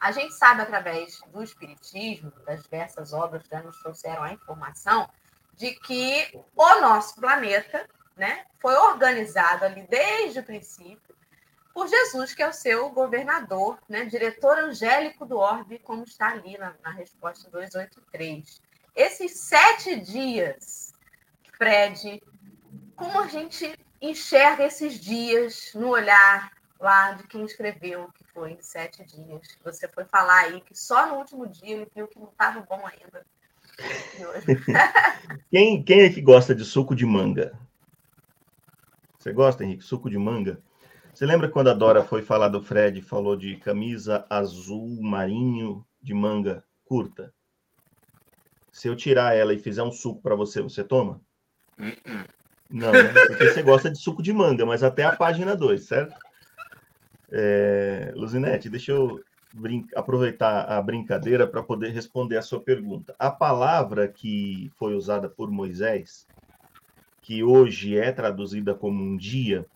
A 0.00 0.10
gente 0.10 0.34
sabe, 0.34 0.62
através 0.62 1.20
do 1.28 1.44
Espiritismo, 1.44 2.32
das 2.44 2.64
diversas 2.64 3.12
obras 3.12 3.44
que 3.44 3.50
já 3.50 3.62
nos 3.62 3.78
trouxeram 3.78 4.24
a 4.24 4.32
informação, 4.32 5.08
de 5.54 5.74
que 5.74 6.28
o 6.56 6.80
nosso 6.80 7.14
planeta 7.20 7.88
né, 8.16 8.44
foi 8.60 8.74
organizado 8.74 9.64
ali 9.64 9.86
desde 9.88 10.40
o 10.40 10.44
princípio 10.44 11.14
por 11.72 11.86
Jesus, 11.86 12.34
que 12.34 12.42
é 12.42 12.48
o 12.48 12.52
seu 12.52 12.90
governador, 12.90 13.78
né, 13.88 14.06
diretor 14.06 14.58
angélico 14.58 15.24
do 15.24 15.38
orbe, 15.38 15.78
como 15.78 16.02
está 16.02 16.30
ali 16.30 16.58
na, 16.58 16.74
na 16.82 16.90
resposta 16.90 17.48
283. 17.48 18.60
Esses 18.96 19.38
sete 19.38 20.00
dias, 20.00 20.92
Fred, 21.56 22.20
como 22.96 23.20
a 23.20 23.28
gente 23.28 23.78
enxerga 24.00 24.64
esses 24.64 24.98
dias 24.98 25.72
no 25.74 25.90
olhar 25.90 26.50
lá 26.80 27.12
de 27.12 27.26
quem 27.26 27.44
escreveu 27.44 28.10
que 28.14 28.24
foi 28.32 28.52
em 28.52 28.60
sete 28.60 29.04
dias. 29.04 29.56
Você 29.64 29.86
foi 29.88 30.04
falar 30.04 30.44
aí 30.44 30.60
que 30.60 30.74
só 30.74 31.06
no 31.06 31.16
último 31.16 31.46
dia 31.46 31.76
ele 31.76 31.88
viu 31.94 32.08
que 32.08 32.18
não 32.18 32.28
estava 32.28 32.60
bom 32.60 32.82
ainda. 32.86 33.24
quem, 35.50 35.82
quem 35.82 36.00
é 36.00 36.10
que 36.10 36.20
gosta 36.20 36.54
de 36.54 36.64
suco 36.64 36.94
de 36.94 37.04
manga? 37.04 37.58
Você 39.18 39.32
gosta, 39.32 39.64
Henrique? 39.64 39.84
Suco 39.84 40.08
de 40.08 40.18
manga? 40.18 40.62
Você 41.12 41.26
lembra 41.26 41.48
quando 41.48 41.68
a 41.68 41.74
Dora 41.74 42.04
foi 42.04 42.22
falar 42.22 42.48
do 42.48 42.62
Fred 42.62 43.00
falou 43.02 43.36
de 43.36 43.56
camisa 43.56 44.26
azul 44.30 45.00
marinho 45.02 45.84
de 46.00 46.14
manga 46.14 46.64
curta? 46.84 47.34
Se 48.70 48.88
eu 48.88 48.94
tirar 48.94 49.34
ela 49.34 49.54
e 49.54 49.58
fizer 49.58 49.82
um 49.82 49.90
suco 49.90 50.20
para 50.20 50.34
você, 50.34 50.62
você 50.62 50.84
toma? 50.84 51.20
Uh 51.78 51.84
-uh. 51.84 52.35
Não, 52.70 52.92
porque 53.28 53.48
você 53.48 53.62
gosta 53.62 53.90
de 53.90 53.98
suco 53.98 54.22
de 54.22 54.32
manga, 54.32 54.66
mas 54.66 54.82
até 54.82 55.04
a 55.04 55.14
página 55.14 55.56
2, 55.56 55.86
certo? 55.86 56.14
É, 57.30 58.12
Luzinete, 58.14 58.68
deixa 58.68 58.92
eu 58.92 59.20
aproveitar 59.94 60.62
a 60.64 60.82
brincadeira 60.82 61.46
para 61.46 61.62
poder 61.62 61.90
responder 61.90 62.36
a 62.36 62.42
sua 62.42 62.60
pergunta. 62.60 63.14
A 63.18 63.30
palavra 63.30 64.08
que 64.08 64.70
foi 64.76 64.94
usada 64.94 65.28
por 65.28 65.50
Moisés, 65.50 66.26
que 67.22 67.42
hoje 67.42 67.96
é 67.96 68.12
traduzida 68.12 68.74
como 68.74 69.02
um 69.02 69.16
dia, 69.16 69.66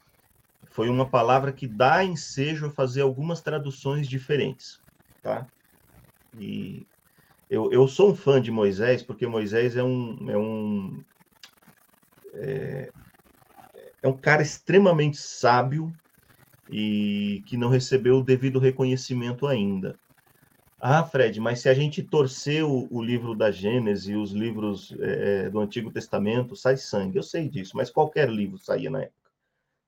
foi 0.70 0.88
uma 0.88 1.08
palavra 1.08 1.52
que 1.52 1.66
dá 1.66 2.04
ensejo 2.04 2.66
a 2.66 2.70
fazer 2.70 3.00
algumas 3.00 3.40
traduções 3.40 4.08
diferentes, 4.08 4.80
tá? 5.22 5.48
E 6.38 6.86
eu, 7.48 7.72
eu 7.72 7.88
sou 7.88 8.12
um 8.12 8.14
fã 8.14 8.40
de 8.40 8.50
Moisés, 8.50 9.02
porque 9.02 9.26
Moisés 9.26 9.76
é 9.76 9.82
um, 9.82 10.30
é 10.30 10.38
um 10.38 11.04
é, 12.34 12.90
é 14.02 14.08
um 14.08 14.16
cara 14.16 14.42
extremamente 14.42 15.16
sábio 15.16 15.92
e 16.70 17.42
que 17.46 17.56
não 17.56 17.68
recebeu 17.68 18.18
o 18.18 18.24
devido 18.24 18.58
reconhecimento 18.58 19.46
ainda. 19.46 19.98
Ah, 20.80 21.04
Fred, 21.04 21.38
mas 21.40 21.60
se 21.60 21.68
a 21.68 21.74
gente 21.74 22.02
torcer 22.02 22.64
o, 22.64 22.88
o 22.90 23.02
livro 23.02 23.34
da 23.34 23.50
Gênesis 23.50 24.08
e 24.08 24.14
os 24.14 24.32
livros 24.32 24.96
é, 24.98 25.50
do 25.50 25.60
Antigo 25.60 25.90
Testamento, 25.90 26.56
sai 26.56 26.76
sangue. 26.78 27.18
Eu 27.18 27.22
sei 27.22 27.48
disso, 27.48 27.76
mas 27.76 27.90
qualquer 27.90 28.30
livro 28.30 28.56
saía 28.56 28.88
na 28.88 29.02
época. 29.02 29.30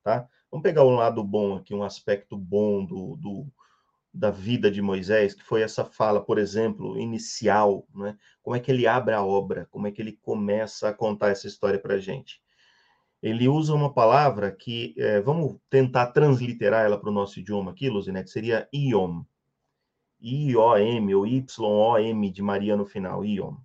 Tá? 0.04 0.28
Vamos 0.50 0.62
pegar 0.62 0.84
um 0.84 0.96
lado 0.96 1.24
bom 1.24 1.56
aqui, 1.56 1.72
um 1.74 1.82
aspecto 1.82 2.36
bom 2.36 2.84
do, 2.84 3.16
do 3.16 3.46
da 4.12 4.30
vida 4.30 4.70
de 4.70 4.82
Moisés, 4.82 5.34
que 5.34 5.42
foi 5.42 5.62
essa 5.62 5.84
fala, 5.84 6.22
por 6.22 6.38
exemplo, 6.38 6.98
inicial, 6.98 7.86
né? 7.94 8.16
Como 8.42 8.54
é 8.54 8.60
que 8.60 8.70
ele 8.70 8.86
abre 8.86 9.14
a 9.14 9.24
obra? 9.24 9.66
Como 9.70 9.86
é 9.86 9.90
que 9.90 10.02
ele 10.02 10.12
começa 10.12 10.88
a 10.88 10.94
contar 10.94 11.30
essa 11.30 11.46
história 11.46 11.78
para 11.78 11.94
a 11.94 11.98
gente? 11.98 12.42
Ele 13.22 13.48
usa 13.48 13.72
uma 13.72 13.92
palavra 13.92 14.52
que, 14.52 14.94
é, 14.98 15.20
vamos 15.20 15.56
tentar 15.70 16.08
transliterar 16.08 16.84
ela 16.84 16.98
para 16.98 17.08
o 17.08 17.12
nosso 17.12 17.40
idioma 17.40 17.70
aqui, 17.70 17.88
Luzinete, 17.88 18.30
seria 18.30 18.68
iom. 18.72 19.24
I-O-M 20.20 21.14
ou 21.14 21.26
Y-O-M 21.26 22.30
de 22.30 22.42
Maria 22.42 22.76
no 22.76 22.84
final, 22.84 23.24
iom. 23.24 23.56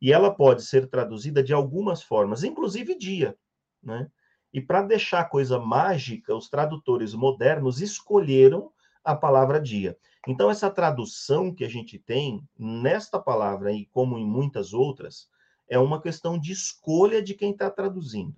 E 0.00 0.12
ela 0.12 0.30
pode 0.30 0.62
ser 0.62 0.88
traduzida 0.88 1.42
de 1.42 1.54
algumas 1.54 2.02
formas, 2.02 2.44
inclusive 2.44 2.98
dia, 2.98 3.36
né? 3.82 4.10
E 4.52 4.60
para 4.60 4.82
deixar 4.82 5.20
a 5.20 5.24
coisa 5.24 5.58
mágica, 5.58 6.34
os 6.34 6.48
tradutores 6.48 7.14
modernos 7.14 7.80
escolheram 7.80 8.70
a 9.06 9.14
palavra 9.14 9.60
dia. 9.60 9.96
Então, 10.26 10.50
essa 10.50 10.68
tradução 10.68 11.54
que 11.54 11.64
a 11.64 11.68
gente 11.68 11.96
tem 11.96 12.46
nesta 12.58 13.20
palavra, 13.20 13.72
e 13.72 13.86
como 13.86 14.18
em 14.18 14.26
muitas 14.26 14.74
outras, 14.74 15.28
é 15.68 15.78
uma 15.78 16.02
questão 16.02 16.36
de 16.36 16.50
escolha 16.50 17.22
de 17.22 17.32
quem 17.32 17.52
está 17.52 17.70
traduzindo. 17.70 18.34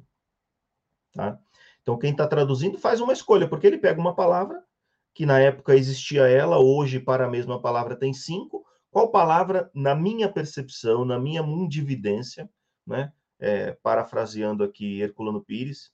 Tá? 1.15 1.39
Então, 1.81 1.99
quem 1.99 2.11
está 2.11 2.27
traduzindo 2.27 2.79
faz 2.79 3.01
uma 3.01 3.15
escolha, 3.15 3.49
porque 3.49 3.67
ele 3.67 3.79
pega 3.79 3.99
uma 3.99 4.15
palavra, 4.15 4.63
que 5.15 5.25
na 5.25 5.41
época 5.41 5.75
existia 5.75 6.29
ela, 6.29 6.59
hoje 6.59 7.01
para 7.01 7.25
a 7.25 7.31
mesma 7.31 7.61
palavra 7.61 7.97
tem 7.97 8.13
cinco. 8.13 8.65
Qual 8.91 9.11
palavra, 9.11 9.71
na 9.75 9.95
minha 9.95 10.31
percepção, 10.31 11.05
na 11.05 11.19
minha 11.19 11.43
mundividência, 11.43 12.49
né? 12.87 13.13
É, 13.41 13.73
parafraseando 13.83 14.65
aqui 14.65 15.01
Herculano 15.01 15.41
Pires, 15.41 15.93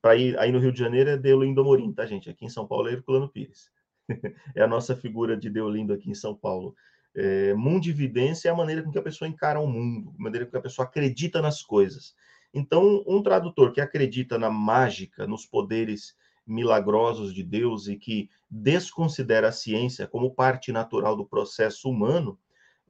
para 0.00 0.16
ir 0.16 0.38
aí 0.38 0.52
no 0.52 0.58
Rio 0.60 0.72
de 0.72 0.78
Janeiro 0.78 1.10
é 1.10 1.16
Deolindo 1.16 1.64
Morim, 1.64 1.92
tá, 1.92 2.06
gente? 2.06 2.30
Aqui 2.30 2.44
em 2.44 2.48
São 2.48 2.66
Paulo 2.66 2.88
é 2.88 2.92
Herculano 2.92 3.28
Pires. 3.28 3.70
é 4.54 4.62
a 4.62 4.66
nossa 4.66 4.96
figura 4.96 5.36
de 5.36 5.50
Deolindo 5.50 5.92
aqui 5.92 6.10
em 6.10 6.14
São 6.14 6.34
Paulo. 6.34 6.74
É, 7.14 7.54
mundividência 7.54 8.48
é 8.48 8.52
a 8.52 8.56
maneira 8.56 8.82
com 8.82 8.90
que 8.90 8.98
a 8.98 9.02
pessoa 9.02 9.28
encara 9.28 9.60
o 9.60 9.66
mundo, 9.66 10.14
a 10.18 10.22
maneira 10.22 10.46
com 10.46 10.52
que 10.52 10.56
a 10.56 10.62
pessoa 10.62 10.86
acredita 10.86 11.42
nas 11.42 11.62
coisas. 11.62 12.14
Então, 12.52 13.04
um 13.06 13.22
tradutor 13.22 13.72
que 13.72 13.80
acredita 13.80 14.38
na 14.38 14.50
mágica, 14.50 15.26
nos 15.26 15.44
poderes 15.44 16.16
milagrosos 16.46 17.34
de 17.34 17.42
Deus 17.42 17.88
e 17.88 17.96
que 17.96 18.30
desconsidera 18.50 19.48
a 19.48 19.52
ciência 19.52 20.06
como 20.06 20.34
parte 20.34 20.72
natural 20.72 21.14
do 21.14 21.26
processo 21.26 21.90
humano, 21.90 22.38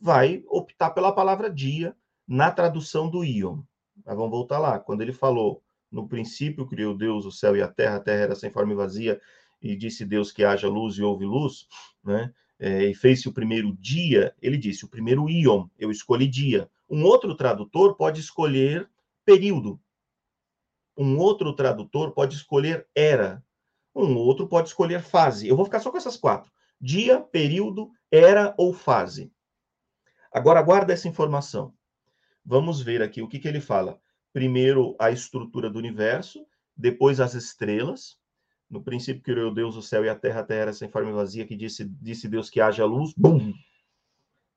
vai 0.01 0.45
optar 0.47 0.91
pela 0.91 1.13
palavra 1.13 1.51
dia 1.51 1.97
na 2.27 2.53
tradução 2.53 3.11
do 3.11 3.25
Ion. 3.25 3.63
Mas 4.05 4.17
vamos 4.17 4.31
voltar 4.31 4.59
lá. 4.59 4.79
Quando 4.79 5.03
ele 5.03 5.13
falou, 5.13 5.63
no 5.91 6.07
princípio 6.07 6.67
criou 6.67 6.97
Deus 6.97 7.25
o 7.25 7.33
céu 7.33 7.57
e 7.57 7.63
a 7.63 7.69
terra, 7.69 7.97
a 7.97 8.01
terra 8.01 8.23
era 8.23 8.35
sem 8.37 8.51
forma 8.51 8.73
e 8.73 8.77
vazia, 8.77 9.21
e 9.61 9.77
disse 9.77 10.05
Deus 10.05 10.33
que 10.33 10.45
haja 10.45 10.69
luz 10.69 10.97
e 10.97 11.03
houve 11.03 11.25
luz, 11.25 11.67
né? 12.05 12.33
É, 12.59 12.85
e 12.85 12.95
fez-se 12.95 13.29
o 13.29 13.33
primeiro 13.33 13.77
dia, 13.77 14.35
ele 14.43 14.57
disse 14.57 14.85
o 14.85 14.89
primeiro 14.89 15.29
Ion, 15.29 15.69
eu 15.79 15.91
escolhi 15.91 16.27
dia. 16.27 16.69
Um 16.91 17.05
outro 17.05 17.35
tradutor 17.37 17.95
pode 17.97 18.21
escolher 18.21 18.91
período. 19.25 19.81
Um 20.97 21.19
outro 21.19 21.53
tradutor 21.53 22.13
pode 22.13 22.35
escolher 22.35 22.89
era. 22.95 23.45
Um 23.95 24.17
outro 24.17 24.49
pode 24.49 24.69
escolher 24.69 25.01
fase. 25.01 25.47
Eu 25.47 25.55
vou 25.55 25.65
ficar 25.65 25.79
só 25.81 25.91
com 25.91 25.97
essas 25.97 26.17
quatro: 26.17 26.51
dia, 26.81 27.21
período, 27.21 27.91
era 28.11 28.55
ou 28.59 28.73
fase. 28.73 29.31
Agora, 30.33 30.63
guarda 30.63 30.93
essa 30.93 31.09
informação. 31.09 31.73
Vamos 32.45 32.81
ver 32.81 33.03
aqui 33.03 33.23
o 33.23 33.29
que, 33.29 33.39
que 33.39 33.47
ele 33.47 33.61
fala. 33.61 34.01
Primeiro, 34.33 34.97
a 34.99 35.11
estrutura 35.11 35.71
do 35.71 35.79
universo, 35.79 36.45
depois, 36.77 37.21
as 37.21 37.35
estrelas. 37.35 38.19
No 38.71 38.83
princípio, 38.83 39.23
criou 39.23 39.53
Deus 39.53 39.77
o 39.77 39.83
céu 39.83 40.05
e 40.05 40.09
a 40.09 40.15
terra, 40.15 40.41
a 40.41 40.45
terra 40.45 40.61
era 40.61 40.73
sem 40.73 40.89
forma 40.89 41.11
e 41.11 41.15
vazia, 41.15 41.47
que 41.47 41.57
disse, 41.57 41.85
disse 41.85 42.29
Deus 42.29 42.51
que 42.51 42.61
haja 42.61 42.85
luz. 42.85 43.15
Bum! 43.17 43.53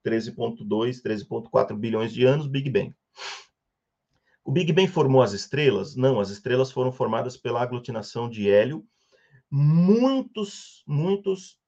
13,2, 0.05 1.01
13,4 1.01 1.77
bilhões 1.77 2.11
de 2.11 2.25
anos, 2.25 2.47
Big 2.47 2.69
Bang. 2.69 2.93
O 4.43 4.51
Big 4.51 4.73
Bang 4.73 4.87
formou 4.87 5.21
as 5.21 5.33
estrelas? 5.33 5.95
Não, 5.95 6.19
as 6.19 6.29
estrelas 6.29 6.71
foram 6.71 6.91
formadas 6.91 7.37
pela 7.37 7.61
aglutinação 7.61 8.29
de 8.29 8.49
hélio. 8.49 8.85
Muitos, 9.49 10.83
muitos, 10.87 11.59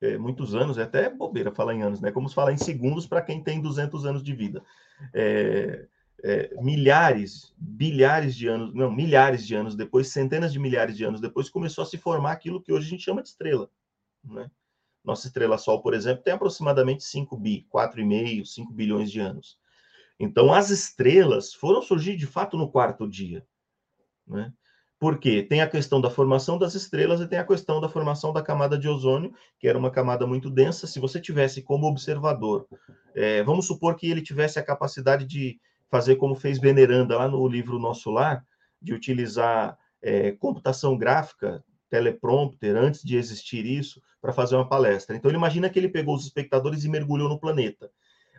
é, 0.00 0.16
muitos 0.16 0.54
anos, 0.54 0.78
é 0.78 0.82
até 0.82 1.10
bobeira 1.10 1.52
falar 1.52 1.74
em 1.74 1.82
anos, 1.82 2.00
né? 2.00 2.10
Como 2.10 2.28
se 2.28 2.34
falar 2.34 2.52
em 2.52 2.56
segundos 2.56 3.06
para 3.06 3.22
quem 3.22 3.42
tem 3.42 3.60
200 3.60 4.06
anos 4.06 4.22
de 4.22 4.34
vida. 4.34 4.64
É, 5.12 5.86
é, 6.22 6.50
milhares, 6.60 7.52
bilhares 7.58 8.34
de 8.34 8.46
anos, 8.46 8.74
não, 8.74 8.90
milhares 8.90 9.46
de 9.46 9.54
anos 9.54 9.74
depois, 9.74 10.08
centenas 10.08 10.52
de 10.52 10.58
milhares 10.58 10.96
de 10.96 11.04
anos 11.04 11.20
depois, 11.20 11.50
começou 11.50 11.82
a 11.82 11.86
se 11.86 11.98
formar 11.98 12.32
aquilo 12.32 12.62
que 12.62 12.72
hoje 12.72 12.86
a 12.86 12.90
gente 12.90 13.04
chama 13.04 13.22
de 13.22 13.28
estrela. 13.28 13.68
Né? 14.22 14.50
Nossa 15.04 15.26
estrela 15.26 15.58
Sol, 15.58 15.82
por 15.82 15.92
exemplo, 15.92 16.24
tem 16.24 16.32
aproximadamente 16.32 17.04
5 17.04 17.36
bi, 17.36 17.66
4,5, 17.72 18.46
5 18.46 18.72
bilhões 18.72 19.10
de 19.10 19.20
anos. 19.20 19.58
Então, 20.18 20.52
as 20.52 20.70
estrelas 20.70 21.52
foram 21.52 21.82
surgir 21.82 22.16
de 22.16 22.26
fato 22.26 22.56
no 22.56 22.70
quarto 22.70 23.08
dia. 23.08 23.46
Né? 24.26 24.52
Porque 24.98 25.42
tem 25.42 25.60
a 25.60 25.68
questão 25.68 26.00
da 26.00 26.08
formação 26.08 26.56
das 26.56 26.74
estrelas 26.74 27.20
e 27.20 27.26
tem 27.26 27.38
a 27.38 27.46
questão 27.46 27.80
da 27.80 27.88
formação 27.88 28.32
da 28.32 28.40
camada 28.40 28.78
de 28.78 28.88
ozônio, 28.88 29.34
que 29.58 29.68
era 29.68 29.76
uma 29.76 29.90
camada 29.90 30.26
muito 30.26 30.48
densa. 30.48 30.86
Se 30.86 30.98
você 30.98 31.20
tivesse 31.20 31.60
como 31.60 31.86
observador, 31.86 32.66
é, 33.14 33.42
vamos 33.42 33.66
supor 33.66 33.96
que 33.96 34.10
ele 34.10 34.22
tivesse 34.22 34.58
a 34.58 34.64
capacidade 34.64 35.26
de 35.26 35.60
fazer 35.94 36.16
como 36.16 36.34
fez 36.34 36.58
Veneranda 36.58 37.16
lá 37.16 37.28
no 37.28 37.46
livro 37.46 37.78
Nosso 37.78 38.10
Lar, 38.10 38.44
de 38.82 38.92
utilizar 38.92 39.78
é, 40.02 40.32
computação 40.32 40.98
gráfica, 40.98 41.62
teleprompter, 41.88 42.74
antes 42.74 43.04
de 43.04 43.16
existir 43.16 43.64
isso, 43.64 44.02
para 44.20 44.32
fazer 44.32 44.56
uma 44.56 44.68
palestra. 44.68 45.14
Então, 45.14 45.30
ele 45.30 45.38
imagina 45.38 45.70
que 45.70 45.78
ele 45.78 45.88
pegou 45.88 46.16
os 46.16 46.24
espectadores 46.24 46.82
e 46.82 46.88
mergulhou 46.88 47.28
no 47.28 47.38
planeta. 47.38 47.88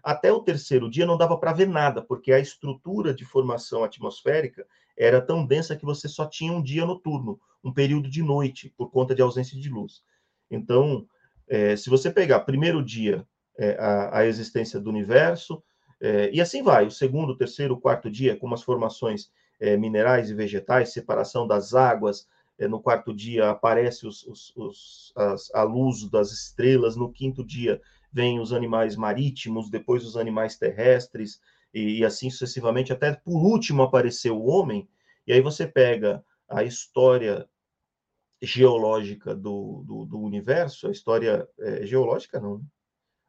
Até 0.03 0.34
o 0.34 0.41
terceiro 0.41 0.89
dia 0.89 1.06
não 1.06 1.18
dava 1.18 1.38
para 1.38 1.53
ver 1.53 1.70
nada, 1.70 2.01
porque 2.01 2.34
a 2.34 2.39
estrutura 2.39 3.14
de 3.14 3.24
formação 3.24 3.86
atmosférica 3.86 4.68
era 4.97 5.22
tão 5.22 5.45
densa 5.45 5.78
que 5.78 5.86
você 5.86 6.10
só 6.10 6.26
tinha 6.26 6.51
um 6.51 6.62
dia 6.62 6.86
noturno, 6.86 7.39
um 7.64 7.72
período 7.72 8.10
de 8.10 8.22
noite, 8.22 8.74
por 8.76 8.91
conta 8.91 9.16
de 9.16 9.22
ausência 9.22 9.58
de 9.58 9.70
luz. 9.70 10.03
Então, 10.51 11.08
é, 11.47 11.78
se 11.78 11.89
você 11.89 12.12
pegar 12.12 12.41
primeiro 12.41 12.84
dia 12.84 13.26
é, 13.58 13.78
a, 13.80 14.18
a, 14.18 14.26
existência 14.26 14.78
do 14.78 14.89
universo, 14.89 15.64
é, 16.01 16.29
e 16.31 16.41
assim 16.41 16.61
vai, 16.61 16.85
o 16.85 16.91
segundo, 16.91 17.31
o 17.31 17.37
terceiro, 17.37 17.73
o 17.73 17.79
quarto 17.79 18.09
dia, 18.09 18.35
com 18.35 18.53
as 18.53 18.63
formações 18.63 19.31
é, 19.59 19.77
minerais 19.77 20.29
e 20.29 20.33
vegetais, 20.33 20.91
separação 20.91 21.47
das 21.47 21.73
águas, 21.73 22.27
é, 22.57 22.67
no 22.67 22.81
quarto 22.81 23.13
dia 23.13 23.49
aparece 23.49 24.07
os, 24.07 24.23
os, 24.23 24.53
os, 24.55 25.13
as, 25.15 25.53
a 25.53 25.63
luz 25.63 26.09
das 26.09 26.31
estrelas, 26.31 26.95
no 26.95 27.11
quinto 27.11 27.43
dia 27.43 27.81
vêm 28.11 28.39
os 28.39 28.53
animais 28.53 28.95
marítimos, 28.95 29.69
depois 29.69 30.05
os 30.05 30.15
animais 30.15 30.57
terrestres, 30.57 31.41
e, 31.73 31.99
e 31.99 32.05
assim 32.05 32.29
sucessivamente, 32.29 32.93
até 32.93 33.13
por 33.13 33.43
último 33.43 33.83
apareceu 33.83 34.37
o 34.37 34.47
homem, 34.47 34.87
e 35.27 35.33
aí 35.33 35.41
você 35.41 35.67
pega 35.67 36.23
a 36.47 36.63
história 36.63 37.47
geológica 38.41 39.35
do, 39.35 39.83
do, 39.85 40.05
do 40.05 40.19
universo, 40.19 40.87
a 40.87 40.91
história 40.91 41.47
é, 41.59 41.85
geológica 41.85 42.39
não, 42.39 42.61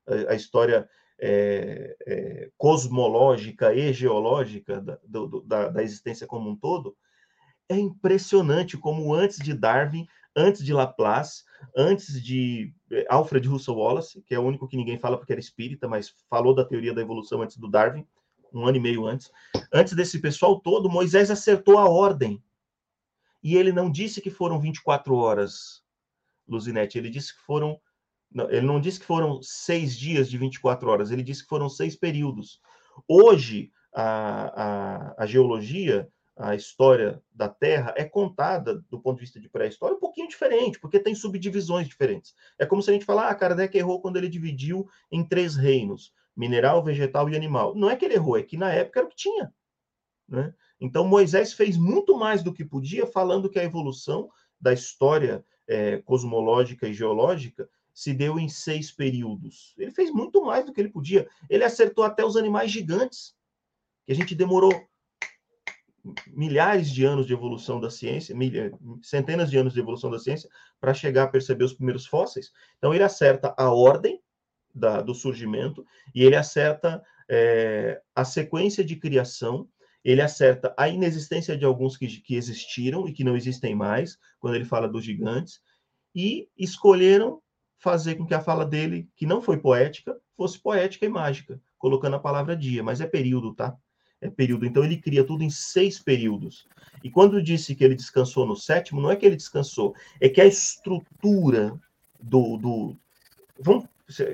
a, 0.07 0.33
a 0.33 0.35
história 0.35 0.89
é, 1.19 1.97
é, 2.07 2.51
cosmológica 2.57 3.75
e 3.75 3.93
geológica 3.93 4.81
da, 4.81 4.99
do, 5.05 5.41
da, 5.41 5.69
da 5.69 5.83
existência 5.83 6.27
como 6.27 6.51
um 6.51 6.57
todo, 6.57 6.97
é 7.69 7.77
impressionante 7.77 8.77
como 8.77 9.13
antes 9.15 9.39
de 9.39 9.53
Darwin, 9.53 10.07
antes 10.35 10.63
de 10.63 10.73
Laplace, 10.73 11.45
antes 11.75 12.23
de 12.23 12.73
eh, 12.91 13.07
Alfred 13.09 13.49
Russel 13.49 13.75
Wallace, 13.75 14.23
que 14.23 14.35
é 14.35 14.39
o 14.39 14.45
único 14.45 14.69
que 14.69 14.77
ninguém 14.77 14.99
fala 14.99 15.17
porque 15.17 15.33
era 15.33 15.41
espírita, 15.41 15.89
mas 15.89 16.15
falou 16.29 16.55
da 16.55 16.65
teoria 16.65 16.95
da 16.95 17.01
evolução 17.01 17.43
antes 17.43 17.57
do 17.57 17.69
Darwin, 17.69 18.07
um 18.53 18.67
ano 18.67 18.77
e 18.77 18.81
meio 18.81 19.07
antes. 19.07 19.31
Antes 19.73 19.95
desse 19.95 20.21
pessoal 20.21 20.61
todo, 20.61 20.91
Moisés 20.91 21.31
acertou 21.31 21.79
a 21.79 21.89
ordem. 21.89 22.43
E 23.43 23.57
ele 23.57 23.73
não 23.73 23.91
disse 23.91 24.21
que 24.21 24.31
foram 24.31 24.61
24 24.61 25.15
horas, 25.15 25.83
Luzinete, 26.49 26.99
ele 26.99 27.11
disse 27.11 27.35
que 27.35 27.43
foram. 27.43 27.81
Não, 28.37 28.51
ele 28.51 28.67
não 28.67 28.79
disse 28.79 29.01
que 29.01 29.07
foram 29.07 29.41
seis 29.41 29.97
dias 29.97 30.29
de 30.29 30.37
24 30.37 30.91
horas, 30.91 31.11
ele 31.11 31.23
disse 31.23 31.43
que 31.43 31.49
foram 31.49 31.71
seis 31.71 31.97
períodos. 31.97 32.61
Hoje, 33.09 33.73
a, 33.95 35.15
a, 35.17 35.23
a 35.23 35.27
geologia 35.27 36.07
a 36.37 36.55
história 36.55 37.23
da 37.33 37.49
Terra 37.49 37.95
é 37.97 38.05
contada 38.05 38.85
do 38.91 39.01
ponto 39.01 39.17
de 39.17 39.23
vista 39.23 39.41
de 39.41 39.49
pré-história 39.49 39.97
um 39.97 40.01
pouquinho 40.01 40.29
diferente, 40.29 40.79
porque 40.79 41.01
tem 41.01 41.15
subdivisões 41.15 41.89
diferentes. 41.89 42.35
É 42.59 42.67
como 42.67 42.83
se 42.83 42.91
a 42.91 42.93
gente 42.93 43.07
falar, 43.07 43.31
ah, 43.31 43.35
Kardec 43.35 43.75
errou 43.75 44.03
quando 44.03 44.19
ele 44.19 44.29
dividiu 44.29 44.87
em 45.11 45.27
três 45.27 45.57
reinos, 45.57 46.13
mineral, 46.37 46.85
vegetal 46.85 47.31
e 47.31 47.37
animal. 47.37 47.75
Não 47.75 47.89
é 47.89 47.97
que 47.97 48.05
ele 48.05 48.17
errou, 48.17 48.37
é 48.37 48.43
que 48.43 48.59
na 48.59 48.71
época 48.71 49.01
era 49.01 49.07
o 49.07 49.11
que 49.11 49.17
tinha. 49.17 49.51
Né? 50.29 50.53
Então 50.79 51.09
Moisés 51.09 51.55
fez 51.55 51.79
muito 51.79 52.15
mais 52.19 52.43
do 52.43 52.53
que 52.53 52.67
podia, 52.67 53.07
falando 53.07 53.49
que 53.49 53.59
a 53.59 53.65
evolução 53.65 54.29
da 54.61 54.75
história 54.75 55.43
é, 55.67 56.03
cosmológica 56.03 56.87
e 56.87 56.93
geológica 56.93 57.67
se 57.97 58.13
deu 58.13 58.39
em 58.39 58.47
seis 58.47 58.93
períodos. 58.93 59.75
Ele 59.79 59.91
fez 59.91 60.11
muito 60.11 60.45
mais 60.45 60.67
do 60.67 60.71
que 60.71 60.79
ele 60.79 60.91
podia. 60.91 61.27
Ele 61.49 61.65
acertou 61.65 62.05
até 62.05 62.23
os 62.23 62.37
animais 62.37 62.71
gigantes, 62.71 63.35
que 64.05 64.13
a 64.13 64.15
gente 64.15 64.35
demorou 64.35 64.71
milhares 66.27 66.91
de 66.91 67.07
anos 67.07 67.27
de 67.27 67.33
evolução 67.33 67.81
da 67.81 67.89
ciência, 67.89 68.37
centenas 69.03 69.51
de 69.51 69.57
anos 69.57 69.73
de 69.73 69.81
evolução 69.81 70.11
da 70.11 70.19
ciência, 70.19 70.47
para 70.79 70.93
chegar 70.93 71.23
a 71.23 71.29
perceber 71.29 71.65
os 71.65 71.73
primeiros 71.73 72.07
fósseis. 72.07 72.53
Então, 72.77 72.93
ele 72.93 73.03
acerta 73.03 73.55
a 73.57 73.73
ordem 73.73 74.21
da, 74.75 75.01
do 75.01 75.15
surgimento 75.15 75.83
e 76.15 76.23
ele 76.23 76.37
acerta 76.37 77.03
é, 77.31 77.99
a 78.15 78.27
sequência 78.27 78.85
de 78.85 78.97
criação, 78.97 79.67
ele 80.05 80.21
acerta 80.21 80.75
a 80.77 80.87
inexistência 80.87 81.57
de 81.57 81.65
alguns 81.65 81.97
que, 81.97 82.09
que 82.21 82.37
existiram 82.37 83.09
e 83.09 83.13
que 83.15 83.25
não 83.25 83.35
existem 83.35 83.75
mais, 83.75 84.19
quando 84.39 84.55
ele 84.55 84.67
fala 84.67 84.87
dos 84.87 85.03
gigantes, 85.03 85.63
e 86.15 86.47
escolheram 86.59 87.43
fazer 87.79 88.15
com 88.17 88.27
que 88.27 88.35
a 88.35 88.41
fala 88.41 88.65
dele, 88.65 89.09
que 89.17 89.27
não 89.27 89.43
foi 89.43 89.59
poética, 89.59 90.17
fosse 90.37 90.59
poética 90.59 91.07
e 91.07 91.09
mágica, 91.09 91.61
colocando 91.79 92.17
a 92.17 92.21
palavra 92.21 92.57
dia, 92.57 92.83
mas 92.83 93.01
é 93.01 93.07
período, 93.07 93.55
tá? 93.55 93.77
é 94.21 94.31
período. 94.31 94.67
Então 94.67 94.85
ele 94.85 94.97
cria 94.97 95.25
tudo 95.25 95.43
em 95.43 95.51
seis 95.51 95.99
períodos. 95.99 96.67
E 97.03 97.11
quando 97.11 97.43
disse 97.43 97.75
que 97.75 97.85
ele 97.85 97.95
descansou 97.95 98.47
no 98.47 98.57
sétimo, 98.57 99.01
não 99.01 99.11
é 99.11 99.17
que 99.17 99.27
ele 99.27 99.37
descansou, 99.37 99.95
é 100.21 100.29
que 100.29 100.41
a 100.41 100.47
estrutura 100.47 101.79
do. 102.21 102.57
do 102.57 102.97
vamos, 103.61 103.85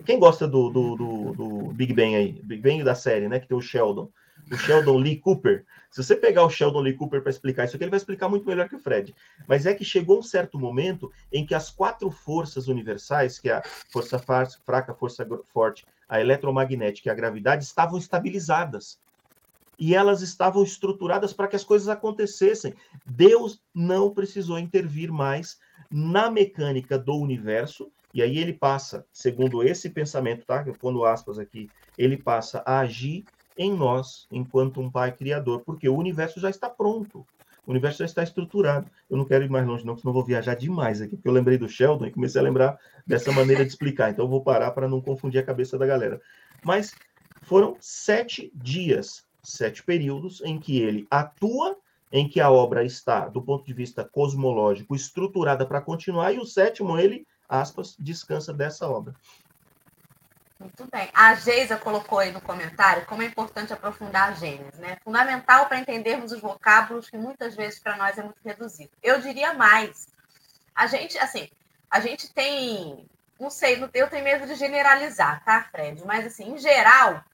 quem 0.04 0.18
gosta 0.18 0.46
do, 0.46 0.68
do, 0.70 0.96
do, 0.96 1.32
do, 1.32 1.72
Big 1.72 1.94
Bang 1.94 2.14
aí? 2.14 2.32
Big 2.44 2.62
Bang 2.62 2.82
da 2.82 2.94
série, 2.94 3.28
né? 3.28 3.40
Que 3.40 3.48
tem 3.48 3.56
o 3.56 3.60
Sheldon. 3.60 4.10
O 4.50 4.56
Sheldon 4.56 4.98
Lee 4.98 5.18
Cooper. 5.18 5.64
Se 5.90 6.02
você 6.02 6.16
pegar 6.16 6.44
o 6.44 6.50
Sheldon 6.50 6.80
Lee 6.80 6.96
Cooper 6.96 7.22
para 7.22 7.30
explicar 7.30 7.64
isso 7.64 7.76
aqui, 7.76 7.84
ele 7.84 7.90
vai 7.90 7.98
explicar 7.98 8.28
muito 8.28 8.46
melhor 8.46 8.68
que 8.68 8.76
o 8.76 8.78
Fred. 8.78 9.14
Mas 9.46 9.66
é 9.66 9.74
que 9.74 9.84
chegou 9.84 10.18
um 10.18 10.22
certo 10.22 10.58
momento 10.58 11.12
em 11.32 11.44
que 11.44 11.54
as 11.54 11.70
quatro 11.70 12.10
forças 12.10 12.66
universais, 12.66 13.38
que 13.38 13.48
é 13.50 13.54
a 13.54 13.62
força 13.90 14.18
fraca, 14.18 14.94
força 14.94 15.26
forte, 15.52 15.86
a 16.08 16.20
eletromagnética 16.20 17.08
e 17.08 17.12
a 17.12 17.14
gravidade, 17.14 17.64
estavam 17.64 17.98
estabilizadas 17.98 18.98
e 19.78 19.94
elas 19.94 20.22
estavam 20.22 20.62
estruturadas 20.62 21.32
para 21.32 21.48
que 21.48 21.56
as 21.56 21.64
coisas 21.64 21.88
acontecessem. 21.88 22.74
Deus 23.04 23.62
não 23.74 24.12
precisou 24.12 24.58
intervir 24.58 25.10
mais 25.10 25.58
na 25.90 26.30
mecânica 26.30 26.98
do 26.98 27.14
universo 27.16 27.90
E 28.14 28.20
aí 28.20 28.36
ele 28.38 28.52
passa, 28.52 29.06
segundo 29.12 29.62
esse 29.62 29.88
pensamento, 29.88 30.44
tá? 30.44 30.62
Eu 30.66 30.74
pondo 30.74 31.04
aspas 31.04 31.38
aqui, 31.38 31.70
ele 31.96 32.16
passa 32.16 32.62
a 32.66 32.80
agir 32.80 33.24
em 33.56 33.72
nós, 33.74 34.26
enquanto 34.30 34.80
um 34.80 34.90
pai 34.90 35.12
criador, 35.12 35.60
porque 35.60 35.88
o 35.88 35.96
universo 35.96 36.40
já 36.40 36.50
está 36.50 36.68
pronto. 36.68 37.26
O 37.66 37.70
universo 37.70 37.98
já 37.98 38.04
está 38.04 38.22
estruturado. 38.22 38.90
Eu 39.08 39.16
não 39.16 39.24
quero 39.24 39.44
ir 39.44 39.50
mais 39.50 39.66
longe, 39.66 39.86
não, 39.86 39.96
senão 39.96 40.12
vou 40.12 40.24
viajar 40.24 40.54
demais 40.54 41.00
aqui, 41.00 41.16
porque 41.16 41.28
eu 41.28 41.32
lembrei 41.32 41.56
do 41.56 41.68
Sheldon 41.68 42.06
e 42.06 42.10
comecei 42.10 42.40
a 42.40 42.44
lembrar 42.44 42.78
dessa 43.06 43.30
maneira 43.30 43.64
de 43.64 43.70
explicar. 43.70 44.10
Então, 44.10 44.24
eu 44.24 44.28
vou 44.28 44.42
parar 44.42 44.72
para 44.72 44.88
não 44.88 45.00
confundir 45.00 45.40
a 45.40 45.44
cabeça 45.44 45.78
da 45.78 45.86
galera. 45.86 46.20
Mas 46.64 46.92
foram 47.42 47.76
sete 47.80 48.52
dias, 48.54 49.24
sete 49.42 49.82
períodos 49.82 50.40
em 50.44 50.58
que 50.58 50.80
ele 50.80 51.06
atua, 51.10 51.76
em 52.10 52.28
que 52.28 52.40
a 52.40 52.50
obra 52.50 52.84
está, 52.84 53.28
do 53.28 53.40
ponto 53.40 53.64
de 53.64 53.72
vista 53.72 54.04
cosmológico, 54.04 54.94
estruturada 54.94 55.64
para 55.64 55.80
continuar, 55.80 56.32
e 56.32 56.38
o 56.38 56.44
sétimo, 56.44 56.98
ele, 56.98 57.26
aspas, 57.48 57.96
descansa 57.98 58.52
dessa 58.52 58.88
obra. 58.88 59.14
Muito 60.62 60.88
bem. 60.92 61.10
A 61.12 61.34
Geisa 61.34 61.76
colocou 61.76 62.20
aí 62.20 62.30
no 62.30 62.40
comentário 62.40 63.04
como 63.06 63.20
é 63.20 63.26
importante 63.26 63.72
aprofundar 63.72 64.28
a 64.28 64.32
Gênesis, 64.34 64.78
né? 64.78 64.96
Fundamental 65.02 65.66
para 65.66 65.78
entendermos 65.78 66.30
os 66.30 66.40
vocábulos 66.40 67.10
que 67.10 67.16
muitas 67.18 67.56
vezes 67.56 67.80
para 67.80 67.96
nós 67.96 68.16
é 68.16 68.22
muito 68.22 68.38
reduzido. 68.44 68.92
Eu 69.02 69.20
diria 69.20 69.54
mais. 69.54 70.06
A 70.72 70.86
gente, 70.86 71.18
assim, 71.18 71.50
a 71.90 71.98
gente 71.98 72.32
tem, 72.32 73.10
não 73.40 73.50
sei, 73.50 73.82
eu 73.92 74.08
tenho 74.08 74.24
medo 74.24 74.46
de 74.46 74.54
generalizar, 74.54 75.44
tá, 75.44 75.64
Fred? 75.64 76.00
Mas 76.06 76.26
assim, 76.26 76.52
em 76.52 76.58
geral, 76.58 77.24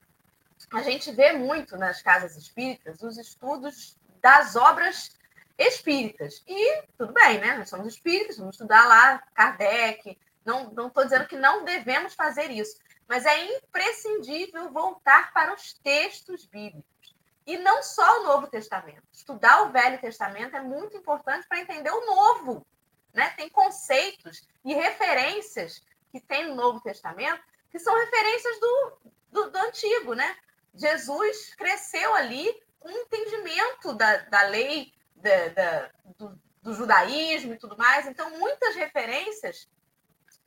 a 0.71 0.81
gente 0.81 1.11
vê 1.11 1.31
muito 1.33 1.77
nas 1.77 2.01
casas 2.01 2.35
espíritas 2.35 3.03
os 3.03 3.17
estudos 3.19 3.95
das 4.21 4.55
obras 4.55 5.15
espíritas. 5.55 6.43
E 6.47 6.81
tudo 6.97 7.13
bem, 7.13 7.39
né? 7.39 7.57
Nós 7.57 7.69
somos 7.69 7.93
espíritas, 7.93 8.37
vamos 8.37 8.55
estudar 8.55 8.87
lá 8.87 9.21
Kardec. 9.35 10.17
Não 10.43 10.71
estou 10.87 11.03
dizendo 11.03 11.27
que 11.27 11.37
não 11.37 11.63
devemos 11.63 12.15
fazer 12.15 12.49
isso 12.49 12.79
mas 13.09 13.25
é 13.25 13.57
imprescindível 13.57 14.71
voltar 14.71 15.33
para 15.33 15.51
os 15.51 15.73
textos 15.73 16.45
bíblicos. 16.45 17.15
E 17.43 17.57
não 17.57 17.81
só 17.81 18.21
o 18.21 18.23
Novo 18.23 18.45
Testamento. 18.45 19.01
Estudar 19.11 19.63
o 19.63 19.71
Velho 19.71 19.99
Testamento 19.99 20.55
é 20.55 20.61
muito 20.61 20.95
importante 20.95 21.47
para 21.47 21.59
entender 21.59 21.89
o 21.89 22.05
Novo. 22.05 22.63
Né? 23.11 23.31
Tem 23.31 23.49
conceitos 23.49 24.47
e 24.63 24.75
referências 24.75 25.81
que 26.11 26.19
tem 26.19 26.47
no 26.47 26.55
Novo 26.55 26.79
Testamento 26.81 27.41
que 27.71 27.79
são 27.79 27.97
referências 27.97 28.59
do, 28.59 28.97
do, 29.31 29.49
do 29.49 29.57
Antigo. 29.57 30.13
Né? 30.13 30.37
Jesus 30.75 31.55
cresceu 31.55 32.13
ali 32.13 32.61
com 32.79 32.91
entendimento 32.91 33.93
da, 33.95 34.17
da 34.17 34.43
lei, 34.43 34.93
da, 35.15 35.47
da, 35.47 35.91
do, 36.15 36.39
do 36.61 36.73
judaísmo 36.75 37.55
e 37.55 37.57
tudo 37.57 37.75
mais. 37.75 38.05
Então, 38.05 38.29
muitas 38.37 38.75
referências 38.75 39.67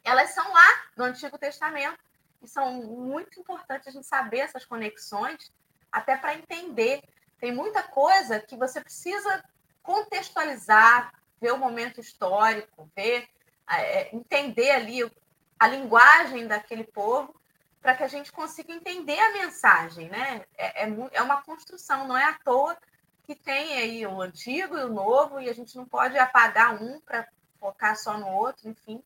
elas 0.04 0.30
são 0.30 0.52
lá 0.52 0.84
no 0.96 1.04
Antigo 1.04 1.36
Testamento 1.36 1.98
e 2.42 2.48
são 2.48 2.82
muito 2.82 3.38
importantes 3.38 3.88
a 3.88 3.90
gente 3.90 4.06
saber 4.06 4.38
essas 4.38 4.64
conexões, 4.64 5.52
até 5.90 6.16
para 6.16 6.34
entender. 6.34 7.02
Tem 7.38 7.52
muita 7.52 7.82
coisa 7.82 8.40
que 8.40 8.56
você 8.56 8.80
precisa 8.80 9.44
contextualizar, 9.82 11.12
ver 11.40 11.52
o 11.52 11.58
momento 11.58 12.00
histórico, 12.00 12.90
ver, 12.94 13.28
é, 13.68 14.14
entender 14.14 14.70
ali 14.70 15.10
a 15.58 15.68
linguagem 15.68 16.46
daquele 16.46 16.84
povo, 16.84 17.34
para 17.80 17.96
que 17.96 18.04
a 18.04 18.08
gente 18.08 18.30
consiga 18.30 18.72
entender 18.72 19.18
a 19.18 19.32
mensagem, 19.32 20.08
né? 20.08 20.44
É, 20.56 20.84
é, 20.84 20.96
é 21.12 21.22
uma 21.22 21.42
construção, 21.42 22.06
não 22.06 22.16
é 22.16 22.24
à 22.24 22.34
toa 22.34 22.76
que 23.24 23.34
tem 23.34 23.76
aí 23.76 24.06
o 24.06 24.20
antigo 24.20 24.76
e 24.76 24.84
o 24.84 24.92
novo, 24.92 25.40
e 25.40 25.48
a 25.48 25.52
gente 25.52 25.76
não 25.76 25.84
pode 25.84 26.18
apagar 26.18 26.80
um 26.80 27.00
para 27.00 27.28
focar 27.58 27.96
só 27.96 28.18
no 28.18 28.28
outro, 28.28 28.68
enfim. 28.68 29.02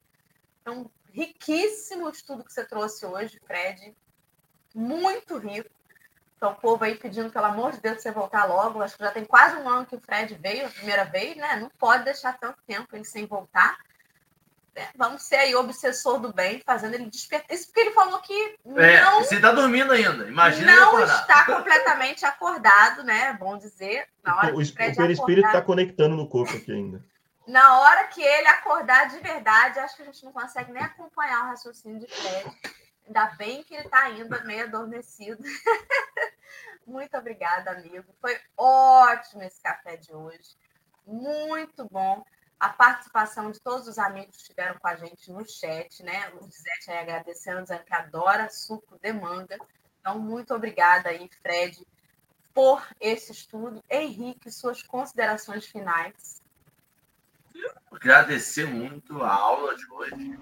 Então, 0.60 0.90
riquíssimo 1.16 2.10
estudo 2.10 2.44
que 2.44 2.52
você 2.52 2.64
trouxe 2.64 3.06
hoje, 3.06 3.40
Fred. 3.46 3.96
Muito 4.74 5.38
rico. 5.38 5.70
Então, 6.36 6.52
o 6.52 6.56
povo 6.56 6.84
aí 6.84 6.94
pedindo, 6.94 7.30
pelo 7.30 7.46
amor 7.46 7.72
de 7.72 7.80
Deus, 7.80 8.02
você 8.02 8.12
voltar 8.12 8.44
logo. 8.44 8.82
Acho 8.82 8.98
que 8.98 9.02
já 9.02 9.10
tem 9.10 9.24
quase 9.24 9.56
um 9.56 9.66
ano 9.66 9.86
que 9.86 9.96
o 9.96 10.00
Fred 10.00 10.34
veio, 10.34 10.66
a 10.66 10.70
primeira 10.70 11.04
vez, 11.04 11.34
né? 11.34 11.56
Não 11.56 11.70
pode 11.78 12.04
deixar 12.04 12.38
tanto 12.38 12.58
tempo 12.66 12.94
ele 12.94 13.06
sem 13.06 13.24
voltar. 13.24 13.78
É, 14.74 14.88
vamos 14.94 15.22
ser 15.22 15.36
aí 15.36 15.54
obsessor 15.54 16.20
do 16.20 16.34
bem, 16.34 16.60
fazendo 16.66 16.92
ele 16.92 17.08
despertar. 17.08 17.54
Isso 17.54 17.68
porque 17.68 17.80
ele 17.80 17.92
falou 17.92 18.18
que 18.18 18.58
é, 18.76 19.00
não. 19.00 19.24
Você 19.24 19.36
está 19.36 19.50
dormindo 19.50 19.92
ainda, 19.92 20.28
imagina. 20.28 20.76
Não 20.76 21.02
está 21.02 21.46
completamente 21.46 22.26
acordado, 22.26 23.02
né? 23.02 23.28
É 23.28 23.32
bom 23.32 23.56
dizer. 23.56 24.06
Na 24.22 24.36
hora 24.36 24.54
o, 24.54 24.58
o, 24.58 24.62
o 24.62 24.74
perispírito 24.74 25.46
está 25.46 25.62
conectando 25.62 26.14
no 26.14 26.28
corpo 26.28 26.54
aqui 26.54 26.70
ainda 26.70 27.02
na 27.46 27.80
hora 27.80 28.08
que 28.08 28.20
ele 28.20 28.48
acordar 28.48 29.08
de 29.08 29.20
verdade, 29.20 29.78
acho 29.78 29.96
que 29.96 30.02
a 30.02 30.06
gente 30.06 30.24
não 30.24 30.32
consegue 30.32 30.72
nem 30.72 30.82
acompanhar 30.82 31.44
o 31.44 31.48
raciocínio 31.48 32.00
de 32.00 32.06
Fred. 32.08 32.50
Ainda 33.06 33.26
bem 33.36 33.62
que 33.62 33.74
ele 33.74 33.84
está 33.84 34.02
ainda 34.02 34.42
meio 34.44 34.64
adormecido. 34.64 35.40
Muito 36.84 37.16
obrigada, 37.16 37.70
amigo. 37.70 38.12
Foi 38.20 38.36
ótimo 38.56 39.44
esse 39.44 39.62
café 39.62 39.96
de 39.96 40.12
hoje. 40.12 40.56
Muito 41.06 41.88
bom. 41.88 42.24
A 42.58 42.70
participação 42.70 43.52
de 43.52 43.60
todos 43.60 43.86
os 43.86 43.98
amigos 43.98 44.36
que 44.36 44.42
estiveram 44.42 44.78
com 44.80 44.88
a 44.88 44.96
gente 44.96 45.30
no 45.30 45.48
chat, 45.48 46.02
né? 46.02 46.30
O 46.34 46.50
Zete 46.50 46.90
aí 46.90 46.98
agradecendo, 46.98 47.62
dizendo 47.62 47.84
que 47.84 47.94
adora 47.94 48.48
suco 48.48 48.98
de 48.98 49.12
manga. 49.12 49.56
Então, 50.00 50.18
muito 50.18 50.52
obrigada 50.52 51.10
aí, 51.10 51.28
Fred, 51.42 51.86
por 52.52 52.84
esse 52.98 53.30
estudo. 53.30 53.84
Henrique, 53.88 54.50
suas 54.50 54.82
considerações 54.82 55.66
finais 55.66 56.42
agradecer 57.90 58.66
muito 58.66 59.22
a 59.22 59.32
aula 59.32 59.74
de 59.74 59.84
hoje. 59.90 60.38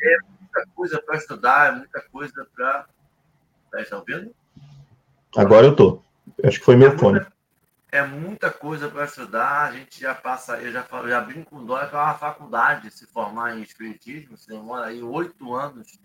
É 0.00 0.16
muita 0.40 0.66
coisa 0.74 1.00
para 1.00 1.16
estudar, 1.16 1.72
é 1.72 1.76
muita 1.76 2.00
coisa 2.02 2.46
para. 2.54 2.86
Está 3.74 3.96
ouvindo? 3.98 4.34
Agora 5.36 5.66
eu 5.66 5.76
tô. 5.76 6.02
Acho 6.44 6.58
que 6.58 6.64
foi 6.64 6.76
meu 6.76 6.92
é 6.92 6.98
fone. 6.98 7.20
Muita, 7.20 7.32
é 7.90 8.06
muita 8.06 8.50
coisa 8.50 8.88
para 8.88 9.04
estudar. 9.04 9.68
A 9.68 9.72
gente 9.72 10.00
já 10.00 10.14
passa, 10.14 10.60
eu 10.60 10.72
já, 10.72 10.86
já 11.08 11.20
brinco 11.20 11.50
com 11.50 11.64
dó, 11.64 11.80
é 11.80 11.86
uma 11.86 12.14
faculdade 12.14 12.90
se 12.90 13.06
formar 13.06 13.56
em 13.56 13.62
Espiritismo. 13.62 14.36
Você 14.36 14.50
demora 14.50 14.86
aí 14.86 15.02
oito 15.02 15.54
anos 15.54 15.98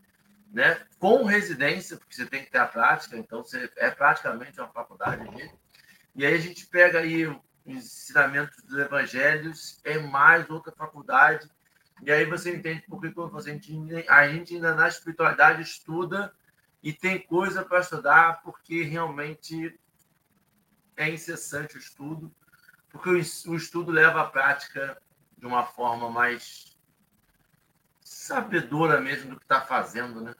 né, 0.51 0.81
com 0.99 1.23
residência, 1.23 1.97
porque 1.97 2.15
você 2.15 2.25
tem 2.25 2.43
que 2.43 2.51
ter 2.51 2.59
a 2.59 2.67
prática, 2.67 3.17
então 3.17 3.43
você, 3.43 3.69
é 3.77 3.91
praticamente 3.91 4.59
uma 4.59 4.69
faculdade 4.69 5.23
mesmo. 5.29 5.57
E 6.15 6.25
aí 6.25 6.33
a 6.33 6.39
gente 6.39 6.65
pega 6.65 6.99
aí 6.99 7.27
os 7.27 7.37
ensinamentos 7.65 8.63
dos 8.63 8.77
evangelhos, 8.77 9.79
é 9.83 9.97
mais 9.99 10.49
outra 10.49 10.71
faculdade, 10.71 11.49
e 12.01 12.11
aí 12.11 12.25
você 12.25 12.55
entende 12.55 12.83
por 12.87 13.01
que 13.01 13.07
a 13.07 13.41
gente, 13.41 14.05
a 14.07 14.27
gente 14.29 14.55
ainda 14.55 14.75
na 14.75 14.87
espiritualidade 14.87 15.61
estuda 15.61 16.33
e 16.81 16.93
tem 16.93 17.19
coisa 17.19 17.65
para 17.65 17.79
estudar, 17.79 18.41
porque 18.41 18.83
realmente 18.83 19.77
é 20.95 21.09
incessante 21.09 21.75
o 21.75 21.79
estudo, 21.79 22.33
porque 22.89 23.09
o 23.09 23.55
estudo 23.55 23.91
leva 23.91 24.21
à 24.21 24.25
prática 24.25 25.01
de 25.37 25.45
uma 25.45 25.65
forma 25.65 26.09
mais 26.09 26.76
sabedora 28.27 28.99
mesmo 28.99 29.31
do 29.31 29.37
que 29.37 29.43
está 29.43 29.61
fazendo, 29.61 30.21
né? 30.21 30.35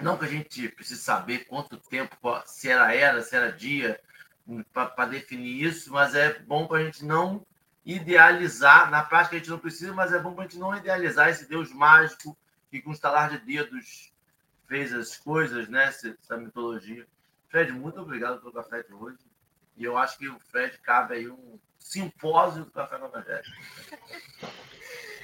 Não 0.00 0.18
que 0.18 0.24
a 0.24 0.28
gente 0.28 0.68
precise 0.68 1.00
saber 1.00 1.46
quanto 1.46 1.76
tempo, 1.78 2.16
se 2.44 2.68
era 2.68 2.94
era, 2.94 3.22
se 3.22 3.36
era 3.36 3.52
dia, 3.52 4.00
para 4.72 5.06
definir 5.06 5.62
isso, 5.62 5.92
mas 5.92 6.14
é 6.14 6.40
bom 6.40 6.66
para 6.66 6.78
a 6.78 6.84
gente 6.84 7.04
não 7.04 7.46
idealizar. 7.84 8.90
Na 8.90 9.04
prática 9.04 9.36
a 9.36 9.38
gente 9.38 9.50
não 9.50 9.58
precisa, 9.58 9.92
mas 9.92 10.12
é 10.12 10.18
bom 10.18 10.34
para 10.34 10.44
a 10.44 10.48
gente 10.48 10.58
não 10.58 10.76
idealizar 10.76 11.28
esse 11.28 11.48
Deus 11.48 11.72
mágico 11.72 12.36
que 12.70 12.80
com 12.80 12.90
um 12.90 12.92
estalar 12.92 13.30
de 13.30 13.38
dedos 13.38 14.12
fez 14.66 14.92
as 14.92 15.16
coisas, 15.16 15.68
né? 15.68 15.84
Essa 15.84 16.36
mitologia. 16.36 17.06
Fred, 17.48 17.70
muito 17.70 18.00
obrigado 18.00 18.40
pelo 18.40 18.52
café 18.52 18.82
de 18.82 18.92
hoje. 18.92 19.18
E 19.76 19.84
eu 19.84 19.96
acho 19.96 20.18
que 20.18 20.28
o 20.28 20.40
Fred 20.40 20.78
cabe 20.78 21.14
aí 21.14 21.28
um 21.28 21.58
simpósio 21.78 22.64
do 22.64 22.70
Café 22.70 22.98
no 22.98 23.06
Evangelho. 23.06 23.42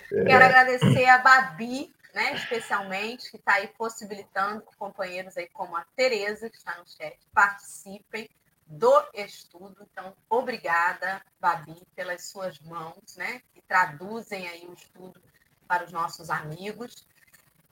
Quero 0.09 0.44
agradecer 0.44 1.06
a 1.06 1.18
Babi, 1.18 1.94
né, 2.14 2.34
especialmente, 2.34 3.30
que 3.30 3.36
está 3.36 3.54
aí 3.54 3.68
possibilitando 3.68 4.62
companheiros 4.78 5.36
aí 5.36 5.48
como 5.48 5.76
a 5.76 5.84
Tereza, 5.94 6.48
que 6.48 6.56
está 6.56 6.76
no 6.76 6.88
chat, 6.88 7.18
participem 7.32 8.28
do 8.66 9.04
estudo. 9.14 9.86
Então, 9.90 10.14
obrigada, 10.28 11.22
Babi, 11.38 11.76
pelas 11.94 12.24
suas 12.24 12.59
mãos, 12.61 13.16
né, 13.16 13.42
que 13.52 13.61
traduzem 13.62 14.48
aí 14.48 14.66
o 14.66 14.72
estudo 14.72 15.20
para 15.66 15.84
os 15.84 15.92
nossos 15.92 16.30
amigos. 16.30 17.06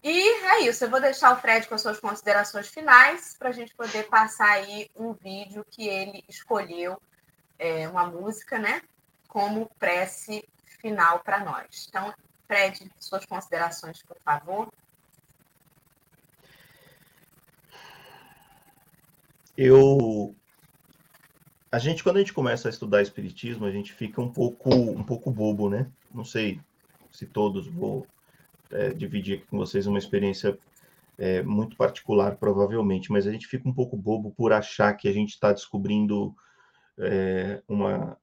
E 0.03 0.28
é 0.45 0.61
isso, 0.61 0.84
eu 0.84 0.91
vou 0.91 1.01
deixar 1.01 1.32
o 1.32 1.41
Fred 1.41 1.66
com 1.66 1.74
as 1.74 1.80
suas 1.80 1.99
considerações 1.99 2.68
finais 2.68 3.34
para 3.39 3.49
a 3.49 3.53
gente 3.53 3.74
poder 3.74 4.09
passar 4.09 4.51
aí 4.51 4.91
um 4.95 5.12
vídeo 5.14 5.66
que 5.70 5.89
ele 5.89 6.22
escolheu, 6.28 7.01
é, 7.59 7.89
uma 7.89 8.07
música, 8.07 8.59
né, 8.59 8.82
como 9.26 9.70
prece 9.78 10.47
final 10.80 11.20
para 11.20 11.41
nós. 11.41 11.87
Então, 11.89 12.14
Fred, 12.47 12.90
suas 12.99 13.24
considerações, 13.26 14.03
por 14.03 14.16
favor. 14.24 14.72
Eu 19.57 20.34
a 21.70 21.78
gente, 21.78 22.03
quando 22.03 22.16
a 22.16 22.20
gente 22.20 22.32
começa 22.32 22.68
a 22.68 22.70
estudar 22.70 23.03
espiritismo, 23.03 23.66
a 23.66 23.70
gente 23.70 23.92
fica 23.92 24.20
um 24.22 24.32
pouco, 24.32 24.74
um 24.74 25.03
pouco 25.03 25.30
bobo, 25.30 25.68
né? 25.68 25.90
Não 26.14 26.24
sei 26.24 26.61
se 27.11 27.26
todos 27.26 27.66
vou 27.66 28.07
é, 28.70 28.94
dividir 28.94 29.38
aqui 29.38 29.47
com 29.47 29.59
vocês 29.59 29.86
uma 29.86 29.99
experiência 29.99 30.59
é, 31.18 31.42
muito 31.42 31.76
particular, 31.76 32.36
provavelmente, 32.36 33.11
mas 33.11 33.26
a 33.26 33.32
gente 33.32 33.47
fica 33.47 33.68
um 33.68 33.74
pouco 33.74 33.97
bobo 33.97 34.30
por 34.30 34.53
achar 34.53 34.94
que 34.94 35.09
a 35.09 35.12
gente 35.12 35.30
está 35.30 35.53
descobrindo 35.53 36.34
é, 36.99 37.62
uma, 37.68 38.16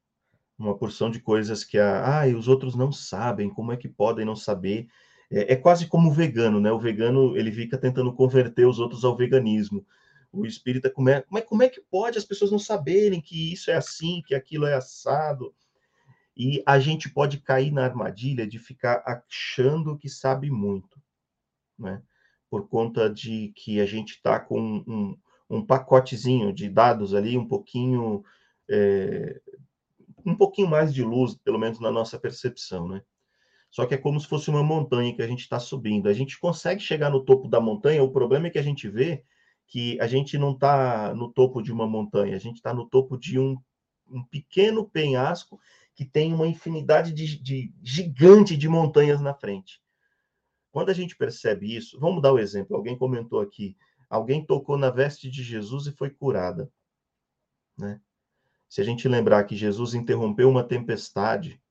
uma 0.58 0.78
porção 0.78 1.10
de 1.10 1.20
coisas 1.20 1.64
que 1.64 1.78
a, 1.78 2.22
ah, 2.24 2.28
os 2.28 2.47
outros 2.47 2.76
não 2.76 2.91
sabem, 2.91 3.49
como 3.49 3.72
é 3.72 3.78
que 3.78 3.89
podem 3.89 4.26
não 4.26 4.36
saber? 4.36 4.88
É, 5.32 5.54
é 5.54 5.56
quase 5.56 5.88
como 5.88 6.10
o 6.10 6.14
vegano, 6.14 6.60
né? 6.60 6.72
O 6.72 6.80
vegano 6.80 7.36
ele 7.36 7.51
fica 7.51 7.78
tentando 7.78 8.14
converter 8.14 8.68
os 8.68 8.80
outros 8.80 9.04
ao 9.04 9.16
veganismo. 9.16 9.86
O 10.32 10.45
espírita, 10.45 10.89
como 10.89 11.10
é, 11.10 11.22
como 11.22 11.38
é, 11.38 11.41
como 11.41 11.64
é 11.64 11.70
que 11.70 11.82
pode 11.82 12.18
as 12.18 12.26
pessoas 12.26 12.51
não 12.51 12.60
saberem 12.60 13.22
que 13.22 13.54
isso 13.54 13.70
é 13.70 13.76
assim, 13.76 14.22
que 14.26 14.34
aquilo 14.34 14.66
é 14.66 14.74
assado? 14.74 15.54
E 16.36 16.64
a 16.66 16.80
gente 16.80 17.10
pode 17.10 17.39
cair 17.39 17.72
na 17.72 17.84
armadilha 17.84 18.47
de 18.47 18.58
ficar 18.58 19.04
achando 19.06 19.97
que 19.97 20.10
sabe 20.10 20.49
muito, 20.49 20.99
né? 21.78 22.01
Por 22.49 22.68
conta 22.68 23.10
de 23.10 23.51
que 23.56 23.80
a 23.80 23.86
gente 23.86 24.12
está 24.16 24.39
com 24.39 24.84
um, 24.88 25.18
um, 25.49 25.66
pacotezinho 25.66 26.51
de 26.51 26.70
dados 26.70 27.14
ali, 27.14 27.38
um 27.38 27.47
pouquinho, 27.47 28.24
é, 28.70 29.39
um 30.26 30.36
pouquinho 30.36 30.67
mais 30.67 30.93
de 30.93 31.03
luz, 31.03 31.36
pelo 31.36 31.59
menos 31.59 31.80
na 31.80 31.91
nossa 31.91 32.19
percepção, 32.19 32.88
né? 32.88 33.01
Só 33.69 33.86
que 33.86 33.95
é 33.95 33.97
como 33.97 34.19
se 34.19 34.28
fosse 34.28 34.49
uma 34.49 34.63
montanha 34.63 35.15
que 35.15 35.21
a 35.21 35.28
gente 35.28 35.41
está 35.41 35.59
subindo. 35.59 36.07
A 36.07 36.13
gente 36.13 36.39
consegue 36.39 36.80
chegar 36.80 37.09
no 37.09 37.26
topo 37.26 37.47
da 37.47 37.59
montanha, 37.59 38.03
o 38.03 38.11
problema 38.11 38.47
é 38.47 38.49
que 38.51 38.59
a 38.59 38.63
gente 38.63 38.88
vê 38.88 39.24
que 39.65 39.99
a 39.99 40.05
gente 40.05 40.38
não 40.38 40.51
está 40.51 41.13
no 41.15 41.32
topo 41.32 41.61
de 41.61 41.71
uma 41.71 41.88
montanha, 41.88 42.36
a 42.36 42.39
gente 42.39 42.57
está 42.57 42.74
no 42.74 42.88
topo 42.88 43.17
de 43.17 43.39
um, 43.39 43.57
um 44.07 44.24
pequeno 44.24 44.88
penhasco 44.88 45.59
que 45.95 46.05
tem 46.05 46.34
uma 46.34 46.47
infinidade 46.47 47.13
de, 47.13 47.38
de 47.39 47.74
gigante 47.82 48.55
de 48.55 48.69
montanhas 48.69 49.21
na 49.21 49.34
frente. 49.34 49.82
Quando 50.71 50.89
a 50.89 50.93
gente 50.93 51.15
percebe 51.15 51.76
isso, 51.76 51.99
vamos 51.99 52.21
dar 52.21 52.32
o 52.32 52.36
um 52.36 52.39
exemplo. 52.39 52.76
Alguém 52.76 52.97
comentou 52.97 53.39
aqui, 53.39 53.76
alguém 54.09 54.45
tocou 54.45 54.78
na 54.78 54.89
veste 54.89 55.30
de 55.30 55.43
Jesus 55.43 55.88
e 55.88 55.91
foi 55.91 56.09
curada, 56.09 56.71
né? 57.78 57.99
Se 58.74 58.82
a 58.82 58.84
gente 58.84 59.07
lembrar 59.07 59.43
que 59.43 59.55
Jesus 59.55 59.93
interrompeu 59.93 60.49
uma 60.49 60.63
tempestade, 60.63 61.61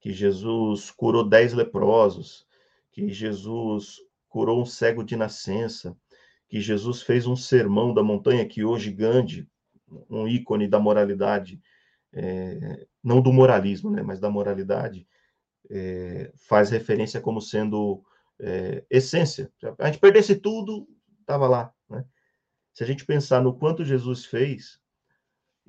que 0.00 0.10
Jesus 0.10 0.90
curou 0.90 1.22
dez 1.22 1.52
leprosos, 1.52 2.46
que 2.90 3.10
Jesus 3.10 3.96
curou 4.26 4.62
um 4.62 4.64
cego 4.64 5.04
de 5.04 5.16
nascença, 5.16 5.94
que 6.48 6.58
Jesus 6.58 7.02
fez 7.02 7.26
um 7.26 7.36
sermão 7.36 7.92
da 7.92 8.02
montanha 8.02 8.48
que 8.48 8.64
hoje 8.64 8.90
Gandhi, 8.90 9.46
um 10.08 10.26
ícone 10.26 10.66
da 10.66 10.78
moralidade, 10.78 11.60
é, 12.10 12.86
não 13.04 13.20
do 13.20 13.34
moralismo, 13.34 13.90
né, 13.90 14.00
mas 14.00 14.18
da 14.18 14.30
moralidade, 14.30 15.06
é, 15.68 16.32
faz 16.36 16.70
referência 16.70 17.20
como 17.20 17.42
sendo 17.42 18.02
é, 18.38 18.82
essência. 18.88 19.52
A 19.78 19.88
gente 19.88 20.00
perdesse 20.00 20.36
tudo, 20.36 20.88
estava 21.20 21.46
lá. 21.46 21.70
Né? 21.86 22.02
Se 22.72 22.82
a 22.82 22.86
gente 22.86 23.04
pensar 23.04 23.42
no 23.42 23.58
quanto 23.58 23.84
Jesus 23.84 24.24
fez, 24.24 24.80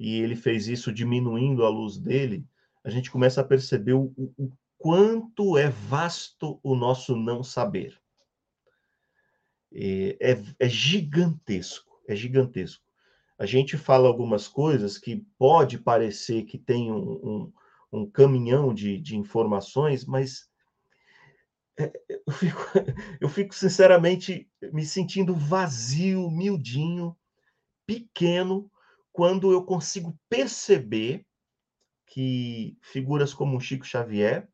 e 0.01 0.21
ele 0.21 0.35
fez 0.35 0.67
isso 0.67 0.91
diminuindo 0.91 1.65
a 1.65 1.69
luz 1.69 1.97
dele, 1.97 2.45
a 2.83 2.89
gente 2.89 3.11
começa 3.11 3.41
a 3.41 3.45
perceber 3.45 3.93
o, 3.93 4.11
o 4.17 4.51
quanto 4.77 5.57
é 5.57 5.69
vasto 5.69 6.59
o 6.63 6.75
nosso 6.75 7.15
não 7.15 7.43
saber. 7.43 7.99
É, 9.73 10.17
é, 10.19 10.43
é 10.59 10.67
gigantesco, 10.67 12.01
é 12.07 12.15
gigantesco 12.15 12.83
a 13.41 13.45
gente 13.47 13.75
fala 13.75 14.07
algumas 14.07 14.47
coisas 14.47 14.99
que 14.99 15.25
pode 15.35 15.79
parecer 15.79 16.43
que 16.43 16.59
tem 16.59 16.91
um, 16.91 17.11
um, 17.11 17.53
um 17.91 18.05
caminhão 18.07 18.71
de, 18.71 18.99
de 18.99 19.17
informações, 19.17 20.05
mas 20.05 20.47
é, 21.75 21.91
eu 22.07 22.31
fico, 22.31 22.61
eu 23.19 23.27
fico 23.27 23.55
sinceramente 23.55 24.47
me 24.71 24.85
sentindo 24.85 25.33
vazio, 25.33 26.29
miudinho, 26.29 27.17
pequeno, 27.83 28.69
quando 29.11 29.51
eu 29.51 29.63
consigo 29.63 30.17
perceber 30.29 31.25
que 32.05 32.77
figuras 32.81 33.33
como 33.33 33.59
Chico 33.59 33.85
Xavier 33.85 34.47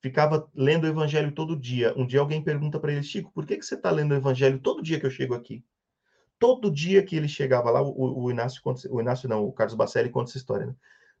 ficava 0.00 0.48
lendo 0.54 0.84
o 0.84 0.88
Evangelho 0.88 1.32
todo 1.32 1.58
dia. 1.58 1.94
Um 1.96 2.06
dia 2.06 2.20
alguém 2.20 2.42
pergunta 2.42 2.80
para 2.80 2.92
ele, 2.92 3.02
Chico, 3.02 3.30
por 3.32 3.46
que, 3.46 3.56
que 3.56 3.64
você 3.64 3.74
está 3.74 3.90
lendo 3.90 4.12
o 4.12 4.16
Evangelho 4.16 4.58
todo 4.58 4.82
dia 4.82 4.98
que 4.98 5.06
eu 5.06 5.10
chego 5.10 5.34
aqui? 5.34 5.64
todo 6.40 6.70
dia 6.70 7.04
que 7.04 7.14
ele 7.14 7.28
chegava 7.28 7.70
lá, 7.70 7.82
o, 7.82 8.24
o 8.24 8.30
Inácio, 8.30 8.62
o 8.88 9.00
Inácio 9.00 9.28
não, 9.28 9.44
o 9.44 9.52
Carlos 9.52 9.76
Bacelli 9.76 10.08
conta 10.08 10.30
essa 10.30 10.38
história, 10.38 10.66
né? 10.66 10.74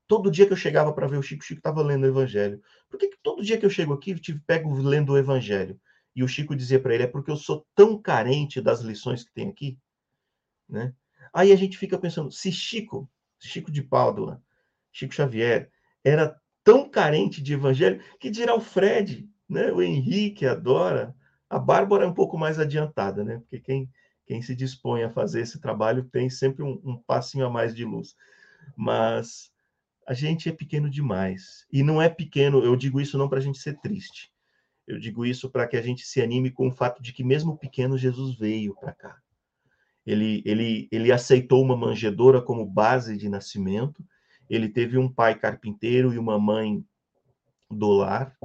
Todo 0.08 0.30
dia 0.30 0.46
que 0.46 0.52
eu 0.52 0.56
chegava 0.56 0.92
para 0.92 1.06
ver 1.06 1.18
o 1.18 1.22
Chico, 1.22 1.44
o 1.44 1.46
Chico 1.46 1.60
estava 1.60 1.82
lendo 1.82 2.02
o 2.02 2.06
Evangelho. 2.06 2.60
Por 2.88 2.98
que, 2.98 3.08
que, 3.08 3.18
todo 3.22 3.44
dia 3.44 3.56
que 3.56 3.64
eu 3.64 3.70
chego 3.70 3.92
aqui, 3.92 4.10
eu 4.10 4.40
pego 4.44 4.74
lendo 4.82 5.12
o 5.12 5.18
Evangelho? 5.18 5.78
E 6.16 6.24
o 6.24 6.28
Chico 6.28 6.56
dizia 6.56 6.80
para 6.80 6.94
ele, 6.94 7.04
é 7.04 7.06
porque 7.06 7.30
eu 7.30 7.36
sou 7.36 7.64
tão 7.76 8.00
carente 8.00 8.60
das 8.60 8.80
lições 8.80 9.22
que 9.22 9.32
tem 9.32 9.48
aqui, 9.48 9.78
né? 10.68 10.92
Aí 11.32 11.52
a 11.52 11.56
gente 11.56 11.78
fica 11.78 11.98
pensando, 11.98 12.30
se 12.30 12.50
Chico, 12.50 13.10
Chico 13.38 13.70
de 13.70 13.82
Pádua, 13.82 14.42
Chico 14.92 15.14
Xavier, 15.14 15.70
era 16.04 16.36
tão 16.64 16.88
carente 16.88 17.42
de 17.42 17.54
Evangelho, 17.54 18.02
que 18.18 18.30
dirá 18.30 18.54
o 18.54 18.60
Fred, 18.60 19.28
né? 19.48 19.72
O 19.72 19.82
Henrique, 19.82 20.46
a 20.46 20.54
Dora, 20.54 21.14
a 21.48 21.58
Bárbara 21.58 22.04
é 22.04 22.08
um 22.08 22.14
pouco 22.14 22.38
mais 22.38 22.58
adiantada, 22.58 23.24
né? 23.24 23.38
Porque 23.38 23.60
quem 23.60 23.90
quem 24.30 24.40
se 24.40 24.54
dispõe 24.54 25.02
a 25.02 25.10
fazer 25.10 25.40
esse 25.40 25.60
trabalho 25.60 26.04
tem 26.04 26.30
sempre 26.30 26.62
um, 26.62 26.80
um 26.84 26.96
passinho 26.96 27.44
a 27.44 27.50
mais 27.50 27.74
de 27.74 27.84
luz. 27.84 28.14
Mas 28.76 29.50
a 30.06 30.14
gente 30.14 30.48
é 30.48 30.52
pequeno 30.52 30.88
demais. 30.88 31.66
E 31.72 31.82
não 31.82 32.00
é 32.00 32.08
pequeno, 32.08 32.62
eu 32.62 32.76
digo 32.76 33.00
isso 33.00 33.18
não 33.18 33.28
para 33.28 33.38
a 33.38 33.42
gente 33.42 33.58
ser 33.58 33.80
triste. 33.80 34.30
Eu 34.86 35.00
digo 35.00 35.26
isso 35.26 35.50
para 35.50 35.66
que 35.66 35.76
a 35.76 35.82
gente 35.82 36.06
se 36.06 36.22
anime 36.22 36.48
com 36.48 36.68
o 36.68 36.70
fato 36.70 37.02
de 37.02 37.12
que, 37.12 37.24
mesmo 37.24 37.58
pequeno, 37.58 37.98
Jesus 37.98 38.38
veio 38.38 38.72
para 38.76 38.92
cá. 38.92 39.18
Ele, 40.10 40.42
ele, 40.44 40.88
ele 40.90 41.12
aceitou 41.12 41.62
uma 41.62 41.76
manjedoura 41.76 42.42
como 42.42 42.66
base 42.66 43.16
de 43.16 43.28
nascimento. 43.28 44.04
Ele 44.48 44.68
teve 44.68 44.98
um 44.98 45.08
pai 45.08 45.38
carpinteiro 45.38 46.12
e 46.12 46.18
uma 46.18 46.38
mãe 46.38 46.84
do 47.70 47.88
lar, 47.92 48.36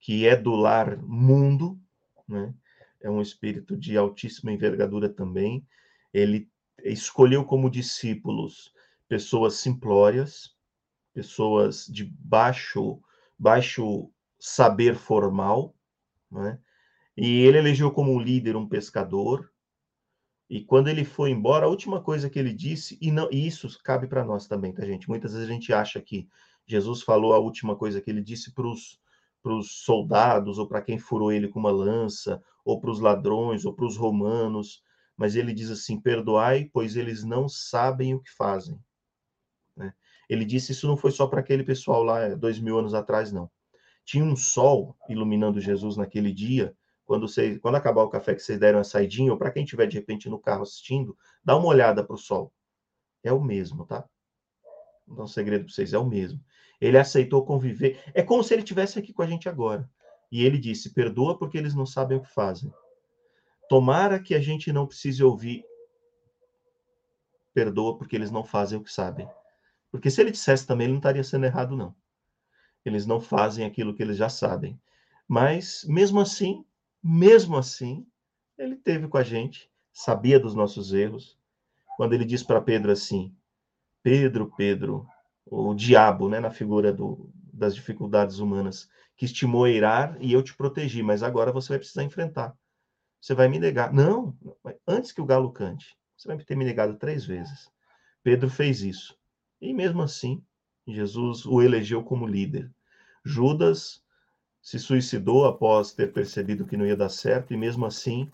que 0.00 0.26
é 0.26 0.34
do 0.34 0.54
lar 0.54 0.96
mundo, 1.02 1.78
né? 2.26 2.54
é 3.02 3.10
um 3.10 3.20
espírito 3.20 3.76
de 3.76 3.96
altíssima 3.96 4.52
envergadura 4.52 5.08
também. 5.08 5.66
Ele 6.14 6.48
escolheu 6.84 7.44
como 7.44 7.70
discípulos 7.70 8.72
pessoas 9.08 9.56
simplórias, 9.56 10.56
pessoas 11.12 11.86
de 11.86 12.04
baixo, 12.04 13.02
baixo 13.38 14.10
saber 14.38 14.94
formal, 14.94 15.74
né? 16.30 16.58
E 17.14 17.42
ele 17.42 17.58
elegeu 17.58 17.90
como 17.90 18.18
líder 18.18 18.56
um 18.56 18.66
pescador. 18.66 19.51
E 20.52 20.62
quando 20.62 20.88
ele 20.88 21.02
foi 21.02 21.30
embora, 21.30 21.64
a 21.64 21.68
última 21.70 22.02
coisa 22.02 22.28
que 22.28 22.38
ele 22.38 22.52
disse, 22.52 22.98
e, 23.00 23.10
não, 23.10 23.26
e 23.32 23.46
isso 23.46 23.66
cabe 23.82 24.06
para 24.06 24.22
nós 24.22 24.46
também, 24.46 24.70
tá, 24.70 24.84
gente? 24.84 25.08
Muitas 25.08 25.32
vezes 25.32 25.48
a 25.48 25.50
gente 25.50 25.72
acha 25.72 25.98
que 25.98 26.28
Jesus 26.66 27.00
falou 27.00 27.32
a 27.32 27.38
última 27.38 27.74
coisa 27.74 28.02
que 28.02 28.10
ele 28.10 28.20
disse 28.20 28.52
para 28.52 28.68
os 28.68 29.00
soldados, 29.82 30.58
ou 30.58 30.68
para 30.68 30.82
quem 30.82 30.98
furou 30.98 31.32
ele 31.32 31.48
com 31.48 31.58
uma 31.58 31.70
lança, 31.70 32.38
ou 32.66 32.78
para 32.78 32.90
os 32.90 33.00
ladrões, 33.00 33.64
ou 33.64 33.72
para 33.72 33.86
os 33.86 33.96
romanos, 33.96 34.82
mas 35.16 35.36
ele 35.36 35.54
diz 35.54 35.70
assim: 35.70 35.98
perdoai, 35.98 36.68
pois 36.70 36.96
eles 36.96 37.24
não 37.24 37.48
sabem 37.48 38.14
o 38.14 38.20
que 38.20 38.30
fazem. 38.30 38.78
Né? 39.74 39.94
Ele 40.28 40.44
disse 40.44 40.72
isso 40.72 40.86
não 40.86 40.98
foi 40.98 41.12
só 41.12 41.26
para 41.26 41.40
aquele 41.40 41.64
pessoal 41.64 42.02
lá 42.04 42.28
dois 42.34 42.60
mil 42.60 42.78
anos 42.78 42.92
atrás, 42.92 43.32
não. 43.32 43.50
Tinha 44.04 44.22
um 44.22 44.36
sol 44.36 44.94
iluminando 45.08 45.62
Jesus 45.62 45.96
naquele 45.96 46.30
dia. 46.30 46.76
Quando, 47.12 47.28
você, 47.28 47.58
quando 47.58 47.74
acabar 47.74 48.04
o 48.04 48.08
café 48.08 48.34
que 48.34 48.40
vocês 48.40 48.58
deram 48.58 48.78
a 48.78 48.84
saidinha, 48.84 49.32
ou 49.32 49.36
para 49.36 49.50
quem 49.50 49.64
estiver 49.64 49.86
de 49.86 49.98
repente 49.98 50.30
no 50.30 50.38
carro 50.38 50.62
assistindo, 50.62 51.14
dá 51.44 51.54
uma 51.54 51.66
olhada 51.66 52.02
para 52.02 52.14
o 52.14 52.18
sol. 52.18 52.50
É 53.22 53.30
o 53.30 53.38
mesmo, 53.38 53.84
tá? 53.84 54.08
Vou 55.06 55.18
dar 55.18 55.24
um 55.24 55.26
segredo 55.26 55.66
para 55.66 55.74
vocês, 55.74 55.92
é 55.92 55.98
o 55.98 56.06
mesmo. 56.06 56.42
Ele 56.80 56.96
aceitou 56.96 57.44
conviver. 57.44 58.02
É 58.14 58.22
como 58.22 58.42
se 58.42 58.54
ele 58.54 58.62
tivesse 58.62 58.98
aqui 58.98 59.12
com 59.12 59.20
a 59.20 59.26
gente 59.26 59.46
agora. 59.46 59.90
E 60.30 60.42
ele 60.42 60.56
disse: 60.56 60.94
perdoa 60.94 61.38
porque 61.38 61.58
eles 61.58 61.74
não 61.74 61.84
sabem 61.84 62.16
o 62.16 62.22
que 62.22 62.32
fazem. 62.32 62.72
Tomara 63.68 64.18
que 64.18 64.34
a 64.34 64.40
gente 64.40 64.72
não 64.72 64.86
precise 64.86 65.22
ouvir 65.22 65.66
perdoa 67.52 67.98
porque 67.98 68.16
eles 68.16 68.30
não 68.30 68.42
fazem 68.42 68.78
o 68.78 68.82
que 68.82 68.90
sabem. 68.90 69.28
Porque 69.90 70.10
se 70.10 70.18
ele 70.18 70.30
dissesse 70.30 70.66
também, 70.66 70.86
ele 70.86 70.94
não 70.94 70.98
estaria 70.98 71.22
sendo 71.22 71.44
errado, 71.44 71.76
não. 71.76 71.94
Eles 72.82 73.04
não 73.04 73.20
fazem 73.20 73.66
aquilo 73.66 73.94
que 73.94 74.02
eles 74.02 74.16
já 74.16 74.30
sabem. 74.30 74.80
Mas, 75.28 75.84
mesmo 75.86 76.18
assim, 76.18 76.64
mesmo 77.02 77.56
assim, 77.56 78.06
ele 78.56 78.76
teve 78.76 79.08
com 79.08 79.16
a 79.16 79.22
gente, 79.22 79.70
sabia 79.92 80.38
dos 80.38 80.54
nossos 80.54 80.92
erros. 80.92 81.38
Quando 81.96 82.12
ele 82.12 82.24
diz 82.24 82.42
para 82.42 82.60
Pedro 82.60 82.92
assim: 82.92 83.34
Pedro, 84.02 84.52
Pedro, 84.56 85.06
o 85.46 85.74
diabo, 85.74 86.28
né, 86.28 86.40
na 86.40 86.50
figura 86.50 86.92
do, 86.92 87.30
das 87.52 87.74
dificuldades 87.74 88.38
humanas, 88.38 88.88
que 89.16 89.24
estimou 89.24 89.68
irar 89.68 90.16
e 90.20 90.32
eu 90.32 90.42
te 90.42 90.54
protegi, 90.56 91.02
mas 91.02 91.22
agora 91.22 91.52
você 91.52 91.70
vai 91.70 91.78
precisar 91.78 92.02
enfrentar. 92.02 92.56
Você 93.20 93.34
vai 93.34 93.48
me 93.48 93.58
negar. 93.58 93.92
Não, 93.92 94.36
antes 94.86 95.12
que 95.12 95.20
o 95.20 95.26
galo 95.26 95.52
cante, 95.52 95.96
você 96.16 96.28
vai 96.28 96.36
ter 96.38 96.56
me 96.56 96.64
negado 96.64 96.96
três 96.96 97.24
vezes. 97.24 97.70
Pedro 98.22 98.48
fez 98.48 98.82
isso. 98.82 99.16
E 99.60 99.72
mesmo 99.72 100.02
assim, 100.02 100.42
Jesus 100.86 101.46
o 101.46 101.62
elegeu 101.62 102.02
como 102.02 102.26
líder. 102.26 102.70
Judas 103.24 104.01
se 104.62 104.78
suicidou 104.78 105.44
após 105.44 105.92
ter 105.92 106.12
percebido 106.12 106.64
que 106.64 106.76
não 106.76 106.86
ia 106.86 106.96
dar 106.96 107.08
certo, 107.08 107.52
e 107.52 107.56
mesmo 107.56 107.84
assim, 107.84 108.30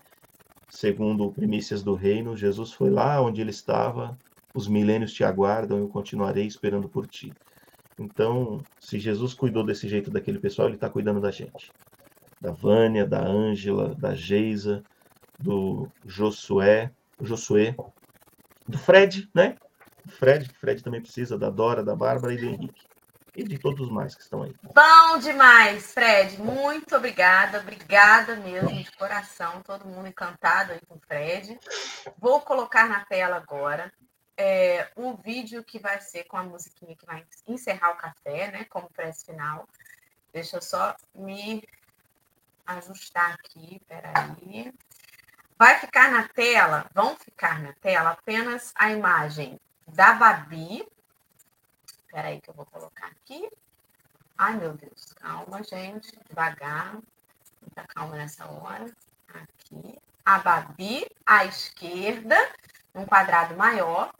segundo 0.69 1.33
primícias 1.33 1.81
do 1.81 1.95
reino, 1.95 2.37
Jesus 2.37 2.71
foi 2.71 2.91
lá 2.91 3.19
onde 3.19 3.41
ele 3.41 3.49
estava, 3.49 4.17
os 4.53 4.67
milênios 4.67 5.11
te 5.11 5.23
aguardam, 5.23 5.79
eu 5.79 5.89
continuarei 5.89 6.45
esperando 6.45 6.87
por 6.87 7.07
ti. 7.07 7.35
Então, 7.97 8.63
se 8.79 8.99
Jesus 8.99 9.33
cuidou 9.33 9.65
desse 9.65 9.89
jeito 9.89 10.11
daquele 10.11 10.39
pessoal, 10.39 10.67
ele 10.67 10.75
está 10.75 10.89
cuidando 10.89 11.19
da 11.19 11.31
gente. 11.31 11.73
Da 12.39 12.51
Vânia, 12.51 13.05
da 13.05 13.25
Ângela, 13.25 13.95
da 13.95 14.13
Geisa, 14.13 14.85
do 15.37 15.89
Josué, 16.05 16.93
Josué, 17.21 17.75
do 18.67 18.77
Fred, 18.77 19.29
né? 19.33 19.57
Fred, 20.07 20.47
Fred 20.59 20.83
também 20.83 21.01
precisa, 21.01 21.37
da 21.37 21.49
Dora, 21.49 21.83
da 21.83 21.95
Bárbara 21.95 22.33
e 22.33 22.37
do 22.37 22.45
Henrique. 22.45 22.88
E 23.39 23.43
de 23.43 23.57
todos 23.57 23.79
os 23.79 23.89
mais 23.89 24.13
que 24.13 24.21
estão 24.21 24.43
aí. 24.43 24.53
Bom 24.61 25.17
demais, 25.19 25.93
Fred. 25.93 26.41
Muito 26.41 26.93
obrigada. 26.93 27.61
Obrigada 27.61 28.35
mesmo, 28.35 28.67
de 28.67 28.91
coração. 28.97 29.61
Todo 29.61 29.85
mundo 29.85 30.09
encantado 30.09 30.73
aí 30.73 30.81
com 30.85 30.95
o 30.95 30.99
Fred. 31.07 31.57
Vou 32.17 32.41
colocar 32.41 32.89
na 32.89 33.05
tela 33.05 33.37
agora 33.37 33.93
é, 34.35 34.89
o 34.93 35.15
vídeo 35.15 35.63
que 35.63 35.79
vai 35.79 36.01
ser 36.01 36.25
com 36.25 36.35
a 36.35 36.43
musiquinha 36.43 36.97
que 36.97 37.05
vai 37.05 37.25
encerrar 37.47 37.91
o 37.91 37.97
café, 37.97 38.51
né? 38.51 38.65
Como 38.65 38.89
prece 38.89 39.27
final. 39.27 39.65
Deixa 40.33 40.57
eu 40.57 40.61
só 40.61 40.93
me 41.15 41.63
ajustar 42.65 43.35
aqui, 43.35 43.81
peraí. 43.87 44.73
Vai 45.57 45.79
ficar 45.79 46.11
na 46.11 46.27
tela, 46.27 46.89
vão 46.93 47.15
ficar 47.15 47.61
na 47.61 47.71
tela 47.71 48.09
apenas 48.09 48.73
a 48.75 48.91
imagem 48.91 49.57
da 49.87 50.11
Babi. 50.11 50.85
Espera 52.09 52.29
aí 52.29 52.41
que 52.41 52.49
eu 52.49 52.55
vou 52.55 52.65
colocar 52.65 53.05
aqui. 53.05 53.47
Ai, 54.35 54.57
meu 54.57 54.73
Deus, 54.73 55.13
calma, 55.13 55.61
gente, 55.61 56.11
devagar. 56.27 56.97
Muita 57.61 57.83
calma 57.83 58.15
nessa 58.15 58.49
hora. 58.49 58.91
Aqui. 59.31 59.99
A 60.25 60.39
Babi 60.39 61.05
à 61.23 61.45
esquerda, 61.45 62.35
num 62.95 63.05
quadrado 63.05 63.55
maior, 63.55 64.11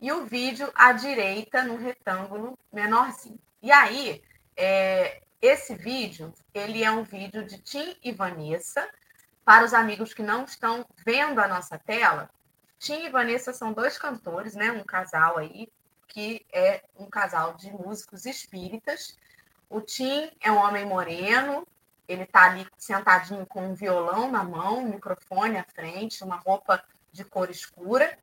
e 0.00 0.10
o 0.10 0.26
vídeo 0.26 0.68
à 0.74 0.90
direita, 0.90 1.62
num 1.62 1.76
retângulo 1.76 2.58
menorzinho. 2.72 3.38
E 3.62 3.70
aí, 3.70 4.24
é, 4.56 5.22
esse 5.40 5.76
vídeo, 5.76 6.34
ele 6.52 6.82
é 6.82 6.90
um 6.90 7.04
vídeo 7.04 7.46
de 7.46 7.58
Tim 7.58 7.96
e 8.02 8.10
Vanessa. 8.10 8.90
Para 9.44 9.64
os 9.64 9.72
amigos 9.72 10.12
que 10.12 10.22
não 10.22 10.42
estão 10.42 10.84
vendo 11.04 11.38
a 11.38 11.46
nossa 11.46 11.78
tela, 11.78 12.28
Tim 12.76 13.04
e 13.04 13.08
Vanessa 13.08 13.52
são 13.52 13.72
dois 13.72 13.96
cantores, 13.96 14.56
né? 14.56 14.72
Um 14.72 14.82
casal 14.82 15.38
aí 15.38 15.68
que 16.16 16.46
é 16.50 16.82
um 16.98 17.04
casal 17.10 17.52
de 17.56 17.70
músicos 17.70 18.24
espíritas. 18.24 19.18
O 19.68 19.82
Tim 19.82 20.30
é 20.40 20.50
um 20.50 20.56
homem 20.56 20.86
moreno, 20.86 21.66
ele 22.08 22.22
está 22.22 22.44
ali 22.44 22.66
sentadinho 22.78 23.44
com 23.44 23.68
um 23.68 23.74
violão 23.74 24.30
na 24.30 24.42
mão, 24.42 24.78
um 24.78 24.88
microfone 24.88 25.58
à 25.58 25.64
frente, 25.64 26.24
uma 26.24 26.36
roupa 26.36 26.82
de 27.12 27.22
cor 27.22 27.50
escura. 27.50 28.18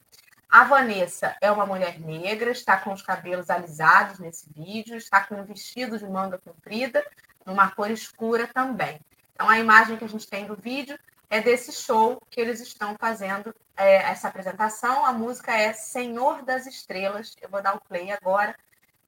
A 0.49 0.63
Vanessa 0.63 1.37
é 1.39 1.51
uma 1.51 1.67
mulher 1.67 1.99
negra, 1.99 2.49
está 2.49 2.77
com 2.77 2.91
os 2.91 3.03
cabelos 3.03 3.51
alisados 3.51 4.17
nesse 4.17 4.51
vídeo, 4.51 4.97
está 4.97 5.21
com 5.27 5.35
um 5.35 5.43
vestido 5.43 5.95
de 5.99 6.09
manga 6.09 6.39
comprida, 6.39 7.05
numa 7.45 7.69
cor 7.69 7.91
escura 7.91 8.47
também. 8.47 8.99
Então, 9.35 9.47
a 9.47 9.59
imagem 9.59 9.97
que 9.97 10.05
a 10.05 10.09
gente 10.09 10.27
tem 10.27 10.47
do 10.47 10.55
vídeo 10.55 10.97
é 11.33 11.41
desse 11.41 11.71
show 11.71 12.21
que 12.29 12.39
eles 12.39 12.61
estão 12.61 12.95
fazendo 12.95 13.55
é, 13.75 13.95
essa 14.03 14.27
apresentação. 14.27 15.03
A 15.03 15.11
música 15.11 15.51
é 15.51 15.73
Senhor 15.73 16.43
das 16.43 16.67
Estrelas. 16.67 17.35
Eu 17.41 17.49
vou 17.49 17.59
dar 17.59 17.75
o 17.75 17.81
play 17.81 18.11
agora 18.11 18.55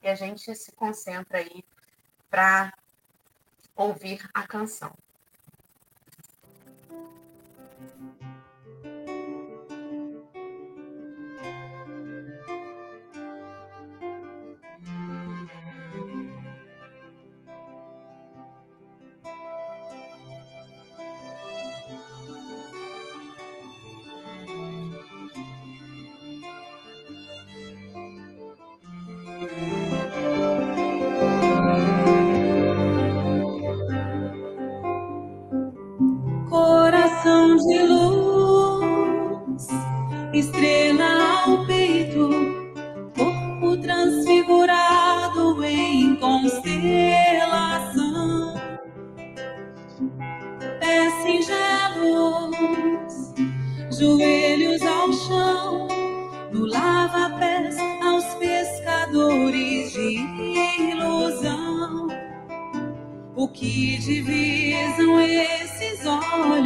e 0.01 0.07
a 0.07 0.15
gente 0.15 0.55
se 0.55 0.71
concentra 0.71 1.38
aí 1.38 1.63
para 2.28 2.73
ouvir 3.76 4.28
a 4.34 4.41
canção. 4.41 4.91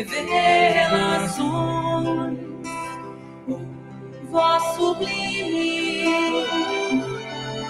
revelações, 0.00 2.38
voz 4.30 4.62
sublime, 4.74 6.04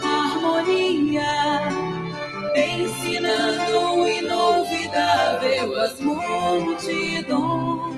harmonia, 0.03 1.61
ensinando 2.55 4.09
inovidável 4.09 5.81
as 5.81 6.01
multidões. 6.01 7.93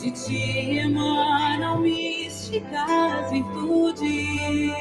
De 0.00 0.10
ti 0.10 0.78
emanam 0.78 1.80
místicas 1.80 3.30
virtudes. 3.30 4.72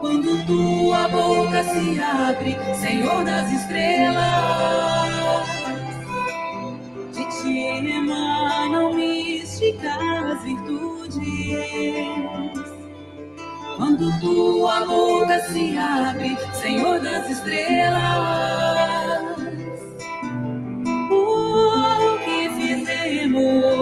Quando 0.00 0.46
tua 0.46 1.08
boca 1.08 1.62
se 1.62 2.00
abre, 2.00 2.56
Senhor 2.74 3.24
das 3.24 3.52
estrelas. 3.52 5.61
Te 7.40 7.88
emanam 7.96 8.94
místicas 8.94 10.44
virtudes. 10.44 11.22
Quando 13.76 14.20
tua 14.20 14.84
boca 14.84 15.40
se 15.40 15.76
abre, 15.76 16.36
Senhor 16.52 17.00
das 17.00 17.30
estrelas, 17.30 18.02
o 21.10 22.18
que 22.24 22.50
fizemos? 22.50 23.81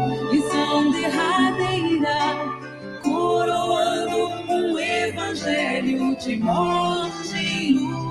evangelho 5.81 6.15
de 6.15 6.35
morte 6.37 7.71
luz. 7.71 8.10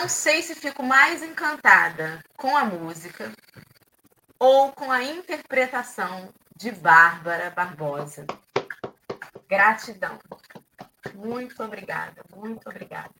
Não 0.00 0.08
sei 0.08 0.42
se 0.42 0.54
fico 0.54 0.80
mais 0.80 1.24
encantada 1.24 2.22
com 2.36 2.56
a 2.56 2.64
música 2.64 3.32
ou 4.38 4.70
com 4.70 4.92
a 4.92 5.02
interpretação 5.02 6.32
de 6.56 6.70
Bárbara 6.70 7.50
Barbosa. 7.50 8.24
Gratidão. 9.48 10.16
Muito 11.14 11.60
obrigada, 11.64 12.22
muito 12.32 12.70
obrigada. 12.70 13.12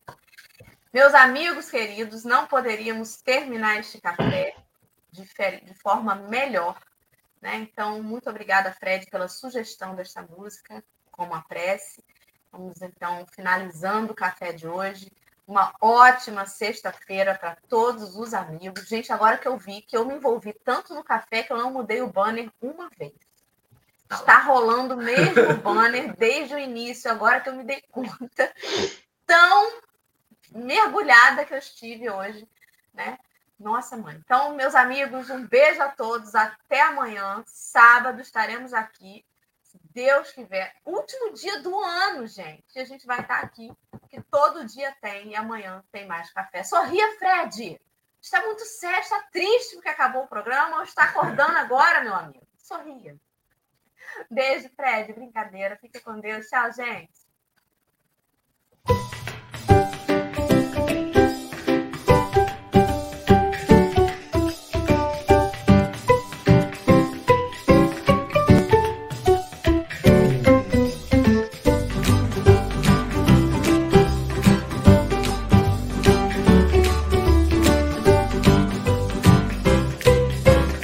Meus 0.94 1.14
amigos 1.14 1.68
queridos, 1.68 2.22
não 2.22 2.46
poderíamos 2.46 3.16
terminar 3.22 3.80
este 3.80 4.00
café 4.00 4.54
de, 5.10 5.24
de 5.64 5.74
forma 5.82 6.14
melhor. 6.14 6.80
Né? 7.42 7.56
Então, 7.56 8.00
muito 8.04 8.30
obrigada, 8.30 8.72
Fred, 8.72 9.04
pela 9.10 9.26
sugestão 9.26 9.96
desta 9.96 10.22
música, 10.22 10.82
como 11.10 11.34
a 11.34 11.42
prece. 11.42 12.04
Vamos 12.52 12.80
então 12.80 13.26
finalizando 13.34 14.12
o 14.12 14.16
café 14.16 14.52
de 14.52 14.68
hoje. 14.68 15.10
Uma 15.48 15.72
ótima 15.80 16.44
sexta-feira 16.44 17.34
para 17.34 17.56
todos 17.70 18.16
os 18.16 18.34
amigos. 18.34 18.86
Gente, 18.86 19.10
agora 19.10 19.38
que 19.38 19.48
eu 19.48 19.56
vi 19.56 19.80
que 19.80 19.96
eu 19.96 20.04
me 20.04 20.12
envolvi 20.12 20.52
tanto 20.52 20.94
no 20.94 21.02
café 21.02 21.42
que 21.42 21.50
eu 21.50 21.56
não 21.56 21.72
mudei 21.72 22.02
o 22.02 22.12
banner 22.12 22.52
uma 22.60 22.90
vez. 22.90 23.14
Está 24.12 24.40
rolando 24.40 24.94
mesmo 24.94 25.40
o 25.50 25.56
banner 25.64 26.14
desde 26.14 26.54
o 26.54 26.58
início, 26.58 27.10
agora 27.10 27.40
que 27.40 27.48
eu 27.48 27.56
me 27.56 27.64
dei 27.64 27.82
conta. 27.90 28.52
Tão 29.26 29.80
mergulhada 30.52 31.46
que 31.46 31.54
eu 31.54 31.58
estive 31.58 32.10
hoje, 32.10 32.46
né? 32.92 33.18
Nossa, 33.58 33.96
mãe. 33.96 34.16
Então, 34.22 34.54
meus 34.54 34.74
amigos, 34.74 35.30
um 35.30 35.46
beijo 35.46 35.80
a 35.82 35.88
todos. 35.88 36.34
Até 36.34 36.82
amanhã. 36.82 37.42
Sábado 37.46 38.20
estaremos 38.20 38.74
aqui. 38.74 39.24
Deus 39.98 40.30
quiser. 40.30 40.76
Último 40.84 41.32
dia 41.34 41.60
do 41.60 41.76
ano, 41.76 42.24
gente. 42.28 42.78
A 42.78 42.84
gente 42.84 43.04
vai 43.04 43.20
estar 43.20 43.40
aqui. 43.40 43.68
Que 44.08 44.22
todo 44.22 44.64
dia 44.64 44.94
tem. 45.02 45.30
E 45.30 45.34
amanhã 45.34 45.82
tem 45.90 46.06
mais 46.06 46.32
café. 46.32 46.62
Sorria, 46.62 47.18
Fred. 47.18 47.80
Está 48.20 48.40
muito 48.44 48.64
sério, 48.64 49.00
está 49.00 49.20
triste 49.32 49.74
porque 49.74 49.88
acabou 49.88 50.22
o 50.22 50.28
programa 50.28 50.76
ou 50.76 50.82
está 50.84 51.02
acordando 51.02 51.58
agora, 51.58 52.04
meu 52.04 52.14
amigo? 52.14 52.46
Sorria. 52.56 53.16
Beijo, 54.30 54.68
Fred. 54.76 55.12
Brincadeira. 55.12 55.76
Fica 55.76 56.00
com 56.00 56.20
Deus. 56.20 56.46
Tchau, 56.46 56.70
gente. 56.70 57.27